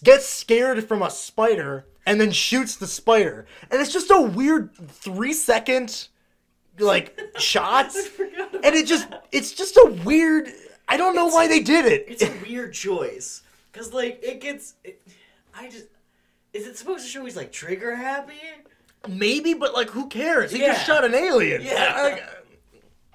gets 0.03 0.25
scared 0.25 0.83
from 0.87 1.03
a 1.03 1.09
spider, 1.09 1.85
and 2.09 2.19
then 2.19 2.31
shoots 2.31 2.75
the 2.75 2.87
spider. 2.87 3.45
And 3.69 3.79
it's 3.79 3.93
just 3.93 4.09
a 4.11 4.19
weird 4.19 4.75
three 4.75 5.33
second 5.33 6.07
like 6.79 7.19
shots. 7.37 8.09
And 8.19 8.75
it 8.75 8.87
just 8.87 9.07
it's 9.31 9.53
just 9.53 9.77
a 9.77 9.95
weird 10.03 10.49
I 10.87 10.97
don't 10.97 11.15
know 11.15 11.27
why 11.27 11.47
they 11.47 11.59
did 11.61 11.85
it. 11.85 12.05
It's 12.07 12.23
a 12.23 12.31
weird 12.49 12.73
choice, 12.73 13.43
cause 13.73 13.93
like 13.93 14.19
it 14.23 14.41
gets. 14.41 14.73
It, 14.83 14.99
I 15.53 15.69
just. 15.69 15.85
Is 16.51 16.65
it 16.65 16.77
supposed 16.79 17.03
to 17.05 17.09
show 17.11 17.23
he's 17.25 17.35
like 17.35 17.51
trigger 17.51 17.95
happy? 17.95 18.33
Maybe, 19.07 19.53
but 19.53 19.75
like, 19.75 19.91
who 19.91 20.07
cares? 20.07 20.51
He 20.51 20.59
Yeah. 20.61 20.73
just 20.73 20.87
shot 20.87 21.05
an 21.05 21.13
alien. 21.13 21.61
Yeah. 21.61 21.93
I, 21.95 22.21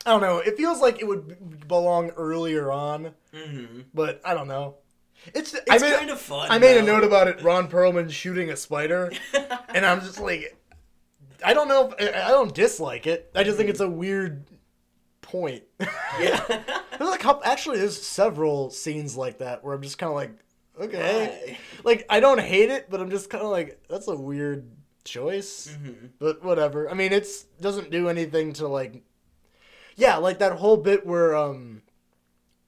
I 0.06 0.12
don't 0.12 0.20
know. 0.20 0.38
It 0.38 0.56
feels 0.56 0.80
like 0.80 1.00
it 1.00 1.04
would 1.04 1.66
belong 1.66 2.10
earlier 2.10 2.70
on, 2.70 3.10
Mm-hmm. 3.34 3.80
but 3.92 4.20
I 4.24 4.34
don't 4.34 4.46
know. 4.46 4.76
It's, 5.34 5.54
It's 5.54 5.70
I 5.70 5.78
made, 5.78 5.96
kind 5.96 6.10
of 6.10 6.20
fun. 6.20 6.50
I 6.50 6.58
made 6.58 6.76
a 6.76 6.82
note 6.82 7.04
about 7.04 7.28
it. 7.28 7.42
Ron 7.42 7.68
Perlman 7.68 8.10
shooting 8.10 8.50
a 8.50 8.56
spider, 8.56 9.10
and 9.74 9.86
I'm 9.86 10.00
just 10.00 10.20
like, 10.20 10.56
I 11.44 11.54
don't 11.54 11.68
know. 11.68 11.94
If, 11.98 12.14
I 12.14 12.28
don't 12.28 12.54
dislike 12.54 13.06
it. 13.06 13.30
I 13.34 13.44
just 13.44 13.56
think 13.56 13.70
it's 13.70 13.80
a 13.80 13.88
weird 13.88 14.44
point. 15.22 15.62
Yeah. 16.20 16.42
There's 16.98 17.10
like 17.10 17.20
couple, 17.20 17.42
actually, 17.44 17.78
there's 17.78 18.00
several 18.00 18.70
scenes 18.70 19.16
like 19.16 19.38
that 19.38 19.64
where 19.64 19.74
I'm 19.74 19.82
just 19.82 19.98
kind 19.98 20.10
of 20.10 20.14
like, 20.14 20.30
okay, 20.80 21.58
like 21.82 22.06
I 22.08 22.20
don't 22.20 22.40
hate 22.40 22.70
it, 22.70 22.88
but 22.88 23.00
I'm 23.00 23.10
just 23.10 23.28
kind 23.30 23.42
of 23.42 23.50
like, 23.50 23.82
that's 23.88 24.06
a 24.06 24.14
weird 24.14 24.70
choice. 25.04 25.76
Mhm. 25.76 26.10
But 26.20 26.44
whatever. 26.44 26.88
I 26.88 26.94
mean, 26.94 27.12
it's 27.12 27.42
doesn't 27.60 27.90
do 27.90 28.08
anything 28.08 28.52
to 28.54 28.68
like, 28.68 29.02
yeah, 29.96 30.18
like 30.18 30.38
that 30.38 30.52
whole 30.52 30.76
bit 30.76 31.04
where 31.04 31.34
um, 31.36 31.82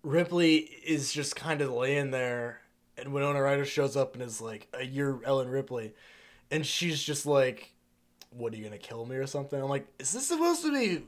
Ripley 0.07 0.57
is 0.59 1.13
just 1.13 1.35
kind 1.35 1.61
of 1.61 1.71
laying 1.73 2.13
there, 2.13 2.61
and 2.97 3.13
Winona 3.13 3.43
Ryder 3.43 3.65
shows 3.65 3.97
up 3.97 4.15
and 4.15 4.23
is 4.23 4.41
like, 4.41 4.69
uh, 4.73 4.79
"You're 4.79 5.21
Ellen 5.25 5.49
Ripley," 5.49 5.95
and 6.49 6.65
she's 6.65 7.03
just 7.03 7.27
like, 7.27 7.73
"What 8.31 8.53
are 8.53 8.57
you 8.57 8.63
gonna 8.63 8.79
kill 8.79 9.05
me 9.05 9.17
or 9.17 9.27
something?" 9.27 9.61
I'm 9.61 9.69
like, 9.69 9.89
"Is 9.99 10.13
this 10.13 10.29
supposed 10.29 10.63
to 10.63 10.73
be 10.73 11.05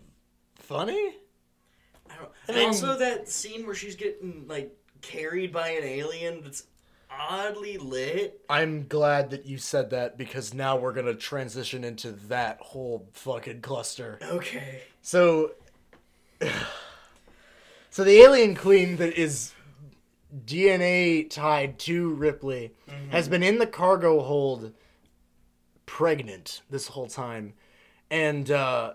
funny?" 0.57 1.15
I 2.11 2.17
don't, 2.17 2.29
I 2.29 2.33
and 2.49 2.57
mean- 2.57 2.67
also 2.67 2.99
that 2.99 3.29
scene 3.29 3.67
where 3.67 3.75
she's 3.77 3.95
getting 3.95 4.47
like 4.49 4.77
carried 5.01 5.53
by 5.53 5.69
an 5.69 5.85
alien 5.85 6.43
that's 6.43 6.65
oddly 7.09 7.79
lit. 7.79 8.41
I'm 8.51 8.89
glad 8.89 9.31
that 9.31 9.47
you 9.47 9.59
said 9.59 9.91
that 9.91 10.19
because 10.19 10.53
now 10.53 10.77
we're 10.77 10.93
gonna 10.93 11.15
transition 11.15 11.85
into 11.85 12.11
that 12.27 12.59
whole 12.61 13.09
fucking 13.13 13.61
cluster. 13.61 14.19
Okay. 14.23 14.83
So, 15.03 15.53
so 17.99 18.05
the 18.05 18.21
alien 18.21 18.55
queen 18.55 18.95
that 18.99 19.19
is 19.19 19.53
DNA 20.47 21.29
tied 21.29 21.81
to 21.81 22.11
Ripley 22.11 22.73
has 23.11 23.29
been 23.29 23.43
in 23.43 23.59
the 23.59 23.67
cargo 23.67 24.21
hold, 24.21 24.73
pregnant 25.85 26.63
this 26.71 26.87
whole 26.87 27.09
time, 27.09 27.55
and 28.09 28.53
uh, 28.53 28.93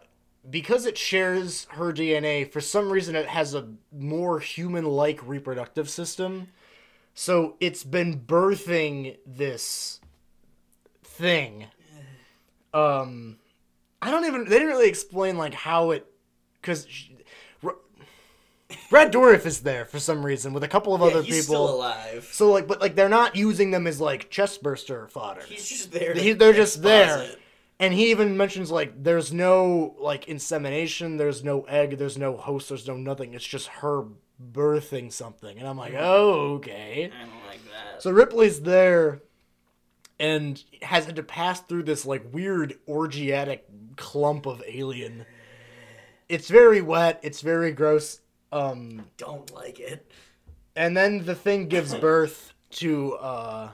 because 0.50 0.86
it 0.86 0.98
shares 0.98 1.68
her 1.72 1.92
DNA, 1.92 2.50
for 2.50 2.62
some 2.62 2.90
reason 2.90 3.14
it 3.14 3.28
has 3.28 3.54
a 3.54 3.68
more 3.92 4.40
human-like 4.40 5.20
reproductive 5.28 5.90
system. 5.90 6.48
So 7.14 7.58
it's 7.60 7.84
been 7.84 8.22
birthing 8.22 9.18
this 9.26 10.00
thing. 11.04 11.66
Um, 12.74 13.38
I 14.02 14.10
don't 14.10 14.26
even. 14.26 14.46
They 14.46 14.58
didn't 14.58 14.70
really 14.70 14.90
explain 14.90 15.38
like 15.38 15.54
how 15.54 15.92
it, 15.92 16.08
because 16.60 16.88
Brad 18.94 19.12
Dourif 19.12 19.48
is 19.48 19.62
there 19.62 19.86
for 19.86 19.98
some 19.98 20.24
reason 20.24 20.54
with 20.54 20.64
a 20.64 20.68
couple 20.68 20.94
of 20.94 21.02
Yeah, 21.02 21.08
other 21.08 21.24
he's 21.24 21.46
still 21.46 21.66
people. 21.66 21.78
alive. 21.78 22.30
So 22.32 22.52
like, 22.52 22.68
but 22.68 22.80
like 22.80 22.94
they're 22.94 23.10
not 23.10 23.36
using 23.36 23.72
them 23.72 23.88
as 23.88 24.00
like 24.00 24.30
chest 24.30 24.62
burster 24.62 25.08
fodder. 25.08 25.42
He's 25.48 25.68
just 25.68 25.92
there. 25.92 26.14
He- 26.14 26.34
they're 26.34 26.54
just 26.54 26.84
there. 26.84 27.28
And 27.80 27.92
he 27.92 28.12
even 28.12 28.38
mentions 28.38 28.70
like 28.70 29.04
there's 29.04 29.34
no 29.34 29.96
like 30.00 30.28
insemination, 30.28 31.18
there's 31.18 31.44
no 31.44 31.64
egg, 31.64 31.98
there's 31.98 32.20
no 32.20 32.38
host, 32.38 32.70
there's 32.70 32.88
no 32.88 32.96
nothing. 32.96 33.34
It's 33.34 33.48
just 33.48 33.68
her 33.68 34.04
birthing 34.52 35.12
something. 35.12 35.58
And 35.58 35.68
I'm 35.68 35.76
like, 35.80 35.94
mm-hmm. 35.94 36.04
oh 36.06 36.54
okay. 36.58 37.12
I 37.12 37.26
don't 37.26 37.48
like 37.48 37.62
that. 37.72 38.04
So 38.04 38.12
Ripley's 38.12 38.62
there 38.62 39.24
and 40.20 40.64
has 40.84 41.06
had 41.06 41.16
to 41.16 41.24
pass 41.24 41.62
through 41.62 41.84
this 41.84 42.06
like 42.06 42.32
weird 42.32 42.78
orgiatic 42.88 43.62
clump 43.96 44.46
of 44.46 44.62
alien. 44.68 45.26
It's 46.30 46.48
very 46.48 46.82
wet, 46.82 47.20
it's 47.24 47.42
very 47.42 47.72
gross. 47.72 48.20
Um 48.54 49.06
don't 49.18 49.54
like 49.54 49.80
it. 49.80 50.10
and 50.76 50.96
then 50.96 51.26
the 51.26 51.36
thing 51.36 51.68
gives 51.68 51.94
birth 52.10 52.54
to 52.82 53.14
uh 53.16 53.70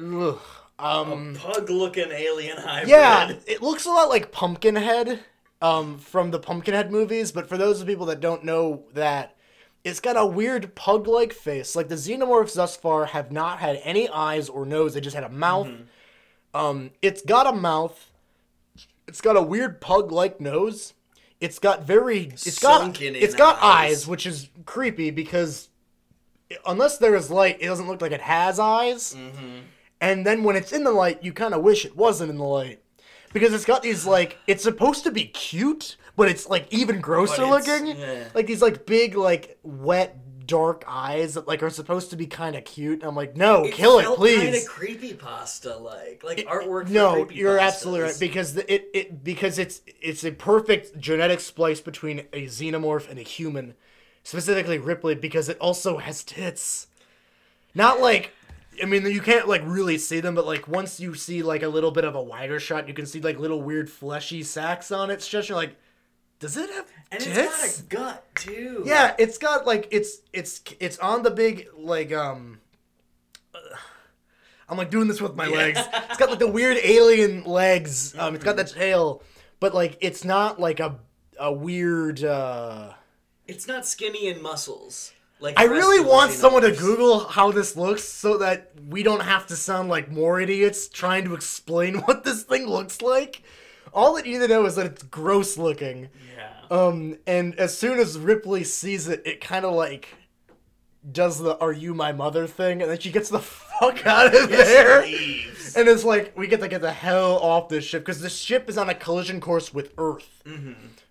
ugh, 0.00 0.38
um 0.78 1.36
Pug-looking 1.38 2.10
alien 2.12 2.56
hybrid. 2.58 2.88
yeah, 2.88 3.32
it 3.46 3.62
looks 3.62 3.86
a 3.86 3.90
lot 3.90 4.08
like 4.08 4.32
Pumpkinhead 4.32 5.20
um, 5.60 5.98
from 5.98 6.30
the 6.30 6.38
Pumpkinhead 6.38 6.92
movies, 6.92 7.32
but 7.32 7.48
for 7.48 7.58
those 7.58 7.80
of 7.80 7.86
people 7.88 8.06
that 8.06 8.20
don't 8.20 8.44
know 8.44 8.84
that, 8.94 9.34
it's 9.82 9.98
got 9.98 10.16
a 10.16 10.24
weird 10.24 10.76
pug-like 10.76 11.32
face. 11.32 11.74
Like 11.74 11.88
the 11.88 11.96
xenomorphs 11.96 12.54
thus 12.54 12.76
far 12.76 13.06
have 13.06 13.32
not 13.32 13.58
had 13.58 13.80
any 13.82 14.08
eyes 14.08 14.48
or 14.48 14.64
nose; 14.64 14.94
they 14.94 15.00
just 15.00 15.16
had 15.16 15.24
a 15.24 15.28
mouth. 15.28 15.68
Um, 16.54 16.90
it's 17.02 17.22
got 17.22 17.46
a 17.48 17.52
mouth. 17.52 18.12
It's 19.08 19.20
got 19.20 19.36
a 19.36 19.42
weird 19.42 19.80
pug-like 19.80 20.40
nose. 20.40 20.94
It's 21.40 21.58
got 21.58 21.84
very. 21.84 22.24
It's 22.24 22.58
got. 22.58 23.00
It's 23.00 23.34
got 23.34 23.56
eyes. 23.62 23.90
eyes, 23.92 24.06
which 24.08 24.26
is 24.26 24.48
creepy 24.66 25.10
because 25.10 25.68
unless 26.66 26.98
there 26.98 27.14
is 27.14 27.30
light, 27.30 27.58
it 27.60 27.66
doesn't 27.66 27.86
look 27.86 28.00
like 28.00 28.12
it 28.12 28.20
has 28.20 28.58
eyes. 28.58 29.14
Mm-hmm. 29.14 29.58
And 30.00 30.26
then 30.26 30.44
when 30.44 30.56
it's 30.56 30.72
in 30.72 30.84
the 30.84 30.92
light, 30.92 31.22
you 31.22 31.32
kind 31.32 31.54
of 31.54 31.62
wish 31.62 31.84
it 31.84 31.96
wasn't 31.96 32.30
in 32.30 32.38
the 32.38 32.44
light. 32.44 32.82
Because 33.32 33.52
it's 33.52 33.66
got 33.66 33.82
these, 33.82 34.06
like, 34.06 34.38
it's 34.46 34.62
supposed 34.62 35.04
to 35.04 35.10
be 35.10 35.26
cute, 35.26 35.96
but 36.16 36.30
it's, 36.30 36.48
like, 36.48 36.66
even 36.72 37.00
grosser 37.00 37.44
looking. 37.44 37.88
yeah. 37.88 38.24
Like, 38.34 38.46
these, 38.46 38.62
like, 38.62 38.86
big, 38.86 39.16
like, 39.16 39.58
wet, 39.62 40.16
dark 40.48 40.82
eyes 40.88 41.34
that, 41.34 41.46
like, 41.46 41.62
are 41.62 41.70
supposed 41.70 42.10
to 42.10 42.16
be 42.16 42.26
kind 42.26 42.56
of 42.56 42.64
cute. 42.64 43.04
I'm 43.04 43.14
like, 43.14 43.36
no, 43.36 43.68
kill 43.70 44.00
it, 44.00 44.06
please. 44.16 44.38
Kind 44.38 44.56
of 44.56 44.66
creepy 44.66 45.14
pasta 45.14 45.76
like, 45.76 46.24
like 46.24 46.38
artwork. 46.38 46.88
For 46.88 46.92
no, 46.92 47.30
you're 47.30 47.58
absolutely 47.58 48.06
right 48.06 48.16
because 48.18 48.54
the, 48.54 48.74
it, 48.74 48.88
it 48.92 49.22
because 49.22 49.60
it's 49.60 49.82
it's 50.00 50.24
a 50.24 50.32
perfect 50.32 50.98
genetic 50.98 51.38
splice 51.38 51.80
between 51.80 52.20
a 52.32 52.46
xenomorph 52.46 53.08
and 53.08 53.20
a 53.20 53.22
human, 53.22 53.74
specifically 54.24 54.78
Ripley 54.78 55.14
because 55.14 55.48
it 55.48 55.58
also 55.60 55.98
has 55.98 56.24
tits. 56.24 56.88
Not 57.74 58.00
like 58.00 58.32
I 58.82 58.86
mean 58.86 59.06
you 59.06 59.20
can't 59.20 59.46
like 59.46 59.62
really 59.64 59.98
see 59.98 60.18
them, 60.20 60.34
but 60.34 60.46
like 60.46 60.66
once 60.66 60.98
you 60.98 61.14
see 61.14 61.42
like 61.42 61.62
a 61.62 61.68
little 61.68 61.90
bit 61.92 62.04
of 62.04 62.16
a 62.16 62.22
wider 62.22 62.58
shot, 62.58 62.88
you 62.88 62.94
can 62.94 63.06
see 63.06 63.20
like 63.20 63.38
little 63.38 63.62
weird 63.62 63.88
fleshy 63.88 64.42
sacks 64.42 64.90
on 64.90 65.10
its 65.10 65.28
chest. 65.28 65.48
You're 65.48 65.58
like, 65.58 65.76
does 66.40 66.56
it 66.56 66.70
have 66.70 66.86
and 67.10 67.20
tits? 67.20 67.64
it's 67.64 67.82
got 67.82 67.88
a 67.88 67.96
gut 67.96 68.34
too. 68.34 68.82
Yeah, 68.86 69.14
it's 69.18 69.38
got 69.38 69.66
like 69.66 69.88
it's 69.90 70.18
it's 70.32 70.60
it's 70.80 70.98
on 70.98 71.22
the 71.22 71.30
big 71.30 71.68
like 71.76 72.12
um. 72.12 72.60
uh, 73.54 73.58
I'm 74.68 74.76
like 74.76 74.90
doing 74.90 75.08
this 75.08 75.20
with 75.20 75.34
my 75.34 75.46
Yeah. 75.46 75.56
legs. 75.56 75.80
It's 76.10 76.18
got 76.18 76.30
like 76.30 76.38
the 76.38 76.46
weird 76.50 76.76
alien 76.82 77.44
legs. 77.44 78.14
Um, 78.18 78.34
it's 78.34 78.44
got 78.44 78.56
the 78.56 78.64
tail, 78.64 79.22
but 79.60 79.74
like 79.74 79.96
it's 80.00 80.24
not 80.24 80.60
like 80.60 80.80
a 80.80 80.96
a 81.38 81.52
weird. 81.52 82.22
uh 82.24 82.92
it's 83.46 83.66
not 83.66 83.86
skinny 83.86 84.28
and 84.28 84.42
muscles. 84.42 85.12
Like 85.40 85.58
I 85.58 85.64
really 85.64 86.04
want 86.04 86.32
someone 86.32 86.62
to. 86.62 86.72
Google 86.72 87.20
how 87.20 87.50
this 87.52 87.76
looks 87.76 88.02
so 88.04 88.38
that 88.38 88.72
we 88.88 89.02
don't 89.02 89.22
have 89.22 89.46
to 89.46 89.56
sound 89.56 89.88
like 89.88 90.10
more 90.10 90.40
idiots 90.40 90.88
trying 90.88 91.24
to 91.24 91.34
explain 91.34 91.98
what 92.04 92.24
this 92.24 92.42
thing 92.42 92.66
looks 92.66 93.00
like. 93.00 93.42
All 93.92 94.14
that 94.14 94.26
you 94.26 94.38
need 94.38 94.46
to 94.46 94.52
know 94.52 94.66
is 94.66 94.76
that 94.76 94.86
it's 94.86 95.02
gross 95.02 95.56
looking. 95.56 96.08
Yeah. 96.36 96.52
Um, 96.70 97.18
and 97.26 97.54
as 97.58 97.76
soon 97.76 97.98
as 97.98 98.18
Ripley 98.18 98.64
sees 98.64 99.08
it, 99.08 99.22
it 99.24 99.40
kind 99.40 99.64
of 99.64 99.74
like 99.74 100.08
does 101.10 101.38
the 101.38 101.58
"Are 101.58 101.72
you 101.72 101.94
my 101.94 102.12
mother?" 102.12 102.46
thing, 102.46 102.82
and 102.82 102.90
then 102.90 102.98
she 102.98 103.10
gets 103.10 103.28
the 103.28 103.38
fuck 103.38 104.06
out 104.06 104.34
of 104.34 104.50
there. 104.50 105.02
Leaves. 105.02 105.76
And 105.76 105.88
it's 105.88 106.04
like 106.04 106.36
we 106.36 106.46
get 106.46 106.60
to 106.60 106.68
get 106.68 106.80
the 106.80 106.92
hell 106.92 107.38
off 107.38 107.68
this 107.68 107.84
ship 107.84 108.02
because 108.02 108.20
the 108.20 108.30
ship 108.30 108.68
is 108.68 108.78
on 108.78 108.88
a 108.88 108.94
collision 108.94 109.40
course 109.40 109.72
with 109.72 109.92
Earth. 109.98 110.42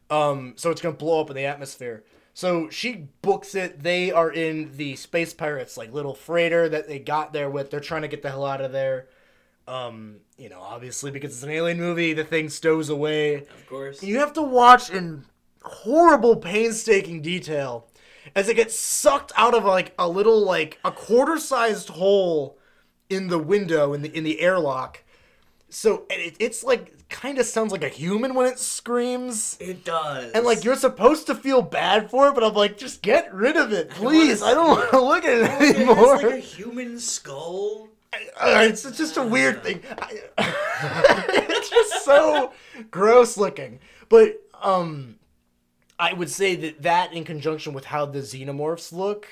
Um, 0.09 0.53
so 0.55 0.71
it's 0.71 0.81
gonna 0.81 0.95
blow 0.95 1.21
up 1.21 1.29
in 1.29 1.35
the 1.35 1.45
atmosphere. 1.45 2.03
So 2.33 2.69
she 2.69 3.07
books 3.23 3.55
it. 3.55 3.81
They 3.81 4.11
are 4.11 4.31
in 4.31 4.77
the 4.77 4.95
space 4.95 5.33
pirates 5.33 5.75
like 5.75 5.91
little 5.91 6.13
freighter 6.13 6.69
that 6.69 6.87
they 6.87 6.99
got 6.99 7.33
there 7.33 7.49
with. 7.49 7.71
They're 7.71 7.79
trying 7.79 8.03
to 8.03 8.07
get 8.07 8.21
the 8.21 8.29
hell 8.29 8.45
out 8.45 8.61
of 8.61 8.71
there. 8.71 9.07
Um, 9.67 10.17
you 10.37 10.49
know, 10.49 10.61
obviously 10.61 11.11
because 11.11 11.31
it's 11.33 11.43
an 11.43 11.49
alien 11.49 11.77
movie, 11.77 12.13
the 12.13 12.23
thing 12.23 12.49
stows 12.49 12.89
away. 12.89 13.35
Of 13.35 13.67
course. 13.67 14.01
You 14.01 14.19
have 14.19 14.33
to 14.33 14.41
watch 14.41 14.89
in 14.89 15.25
horrible, 15.61 16.37
painstaking 16.37 17.21
detail 17.21 17.87
as 18.35 18.47
it 18.49 18.55
gets 18.55 18.77
sucked 18.77 19.31
out 19.35 19.53
of 19.53 19.65
like 19.65 19.93
a 19.99 20.07
little 20.07 20.43
like 20.43 20.79
a 20.85 20.91
quarter-sized 20.91 21.89
hole 21.89 22.57
in 23.09 23.27
the 23.27 23.39
window 23.39 23.93
in 23.93 24.01
the 24.01 24.15
in 24.15 24.23
the 24.23 24.39
airlock. 24.39 25.03
So 25.69 26.05
it, 26.09 26.37
it's 26.39 26.63
like 26.63 27.09
kind 27.09 27.37
of 27.37 27.45
sounds 27.45 27.71
like 27.71 27.83
a 27.83 27.89
human 27.89 28.35
when 28.35 28.47
it 28.47 28.59
screams. 28.59 29.57
It 29.59 29.83
does. 29.83 30.31
And 30.31 30.45
like 30.45 30.63
you're 30.63 30.75
supposed 30.75 31.27
to 31.27 31.35
feel 31.35 31.61
bad 31.61 32.09
for 32.09 32.29
it, 32.29 32.35
but 32.35 32.43
I'm 32.43 32.53
like, 32.53 32.77
just 32.77 33.01
get 33.01 33.33
rid 33.33 33.57
of 33.57 33.73
it, 33.73 33.89
please. 33.89 34.41
I 34.41 34.53
don't 34.53 34.69
want 34.69 34.89
to 34.91 35.01
look 35.01 35.25
at 35.25 35.39
it 35.39 35.75
anymore. 35.75 36.15
has 36.15 36.23
like 36.23 36.33
a 36.33 36.37
human 36.37 36.99
skull. 36.99 37.89
Uh, 38.13 38.61
it's, 38.61 38.85
it's 38.85 38.97
just 38.97 39.17
a 39.17 39.23
weird 39.23 39.63
thing. 39.63 39.81
It's 40.79 41.69
just 41.69 42.05
so 42.05 42.53
gross 42.91 43.35
looking. 43.35 43.79
But 44.09 44.41
um, 44.61 45.15
I 45.99 46.13
would 46.13 46.29
say 46.29 46.55
that 46.55 46.83
that 46.83 47.13
in 47.13 47.23
conjunction 47.23 47.73
with 47.73 47.85
how 47.85 48.05
the 48.05 48.19
xenomorphs 48.19 48.93
look, 48.93 49.27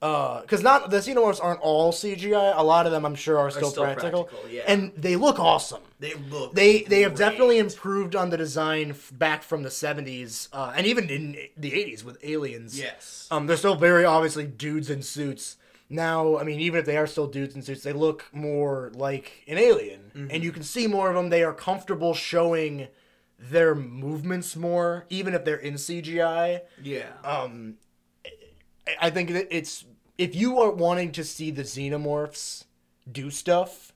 because 0.00 0.62
not 0.62 0.90
the 0.90 0.98
xenomorphs 0.98 1.42
aren't 1.42 1.60
all 1.60 1.92
CGI. 1.92 2.56
A 2.56 2.62
lot 2.62 2.86
of 2.86 2.92
them, 2.92 3.04
I'm 3.04 3.14
sure, 3.14 3.38
are 3.38 3.50
still, 3.50 3.70
still 3.70 3.84
practical, 3.84 4.24
practical, 4.24 4.50
yeah. 4.50 4.62
and 4.68 4.92
they 4.96 5.16
look 5.16 5.40
awesome. 5.40 5.82
They 5.98 6.14
look. 6.14 6.54
They 6.54 6.82
they 6.82 7.00
have 7.02 7.16
definitely 7.16 7.58
improved 7.58 8.14
on 8.14 8.30
the 8.30 8.36
design 8.36 8.90
f- 8.90 9.10
back 9.12 9.42
from 9.42 9.62
the 9.62 9.68
70s 9.68 10.48
uh, 10.52 10.72
and 10.76 10.86
even 10.86 11.08
in 11.10 11.36
the 11.56 11.72
80s 11.72 12.04
with 12.04 12.18
Aliens. 12.22 12.78
Yes. 12.78 13.26
Um, 13.30 13.46
they're 13.46 13.56
still 13.56 13.74
very 13.74 14.04
obviously 14.04 14.46
dudes 14.46 14.90
in 14.90 15.02
suits. 15.02 15.56
Now, 15.88 16.36
I 16.38 16.42
mean, 16.42 16.58
even 16.60 16.80
if 16.80 16.86
they 16.86 16.96
are 16.96 17.06
still 17.06 17.26
dudes 17.28 17.54
in 17.54 17.62
suits, 17.62 17.82
they 17.82 17.92
look 17.92 18.24
more 18.32 18.90
like 18.94 19.44
an 19.46 19.56
alien, 19.58 20.28
and 20.32 20.42
you 20.42 20.50
can 20.50 20.62
see 20.64 20.86
more 20.86 21.08
of 21.10 21.14
them. 21.14 21.28
They 21.30 21.44
are 21.44 21.52
comfortable 21.54 22.12
showing 22.14 22.88
their 23.38 23.74
movements 23.74 24.56
more, 24.56 25.06
even 25.10 25.34
if 25.34 25.44
they're 25.44 25.56
in 25.56 25.74
CGI. 25.74 26.62
yeah. 26.82 27.10
Um, 27.22 27.74
I- 29.00 29.10
think 29.10 29.30
that 29.30 29.46
it's 29.54 29.84
if 30.18 30.34
you 30.34 30.58
are 30.60 30.70
wanting 30.70 31.12
to 31.12 31.24
see 31.24 31.50
the 31.50 31.62
xenomorphs 31.62 32.64
do 33.10 33.30
stuff, 33.30 33.92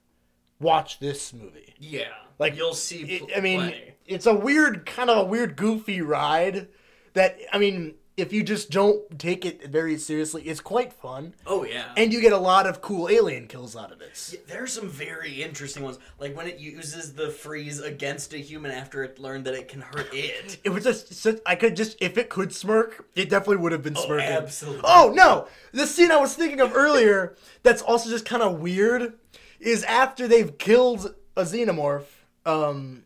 watch 0.60 0.98
this 1.00 1.32
movie. 1.32 1.74
yeah. 1.78 2.12
like, 2.38 2.56
you'll 2.56 2.74
see. 2.74 3.02
It, 3.02 3.30
I 3.36 3.40
mean, 3.40 3.60
plenty. 3.60 3.94
it's 4.06 4.26
a 4.26 4.34
weird, 4.34 4.86
kind 4.86 5.10
of 5.10 5.18
a 5.18 5.24
weird, 5.24 5.56
goofy 5.56 6.00
ride. 6.02 6.68
That 7.14 7.38
I 7.52 7.58
mean, 7.58 7.94
if 8.16 8.32
you 8.32 8.42
just 8.42 8.70
don't 8.70 9.18
take 9.18 9.46
it 9.46 9.66
very 9.66 9.96
seriously, 9.96 10.42
it's 10.42 10.60
quite 10.60 10.92
fun, 10.92 11.34
Oh 11.46 11.64
yeah. 11.64 11.86
and 11.96 12.12
you 12.12 12.20
get 12.20 12.32
a 12.32 12.38
lot 12.38 12.66
of 12.66 12.80
cool 12.82 13.08
alien 13.08 13.46
kills 13.46 13.74
out 13.76 13.92
of 13.92 14.00
it. 14.02 14.36
There's 14.46 14.72
some 14.72 14.88
very 14.88 15.42
interesting 15.42 15.82
ones, 15.82 15.98
like 16.18 16.36
when 16.36 16.46
it 16.46 16.58
uses 16.58 17.14
the 17.14 17.30
freeze 17.30 17.80
against 17.80 18.34
a 18.34 18.38
human 18.38 18.72
after 18.72 19.02
it 19.04 19.18
learned 19.18 19.44
that 19.46 19.54
it 19.54 19.68
can 19.68 19.80
hurt 19.80 20.08
it. 20.12 20.58
It 20.64 20.70
was 20.70 20.84
just, 20.84 21.26
I 21.46 21.54
could 21.54 21.76
just, 21.76 21.96
if 22.00 22.18
it 22.18 22.28
could 22.28 22.52
smirk, 22.52 23.06
it 23.14 23.30
definitely 23.30 23.56
would 23.58 23.72
have 23.72 23.82
been 23.82 23.96
smirking. 23.96 24.26
absolutely. 24.28 24.82
Oh 24.84 25.12
no! 25.14 25.46
The 25.72 25.86
scene 25.86 26.10
I 26.10 26.16
was 26.18 26.34
thinking 26.34 26.60
of 26.60 26.74
earlier, 26.74 27.36
that's 27.62 27.80
also 27.82 28.10
just 28.10 28.26
kind 28.26 28.42
of 28.42 28.60
weird, 28.60 29.14
is 29.60 29.82
after 29.84 30.28
they've 30.28 30.56
killed 30.58 31.14
a 31.36 31.42
xenomorph, 31.44 32.04
um, 32.44 33.04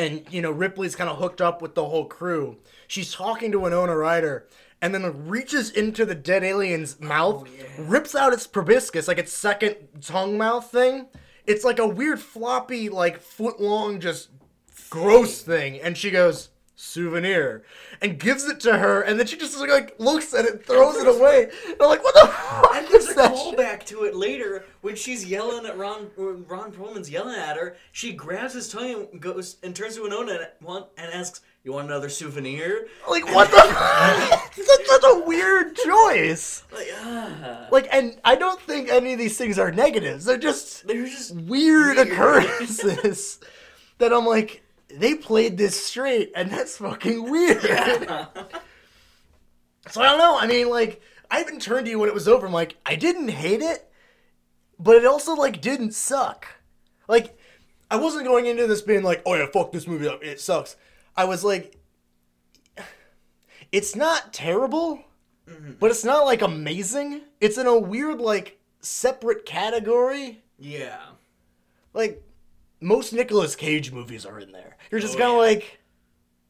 and 0.00 0.24
you 0.30 0.40
know 0.40 0.50
Ripley's 0.50 0.96
kind 0.96 1.10
of 1.10 1.18
hooked 1.18 1.40
up 1.40 1.60
with 1.60 1.74
the 1.74 1.84
whole 1.84 2.06
crew. 2.06 2.56
She's 2.88 3.12
talking 3.12 3.52
to 3.52 3.60
Winona 3.60 3.96
Ryder, 3.96 4.46
and 4.80 4.94
then 4.94 5.28
reaches 5.28 5.70
into 5.70 6.06
the 6.06 6.14
dead 6.14 6.42
alien's 6.42 6.98
mouth, 6.98 7.46
oh, 7.46 7.82
rips 7.82 8.14
out 8.14 8.32
its 8.32 8.46
proboscis, 8.46 9.06
like 9.06 9.18
its 9.18 9.32
second 9.32 9.76
tongue 10.00 10.38
mouth 10.38 10.70
thing. 10.70 11.06
It's 11.46 11.64
like 11.64 11.78
a 11.78 11.86
weird 11.86 12.20
floppy, 12.20 12.88
like 12.88 13.20
foot 13.20 13.60
long, 13.60 14.00
just 14.00 14.30
gross 14.88 15.42
thing, 15.42 15.78
and 15.80 15.96
she 15.96 16.10
goes 16.10 16.48
souvenir 16.80 17.62
and 18.00 18.18
gives 18.18 18.44
it 18.48 18.58
to 18.60 18.78
her, 18.78 19.02
and 19.02 19.18
then 19.18 19.26
she 19.26 19.36
just 19.36 19.58
like 19.58 19.94
looks 19.98 20.32
at 20.34 20.44
it, 20.44 20.64
throws 20.66 20.96
it 20.96 21.06
away. 21.06 21.50
And 21.66 21.76
I'm 21.80 21.88
like, 21.88 22.02
what 22.02 22.14
the 22.14 22.26
fuck 22.26 22.74
And 22.76 22.86
there's 22.88 23.08
a 23.10 23.14
callback 23.14 23.84
to 23.86 24.04
it 24.04 24.14
later 24.16 24.64
when 24.80 24.96
she's 24.96 25.24
yelling 25.26 25.66
at 25.66 25.76
Ron. 25.76 26.10
Ron 26.16 26.72
Perlman's 26.72 27.10
yelling 27.10 27.36
at 27.38 27.56
her. 27.56 27.76
She 27.92 28.12
grabs 28.12 28.54
his 28.54 28.68
tongue 28.68 29.06
and 29.12 29.20
goes 29.20 29.56
and 29.62 29.76
turns 29.76 29.96
to 29.96 30.02
Winona 30.02 30.48
and, 30.66 30.84
and 30.96 31.12
asks, 31.14 31.42
"You 31.64 31.72
want 31.72 31.88
another 31.88 32.08
souvenir?" 32.08 32.86
Like 33.08 33.26
what 33.26 33.50
the? 33.50 33.56
That's 34.56 34.88
such 34.88 35.04
a 35.04 35.22
weird 35.26 35.76
choice. 35.76 36.64
Like, 36.72 36.88
ah, 36.96 37.68
Like, 37.70 37.88
and 37.92 38.18
I 38.24 38.34
don't 38.36 38.60
think 38.60 38.88
any 38.88 39.12
of 39.12 39.18
these 39.18 39.36
things 39.36 39.58
are 39.58 39.70
negatives. 39.70 40.24
They're 40.24 40.38
just 40.38 40.86
they're 40.86 41.04
just 41.04 41.34
weird, 41.34 41.96
Weird. 41.96 42.08
occurrences 42.08 43.38
that 43.98 44.12
I'm 44.12 44.26
like, 44.26 44.62
they 44.94 45.14
played 45.14 45.56
this 45.56 45.82
straight, 45.82 46.32
and 46.34 46.50
that's 46.50 46.78
fucking 46.78 47.30
weird. 47.30 47.62
so 47.62 47.68
I 50.00 50.04
don't 50.04 50.18
know. 50.18 50.38
I 50.38 50.46
mean, 50.46 50.68
like, 50.68 51.00
I 51.30 51.40
even 51.40 51.60
turned 51.60 51.86
to 51.86 51.90
you 51.90 51.98
when 51.98 52.08
it 52.08 52.14
was 52.14 52.28
over. 52.28 52.46
I'm 52.46 52.52
like, 52.52 52.76
I 52.84 52.96
didn't 52.96 53.28
hate 53.28 53.60
it, 53.60 53.90
but 54.78 54.96
it 54.96 55.04
also 55.04 55.34
like 55.34 55.60
didn't 55.60 55.92
suck. 55.92 56.46
Like, 57.08 57.38
I 57.90 57.96
wasn't 57.96 58.26
going 58.26 58.46
into 58.46 58.66
this 58.66 58.82
being 58.82 59.02
like, 59.02 59.22
oh 59.26 59.34
yeah, 59.34 59.46
fuck 59.52 59.72
this 59.72 59.86
movie, 59.86 60.08
up. 60.08 60.22
it 60.22 60.40
sucks. 60.40 60.76
I 61.16 61.24
was 61.24 61.44
like, 61.44 61.76
it's 63.72 63.94
not 63.94 64.32
terrible, 64.32 65.04
mm-hmm. 65.48 65.72
but 65.78 65.90
it's 65.90 66.04
not 66.04 66.24
like 66.24 66.42
amazing. 66.42 67.22
It's 67.40 67.58
in 67.58 67.66
a 67.66 67.78
weird 67.78 68.20
like 68.20 68.58
separate 68.80 69.44
category 69.44 70.42
yeah. 70.60 71.00
like 71.94 72.22
most 72.80 73.12
Nicolas 73.12 73.56
Cage 73.56 73.92
movies 73.92 74.24
are 74.26 74.38
in 74.40 74.52
there. 74.52 74.76
You're 74.90 75.00
just 75.00 75.16
Oh, 75.16 75.18
kind 75.18 75.30
of 75.30 75.36
yeah. 75.36 75.42
like, 75.42 75.80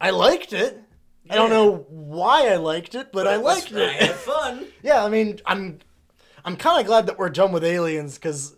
I 0.01 0.11
liked 0.11 0.53
it. 0.53 0.81
I 1.29 1.35
don't 1.37 1.51
know 1.51 1.87
why 1.89 2.49
I 2.49 2.57
liked 2.57 2.95
it, 2.95 3.13
but, 3.13 3.27
I 3.27 3.35
It 3.35 3.43
liked 3.43 3.73
I 3.73 3.93
had 3.93 4.11
it. 4.11 4.17
fun. 4.17 4.67
yeah, 4.83 5.05
I 5.05 5.09
mean, 5.09 5.39
I'm, 5.47 5.79
I'm 6.45 6.57
kind 6.57 6.81
of 6.81 6.87
glad 6.87 7.07
that 7.07 7.19
we're 7.19 7.29
done 7.29 7.53
with 7.53 7.63
Aliens 7.63 8.15
because 8.17 8.57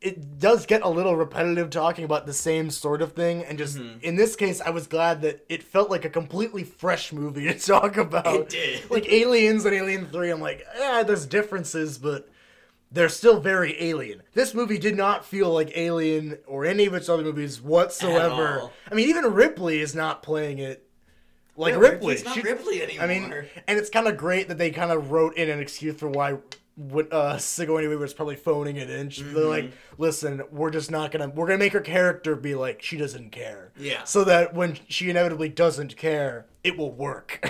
it 0.00 0.38
does 0.38 0.66
get 0.66 0.82
a 0.82 0.88
little 0.88 1.16
repetitive 1.16 1.70
talking 1.70 2.04
about 2.04 2.26
the 2.26 2.32
same 2.32 2.70
sort 2.70 3.02
of 3.02 3.12
thing, 3.12 3.44
and 3.44 3.56
just 3.56 3.76
Mm-hmm. 3.78 4.00
in 4.02 4.16
this 4.16 4.34
case, 4.36 4.60
I 4.60 4.70
was 4.70 4.86
glad 4.88 5.22
that 5.22 5.44
it 5.48 5.62
felt 5.62 5.90
like 5.90 6.04
a 6.04 6.10
completely 6.10 6.64
fresh 6.64 7.12
movie 7.12 7.44
to 7.46 7.54
talk 7.66 7.96
about. 7.96 8.26
It 8.34 8.48
did. 8.50 8.90
Like 8.90 9.10
Aliens 9.10 9.64
and 9.64 9.74
Alien 9.74 10.06
Three, 10.06 10.30
I'm 10.30 10.40
like, 10.40 10.64
yeah, 10.78 11.02
there's 11.04 11.24
differences, 11.26 11.98
but 11.98 12.28
they're 12.92 13.08
still 13.08 13.40
very 13.40 13.82
alien. 13.82 14.22
This 14.34 14.52
movie 14.54 14.78
did 14.78 14.96
not 14.96 15.24
feel 15.24 15.50
like 15.50 15.72
Alien 15.76 16.38
or 16.46 16.64
any 16.66 16.84
of 16.86 16.94
its 16.94 17.08
other 17.08 17.22
movies 17.22 17.60
whatsoever. 17.60 18.70
I 18.90 18.94
mean, 18.94 19.08
even 19.08 19.32
Ripley 19.32 19.80
is 19.80 19.94
not 19.94 20.22
playing 20.22 20.58
it 20.58 20.86
like 21.56 21.76
Ripley. 21.76 22.14
It's 22.14 22.24
not 22.24 22.34
She- 22.34 22.42
Ripley 22.42 22.82
anymore. 22.82 23.04
I 23.04 23.06
mean, 23.06 23.32
and 23.66 23.78
it's 23.78 23.90
kind 23.90 24.06
of 24.08 24.16
great 24.16 24.48
that 24.48 24.58
they 24.58 24.70
kind 24.70 24.90
of 24.90 25.10
wrote 25.10 25.36
in 25.36 25.48
an 25.50 25.60
excuse 25.60 25.96
for 25.98 26.08
why 26.08 26.36
what 26.76 27.12
uh, 27.12 27.36
Sigourney 27.36 27.86
Weaver 27.86 28.00
was 28.00 28.14
probably 28.14 28.36
phoning 28.36 28.76
it 28.76 28.88
in. 28.88 29.10
She- 29.10 29.22
They're 29.22 29.44
like, 29.44 29.64
Mm-hmm. 29.64 30.02
listen, 30.02 30.42
we're 30.50 30.70
just 30.70 30.90
not 30.90 31.10
gonna 31.12 31.28
we're 31.28 31.46
gonna 31.46 31.58
make 31.58 31.72
her 31.74 31.80
character 31.80 32.34
be 32.36 32.54
like 32.54 32.82
she 32.82 32.96
doesn't 32.96 33.30
care. 33.30 33.72
Yeah. 33.78 34.04
So 34.04 34.24
that 34.24 34.54
when 34.54 34.78
she 34.88 35.10
inevitably 35.10 35.50
doesn't 35.50 35.96
care, 35.96 36.46
it 36.64 36.76
will 36.78 36.92
work. 36.92 37.46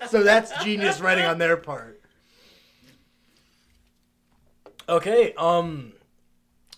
so 0.10 0.22
that's 0.22 0.52
genius 0.64 1.00
writing 1.00 1.24
on 1.24 1.38
their 1.38 1.56
part. 1.56 1.99
Okay, 4.90 5.32
um 5.34 5.92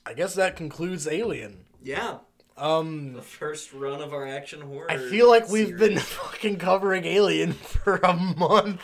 I 0.06 0.14
guess 0.14 0.34
that 0.34 0.54
concludes 0.56 1.06
Alien. 1.08 1.64
yeah. 1.82 2.18
Um 2.56 3.14
The 3.14 3.22
first 3.22 3.72
run 3.72 4.02
of 4.02 4.12
our 4.12 4.26
action 4.26 4.60
horror. 4.60 4.90
I 4.90 4.98
feel 4.98 5.28
like 5.28 5.48
we've 5.48 5.76
been 5.78 5.98
fucking 6.20 6.58
covering 6.58 7.04
Alien 7.06 7.52
for 7.54 7.96
a 7.96 8.12
month. 8.14 8.80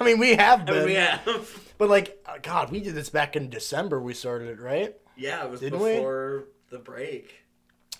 I 0.00 0.04
mean, 0.04 0.18
we 0.20 0.36
have 0.36 0.60
I 0.62 0.64
been. 0.64 0.74
mean, 0.76 0.84
we 0.86 0.94
have. 0.94 1.60
But 1.76 1.88
like, 1.90 2.22
uh, 2.26 2.38
God, 2.42 2.70
we 2.70 2.80
did 2.80 2.94
this 2.94 3.10
back 3.10 3.34
in 3.36 3.50
December. 3.50 4.00
We 4.00 4.14
started 4.14 4.48
it, 4.48 4.60
right? 4.60 4.94
Yeah, 5.16 5.44
it 5.44 5.50
was 5.50 5.60
Didn't 5.60 5.80
we? 5.80 5.94
before 5.94 6.44
the 6.70 6.78
break. 6.78 7.34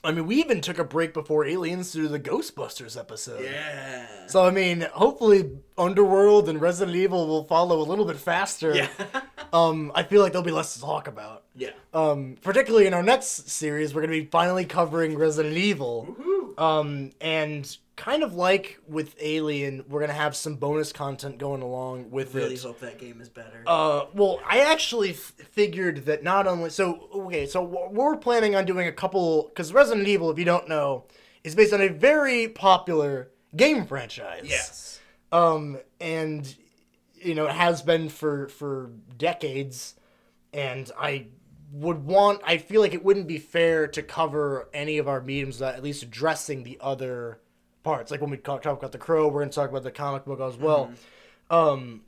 I 0.03 0.13
mean, 0.13 0.27
we 0.27 0.37
even 0.37 0.61
took 0.63 0.79
a 0.79 0.85
break 0.85 1.13
before 1.13 1.45
Aliens 1.45 1.93
to 1.93 1.99
do 1.99 2.09
the 2.09 2.21
Ghostbusters 2.21 2.99
episode. 2.99 3.45
Yeah. 3.45 4.07
So 4.29 4.45
I 4.45 4.51
mean, 4.51 4.87
hopefully, 4.93 5.59
Underworld 5.77 6.49
and 6.49 6.59
Resident 6.61 6.97
Evil 6.97 7.27
will 7.27 7.45
follow 7.45 7.81
a 7.81 7.85
little 7.85 8.05
bit 8.07 8.17
faster. 8.17 8.75
Yeah. 8.75 8.89
Um, 9.53 9.91
I 9.95 10.03
feel 10.03 10.23
like 10.23 10.33
there'll 10.33 10.45
be 10.45 10.51
less 10.53 10.75
to 10.75 10.81
talk 10.81 11.09
about. 11.09 11.45
yeah. 11.57 11.71
Um, 11.93 12.37
particularly 12.43 12.87
in 12.87 12.95
our 12.95 13.03
next 13.03 13.49
series, 13.51 13.95
we're 13.95 14.03
gonna 14.03 14.13
be 14.13 14.27
finally 14.27 14.65
covering 14.65 15.17
Resident 15.19 15.57
Evil. 15.57 16.15
Woohoo. 16.19 16.59
Um, 16.61 17.11
and 17.21 17.77
kind 17.97 18.23
of 18.23 18.35
like 18.35 18.79
with 18.89 19.15
Alien, 19.21 19.85
we're 19.89 20.01
gonna 20.01 20.13
have 20.13 20.35
some 20.37 20.57
bonus 20.57 20.93
content 20.93 21.39
going 21.39 21.63
along 21.63 22.11
with 22.11 22.35
Really 22.35 22.47
it. 22.47 22.51
Really 22.51 22.63
hope 22.63 22.81
that 22.81 22.99
game 22.99 23.21
is 23.21 23.29
better. 23.29 23.63
Uh, 23.67 24.07
well, 24.15 24.41
I 24.49 24.61
actually 24.61 25.11
f- 25.11 25.33
figured 25.53 26.05
that 26.07 26.23
not 26.23 26.47
only 26.47 26.71
so 26.71 27.09
okay, 27.15 27.47
so 27.47 27.63
we're 27.63 28.17
planning 28.17 28.55
on 28.55 28.65
doing 28.67 28.87
a 28.87 28.93
couple 28.93 29.45
because 29.49 29.73
Resident 29.73 30.07
Evil, 30.09 30.31
if 30.31 30.39
you 30.39 30.45
don't 30.45 30.69
know, 30.69 31.05
is 31.45 31.55
based 31.55 31.73
on 31.73 31.81
a 31.81 31.89
very 31.89 32.49
popular 32.49 33.31
game 33.57 33.85
franchise. 33.87 34.43
yes. 34.45 35.01
Um, 35.33 35.79
and 36.01 36.55
you 37.21 37.35
know 37.35 37.47
it 37.47 37.53
has 37.53 37.83
been 37.83 38.09
for 38.09 38.49
for 38.49 38.91
decades, 39.17 39.95
and 40.53 40.91
I 40.99 41.27
would 41.73 42.05
want. 42.05 42.41
I 42.45 42.59
feel 42.59 42.81
like 42.81 42.95
it 42.95 43.05
wouldn't 43.05 43.29
be 43.29 43.39
fair 43.39 43.87
to 43.89 44.03
cover 44.03 44.69
any 44.75 44.99
of 44.99 45.09
our 45.09 45.21
mediums 45.21 45.61
without 45.61 45.75
at 45.77 45.83
least 45.83 46.03
addressing 46.03 46.63
the 46.65 46.79
other 46.81 47.41
parts. 47.83 48.11
Like 48.11 48.21
when 48.21 48.31
we 48.31 48.37
talk, 48.37 48.63
talk 48.63 48.79
about 48.79 48.93
the 48.93 48.99
Crow, 48.99 49.29
we're 49.29 49.41
gonna 49.41 49.53
talk 49.53 49.71
about 49.71 49.83
the 49.83 49.91
comic 49.91 50.25
book 50.25 50.41
as 50.41 50.57
well. 50.57 50.93
Um, 51.49 52.03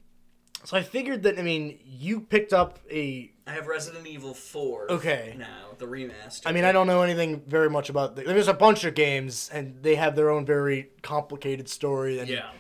so 0.65 0.77
I 0.77 0.83
figured 0.83 1.25
that 1.25 1.39
I 1.39 1.43
mean 1.43 1.79
you 1.85 2.21
picked 2.21 2.53
up 2.53 2.79
a. 2.91 3.31
I 3.45 3.51
have 3.53 3.67
Resident 3.67 4.07
Evil 4.07 4.35
4 4.35 4.93
Okay. 4.93 5.35
now, 5.37 5.71
the 5.79 5.87
remaster. 5.87 6.43
I 6.47 6.53
mean, 6.53 6.65
I 6.65 6.71
don't 6.71 6.87
know 6.87 7.03
anything 7.03 7.43
very 7.49 7.69
much 7.69 7.89
about. 7.91 8.15
The, 8.15 8.23
there's 8.23 8.47
a 8.47 8.55
bunch 8.55 8.85
of 8.85 8.95
games, 8.95 9.51
and 9.53 9.83
they 9.83 9.97
have 9.97 10.15
their 10.15 10.31
own 10.31 10.47
very 10.47 10.91
complicated 11.03 11.69
story. 11.69 12.21
And 12.21 12.29
Yeah. 12.29 12.51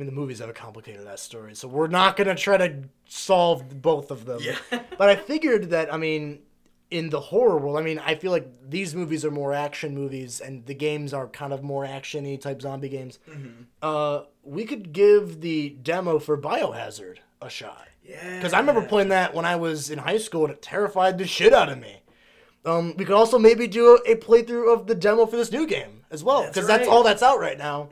Mean, 0.00 0.06
the 0.06 0.12
movies 0.12 0.38
have 0.38 0.48
a 0.48 0.54
complicated 0.54 1.06
ass 1.06 1.20
story, 1.20 1.54
so 1.54 1.68
we're 1.68 1.86
not 1.86 2.16
gonna 2.16 2.34
try 2.34 2.56
to 2.56 2.84
solve 3.06 3.82
both 3.82 4.10
of 4.10 4.24
them. 4.24 4.40
Yeah. 4.40 4.56
but 4.96 5.10
I 5.10 5.16
figured 5.16 5.68
that 5.70 5.92
I 5.92 5.98
mean, 5.98 6.38
in 6.90 7.10
the 7.10 7.20
horror 7.20 7.58
world, 7.58 7.76
I 7.76 7.82
mean, 7.82 7.98
I 7.98 8.14
feel 8.14 8.32
like 8.32 8.48
these 8.66 8.94
movies 8.94 9.26
are 9.26 9.30
more 9.30 9.52
action 9.52 9.94
movies, 9.94 10.40
and 10.40 10.64
the 10.64 10.72
games 10.72 11.12
are 11.12 11.28
kind 11.28 11.52
of 11.52 11.62
more 11.62 11.84
actiony 11.84 12.40
type 12.40 12.62
zombie 12.62 12.88
games. 12.88 13.18
Mm-hmm. 13.28 13.62
Uh, 13.82 14.22
we 14.42 14.64
could 14.64 14.94
give 14.94 15.42
the 15.42 15.68
demo 15.82 16.18
for 16.18 16.38
Biohazard 16.38 17.18
a 17.42 17.50
shot 17.50 17.86
Yeah. 18.02 18.36
because 18.36 18.54
I 18.54 18.60
remember 18.60 18.86
playing 18.86 19.10
that 19.10 19.34
when 19.34 19.44
I 19.44 19.56
was 19.56 19.90
in 19.90 19.98
high 19.98 20.16
school, 20.16 20.44
and 20.46 20.54
it 20.54 20.62
terrified 20.62 21.18
the 21.18 21.26
shit 21.26 21.52
out 21.52 21.68
of 21.68 21.78
me. 21.78 22.00
Um, 22.64 22.94
we 22.96 23.04
could 23.04 23.14
also 23.14 23.38
maybe 23.38 23.66
do 23.66 23.98
a, 24.06 24.12
a 24.12 24.16
playthrough 24.16 24.72
of 24.72 24.86
the 24.86 24.94
demo 24.94 25.26
for 25.26 25.36
this 25.36 25.52
new 25.52 25.66
game 25.66 26.04
as 26.10 26.24
well, 26.24 26.46
because 26.46 26.66
that's, 26.66 26.80
right. 26.80 26.86
Mm-hmm. 26.86 26.90
all 26.92 27.02
that's 27.02 27.22
out 27.22 27.38
right 27.38 27.58
now. 27.58 27.90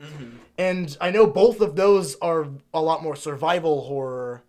And 0.59 0.95
I 0.99 1.09
know 1.09 1.25
both 1.25 1.61
of 1.61 1.75
those 1.75 2.15
are 2.21 2.47
a 2.73 2.81
lot 2.81 3.01
more 3.01 3.15
survival 3.15 3.81
horror, 3.83 4.43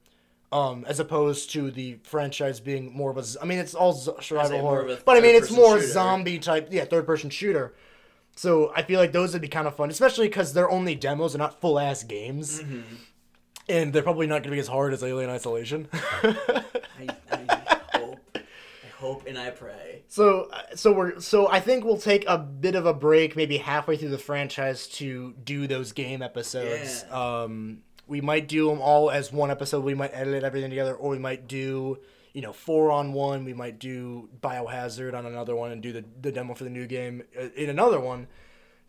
um, 0.50 0.84
as 0.88 0.98
opposed 0.98 1.50
to 1.52 1.70
the 1.70 1.98
franchise 2.02 2.58
being 2.58 2.92
more 2.92 3.10
of 3.12 3.16
a. 3.16 3.24
I 3.40 3.44
mean, 3.46 3.58
it's 3.60 3.74
all 3.76 3.92
survival 4.20 4.60
horror, 4.60 4.98
but 5.06 5.16
I 5.16 5.20
mean, 5.20 5.36
it's 5.36 5.50
more 5.52 5.76
shooter. 5.80 5.92
zombie 5.92 6.38
type, 6.40 6.66
yeah, 6.72 6.84
third 6.84 7.06
person 7.06 7.30
shooter. 7.30 7.74
So 8.34 8.72
I 8.74 8.82
feel 8.82 8.98
like 8.98 9.12
those 9.12 9.32
would 9.34 9.42
be 9.42 9.48
kind 9.48 9.68
of 9.68 9.76
fun, 9.76 9.88
especially 9.90 10.26
because 10.28 10.52
they're 10.52 10.70
only 10.70 10.94
demos, 10.96 11.32
they're 11.32 11.38
not 11.38 11.60
full 11.60 11.78
ass 11.78 12.02
games, 12.02 12.60
Mm-hmm. 12.60 12.80
and 13.68 13.92
they're 13.92 14.02
probably 14.02 14.26
not 14.26 14.42
going 14.42 14.50
to 14.50 14.50
be 14.50 14.58
as 14.58 14.66
hard 14.68 14.92
as 14.92 15.04
Alien 15.04 15.30
Isolation. 15.30 15.88
I. 15.92 17.08
I 17.30 17.79
hope 19.00 19.26
and 19.26 19.38
I 19.38 19.50
pray. 19.50 20.02
So, 20.08 20.48
uh, 20.52 20.76
so 20.76 20.92
we're 20.92 21.20
so 21.20 21.48
I 21.48 21.58
think 21.58 21.84
we'll 21.84 21.96
take 21.96 22.24
a 22.28 22.38
bit 22.38 22.74
of 22.74 22.86
a 22.86 22.94
break, 22.94 23.34
maybe 23.34 23.56
halfway 23.56 23.96
through 23.96 24.10
the 24.10 24.18
franchise, 24.18 24.86
to 24.88 25.32
do 25.42 25.66
those 25.66 25.92
game 25.92 26.22
episodes. 26.22 27.04
Um, 27.10 27.78
we 28.06 28.20
might 28.20 28.46
do 28.46 28.68
them 28.68 28.80
all 28.80 29.10
as 29.10 29.32
one 29.32 29.50
episode. 29.50 29.84
We 29.84 29.94
might 29.94 30.10
edit 30.12 30.44
everything 30.44 30.70
together, 30.70 30.94
or 30.94 31.10
we 31.10 31.18
might 31.18 31.48
do, 31.48 31.98
you 32.32 32.42
know, 32.42 32.52
four 32.52 32.90
on 32.90 33.12
one. 33.12 33.44
We 33.44 33.54
might 33.54 33.78
do 33.78 34.28
Biohazard 34.40 35.14
on 35.14 35.26
another 35.26 35.56
one, 35.56 35.72
and 35.72 35.82
do 35.82 35.92
the 35.92 36.04
the 36.20 36.30
demo 36.30 36.54
for 36.54 36.64
the 36.64 36.70
new 36.70 36.86
game 36.86 37.22
uh, 37.38 37.48
in 37.56 37.70
another 37.70 38.00
one. 38.00 38.26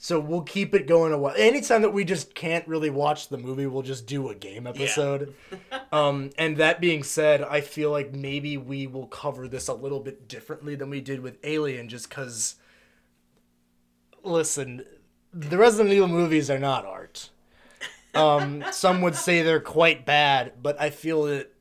So 0.03 0.19
we'll 0.19 0.41
keep 0.41 0.73
it 0.73 0.87
going 0.87 1.13
a 1.13 1.17
while. 1.19 1.35
Anytime 1.37 1.83
that 1.83 1.93
we 1.93 2.03
just 2.03 2.33
can't 2.33 2.67
really 2.67 2.89
watch 2.89 3.29
the 3.29 3.37
movie, 3.37 3.67
we'll 3.67 3.83
just 3.83 4.07
do 4.07 4.29
a 4.29 4.35
game 4.35 4.65
episode. 4.65 5.35
um, 5.91 6.31
and 6.39 6.57
that 6.57 6.81
being 6.81 7.03
said, 7.03 7.43
I 7.43 7.61
feel 7.61 7.91
like 7.91 8.11
maybe 8.11 8.57
we 8.57 8.87
will 8.87 9.05
cover 9.05 9.47
this 9.47 9.67
a 9.67 9.75
little 9.75 9.99
bit 9.99 10.27
differently 10.27 10.73
than 10.73 10.89
we 10.89 11.01
did 11.01 11.19
with 11.19 11.37
Alien, 11.43 11.87
just 11.87 12.09
because. 12.09 12.55
Listen, 14.23 14.83
the 15.31 15.59
Resident 15.59 15.93
Evil 15.93 16.07
movies 16.07 16.49
are 16.49 16.57
not 16.57 16.83
art. 16.83 17.29
Um, 18.15 18.63
some 18.71 19.03
would 19.03 19.15
say 19.15 19.43
they're 19.43 19.59
quite 19.59 20.03
bad, 20.03 20.53
but 20.63 20.81
I 20.81 20.89
feel 20.89 21.25
that 21.25 21.53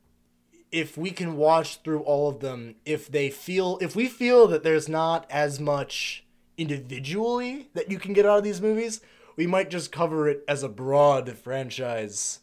if 0.71 0.97
we 0.97 1.11
can 1.11 1.37
watch 1.37 1.83
through 1.83 1.99
all 1.99 2.27
of 2.27 2.39
them, 2.39 2.77
if 2.85 3.07
they 3.07 3.29
feel, 3.29 3.77
if 3.81 3.95
we 3.95 4.07
feel 4.07 4.47
that 4.47 4.63
there's 4.63 4.89
not 4.89 5.27
as 5.29 5.59
much 5.59 6.25
individually 6.61 7.69
that 7.73 7.89
you 7.89 7.99
can 7.99 8.13
get 8.13 8.25
out 8.25 8.37
of 8.37 8.43
these 8.43 8.61
movies, 8.61 9.01
we 9.35 9.47
might 9.47 9.69
just 9.69 9.91
cover 9.91 10.27
it 10.29 10.43
as 10.47 10.63
a 10.63 10.69
broad 10.69 11.29
franchise, 11.37 12.39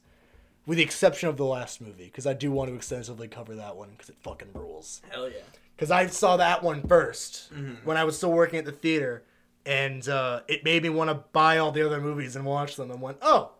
with 0.66 0.78
the 0.78 0.84
exception 0.84 1.28
of 1.28 1.36
the 1.36 1.44
last 1.44 1.80
movie, 1.80 2.06
because 2.06 2.26
I 2.26 2.34
do 2.34 2.50
want 2.50 2.70
to 2.70 2.74
extensively 2.76 3.28
cover 3.28 3.54
that 3.54 3.76
one 3.76 3.90
because 3.90 4.08
it 4.08 4.16
fucking 4.22 4.48
rules. 4.54 5.00
Hell 5.10 5.28
yeah. 5.28 5.38
Because 5.76 5.90
I 5.90 6.06
saw 6.08 6.36
that 6.36 6.62
one 6.62 6.82
1st 6.82 7.84
when 7.84 7.96
I 7.96 8.04
was 8.04 8.16
still 8.16 8.32
working 8.32 8.58
at 8.58 8.64
the 8.64 8.72
theater, 8.72 9.22
and 9.64 10.08
uh, 10.08 10.40
it 10.48 10.64
made 10.64 10.82
me 10.82 10.88
want 10.88 11.10
to 11.10 11.22
buy 11.32 11.58
all 11.58 11.70
the 11.70 11.86
other 11.86 12.00
movies 12.00 12.34
and 12.34 12.44
watch 12.44 12.76
them, 12.76 12.90
and 12.90 13.00
went, 13.00 13.18
oh, 13.22 13.52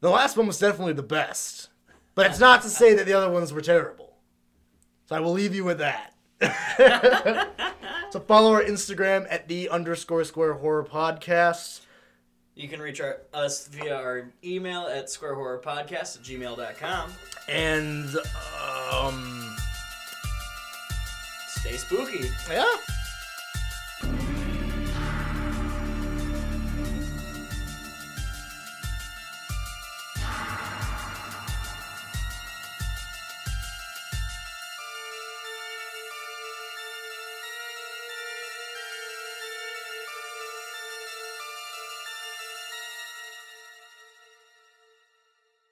the 0.00 0.10
last 0.10 0.36
one 0.36 0.46
was 0.46 0.58
definitely 0.58 0.94
the 0.94 1.02
best. 1.02 1.68
But 2.14 2.26
it's 2.26 2.40
not 2.40 2.62
to 2.62 2.68
say 2.68 2.94
that 2.94 3.06
the 3.06 3.12
other 3.12 3.30
ones 3.30 3.52
were 3.52 3.60
terrible. 3.60 4.16
So 5.06 5.14
I 5.14 5.20
will 5.20 5.32
leave 5.32 5.54
you 5.54 5.64
with 5.64 5.78
that. 5.78 6.14
so 8.10 8.20
follow 8.26 8.52
our 8.52 8.62
Instagram 8.62 9.26
at 9.30 9.48
the 9.48 9.68
underscore 9.68 10.24
square 10.24 10.54
horror 10.54 10.84
podcast. 10.84 11.80
You 12.54 12.68
can 12.68 12.80
reach 12.80 13.00
our, 13.00 13.22
us 13.32 13.68
via 13.68 13.94
our 13.94 14.30
email 14.42 14.82
at 14.88 15.06
squarehorrorpodcast 15.06 16.18
at 16.18 16.22
gmail.com. 16.24 17.12
And 17.48 18.16
um 18.92 19.56
Stay 21.48 21.76
spooky. 21.76 22.30
yeah. 22.50 22.64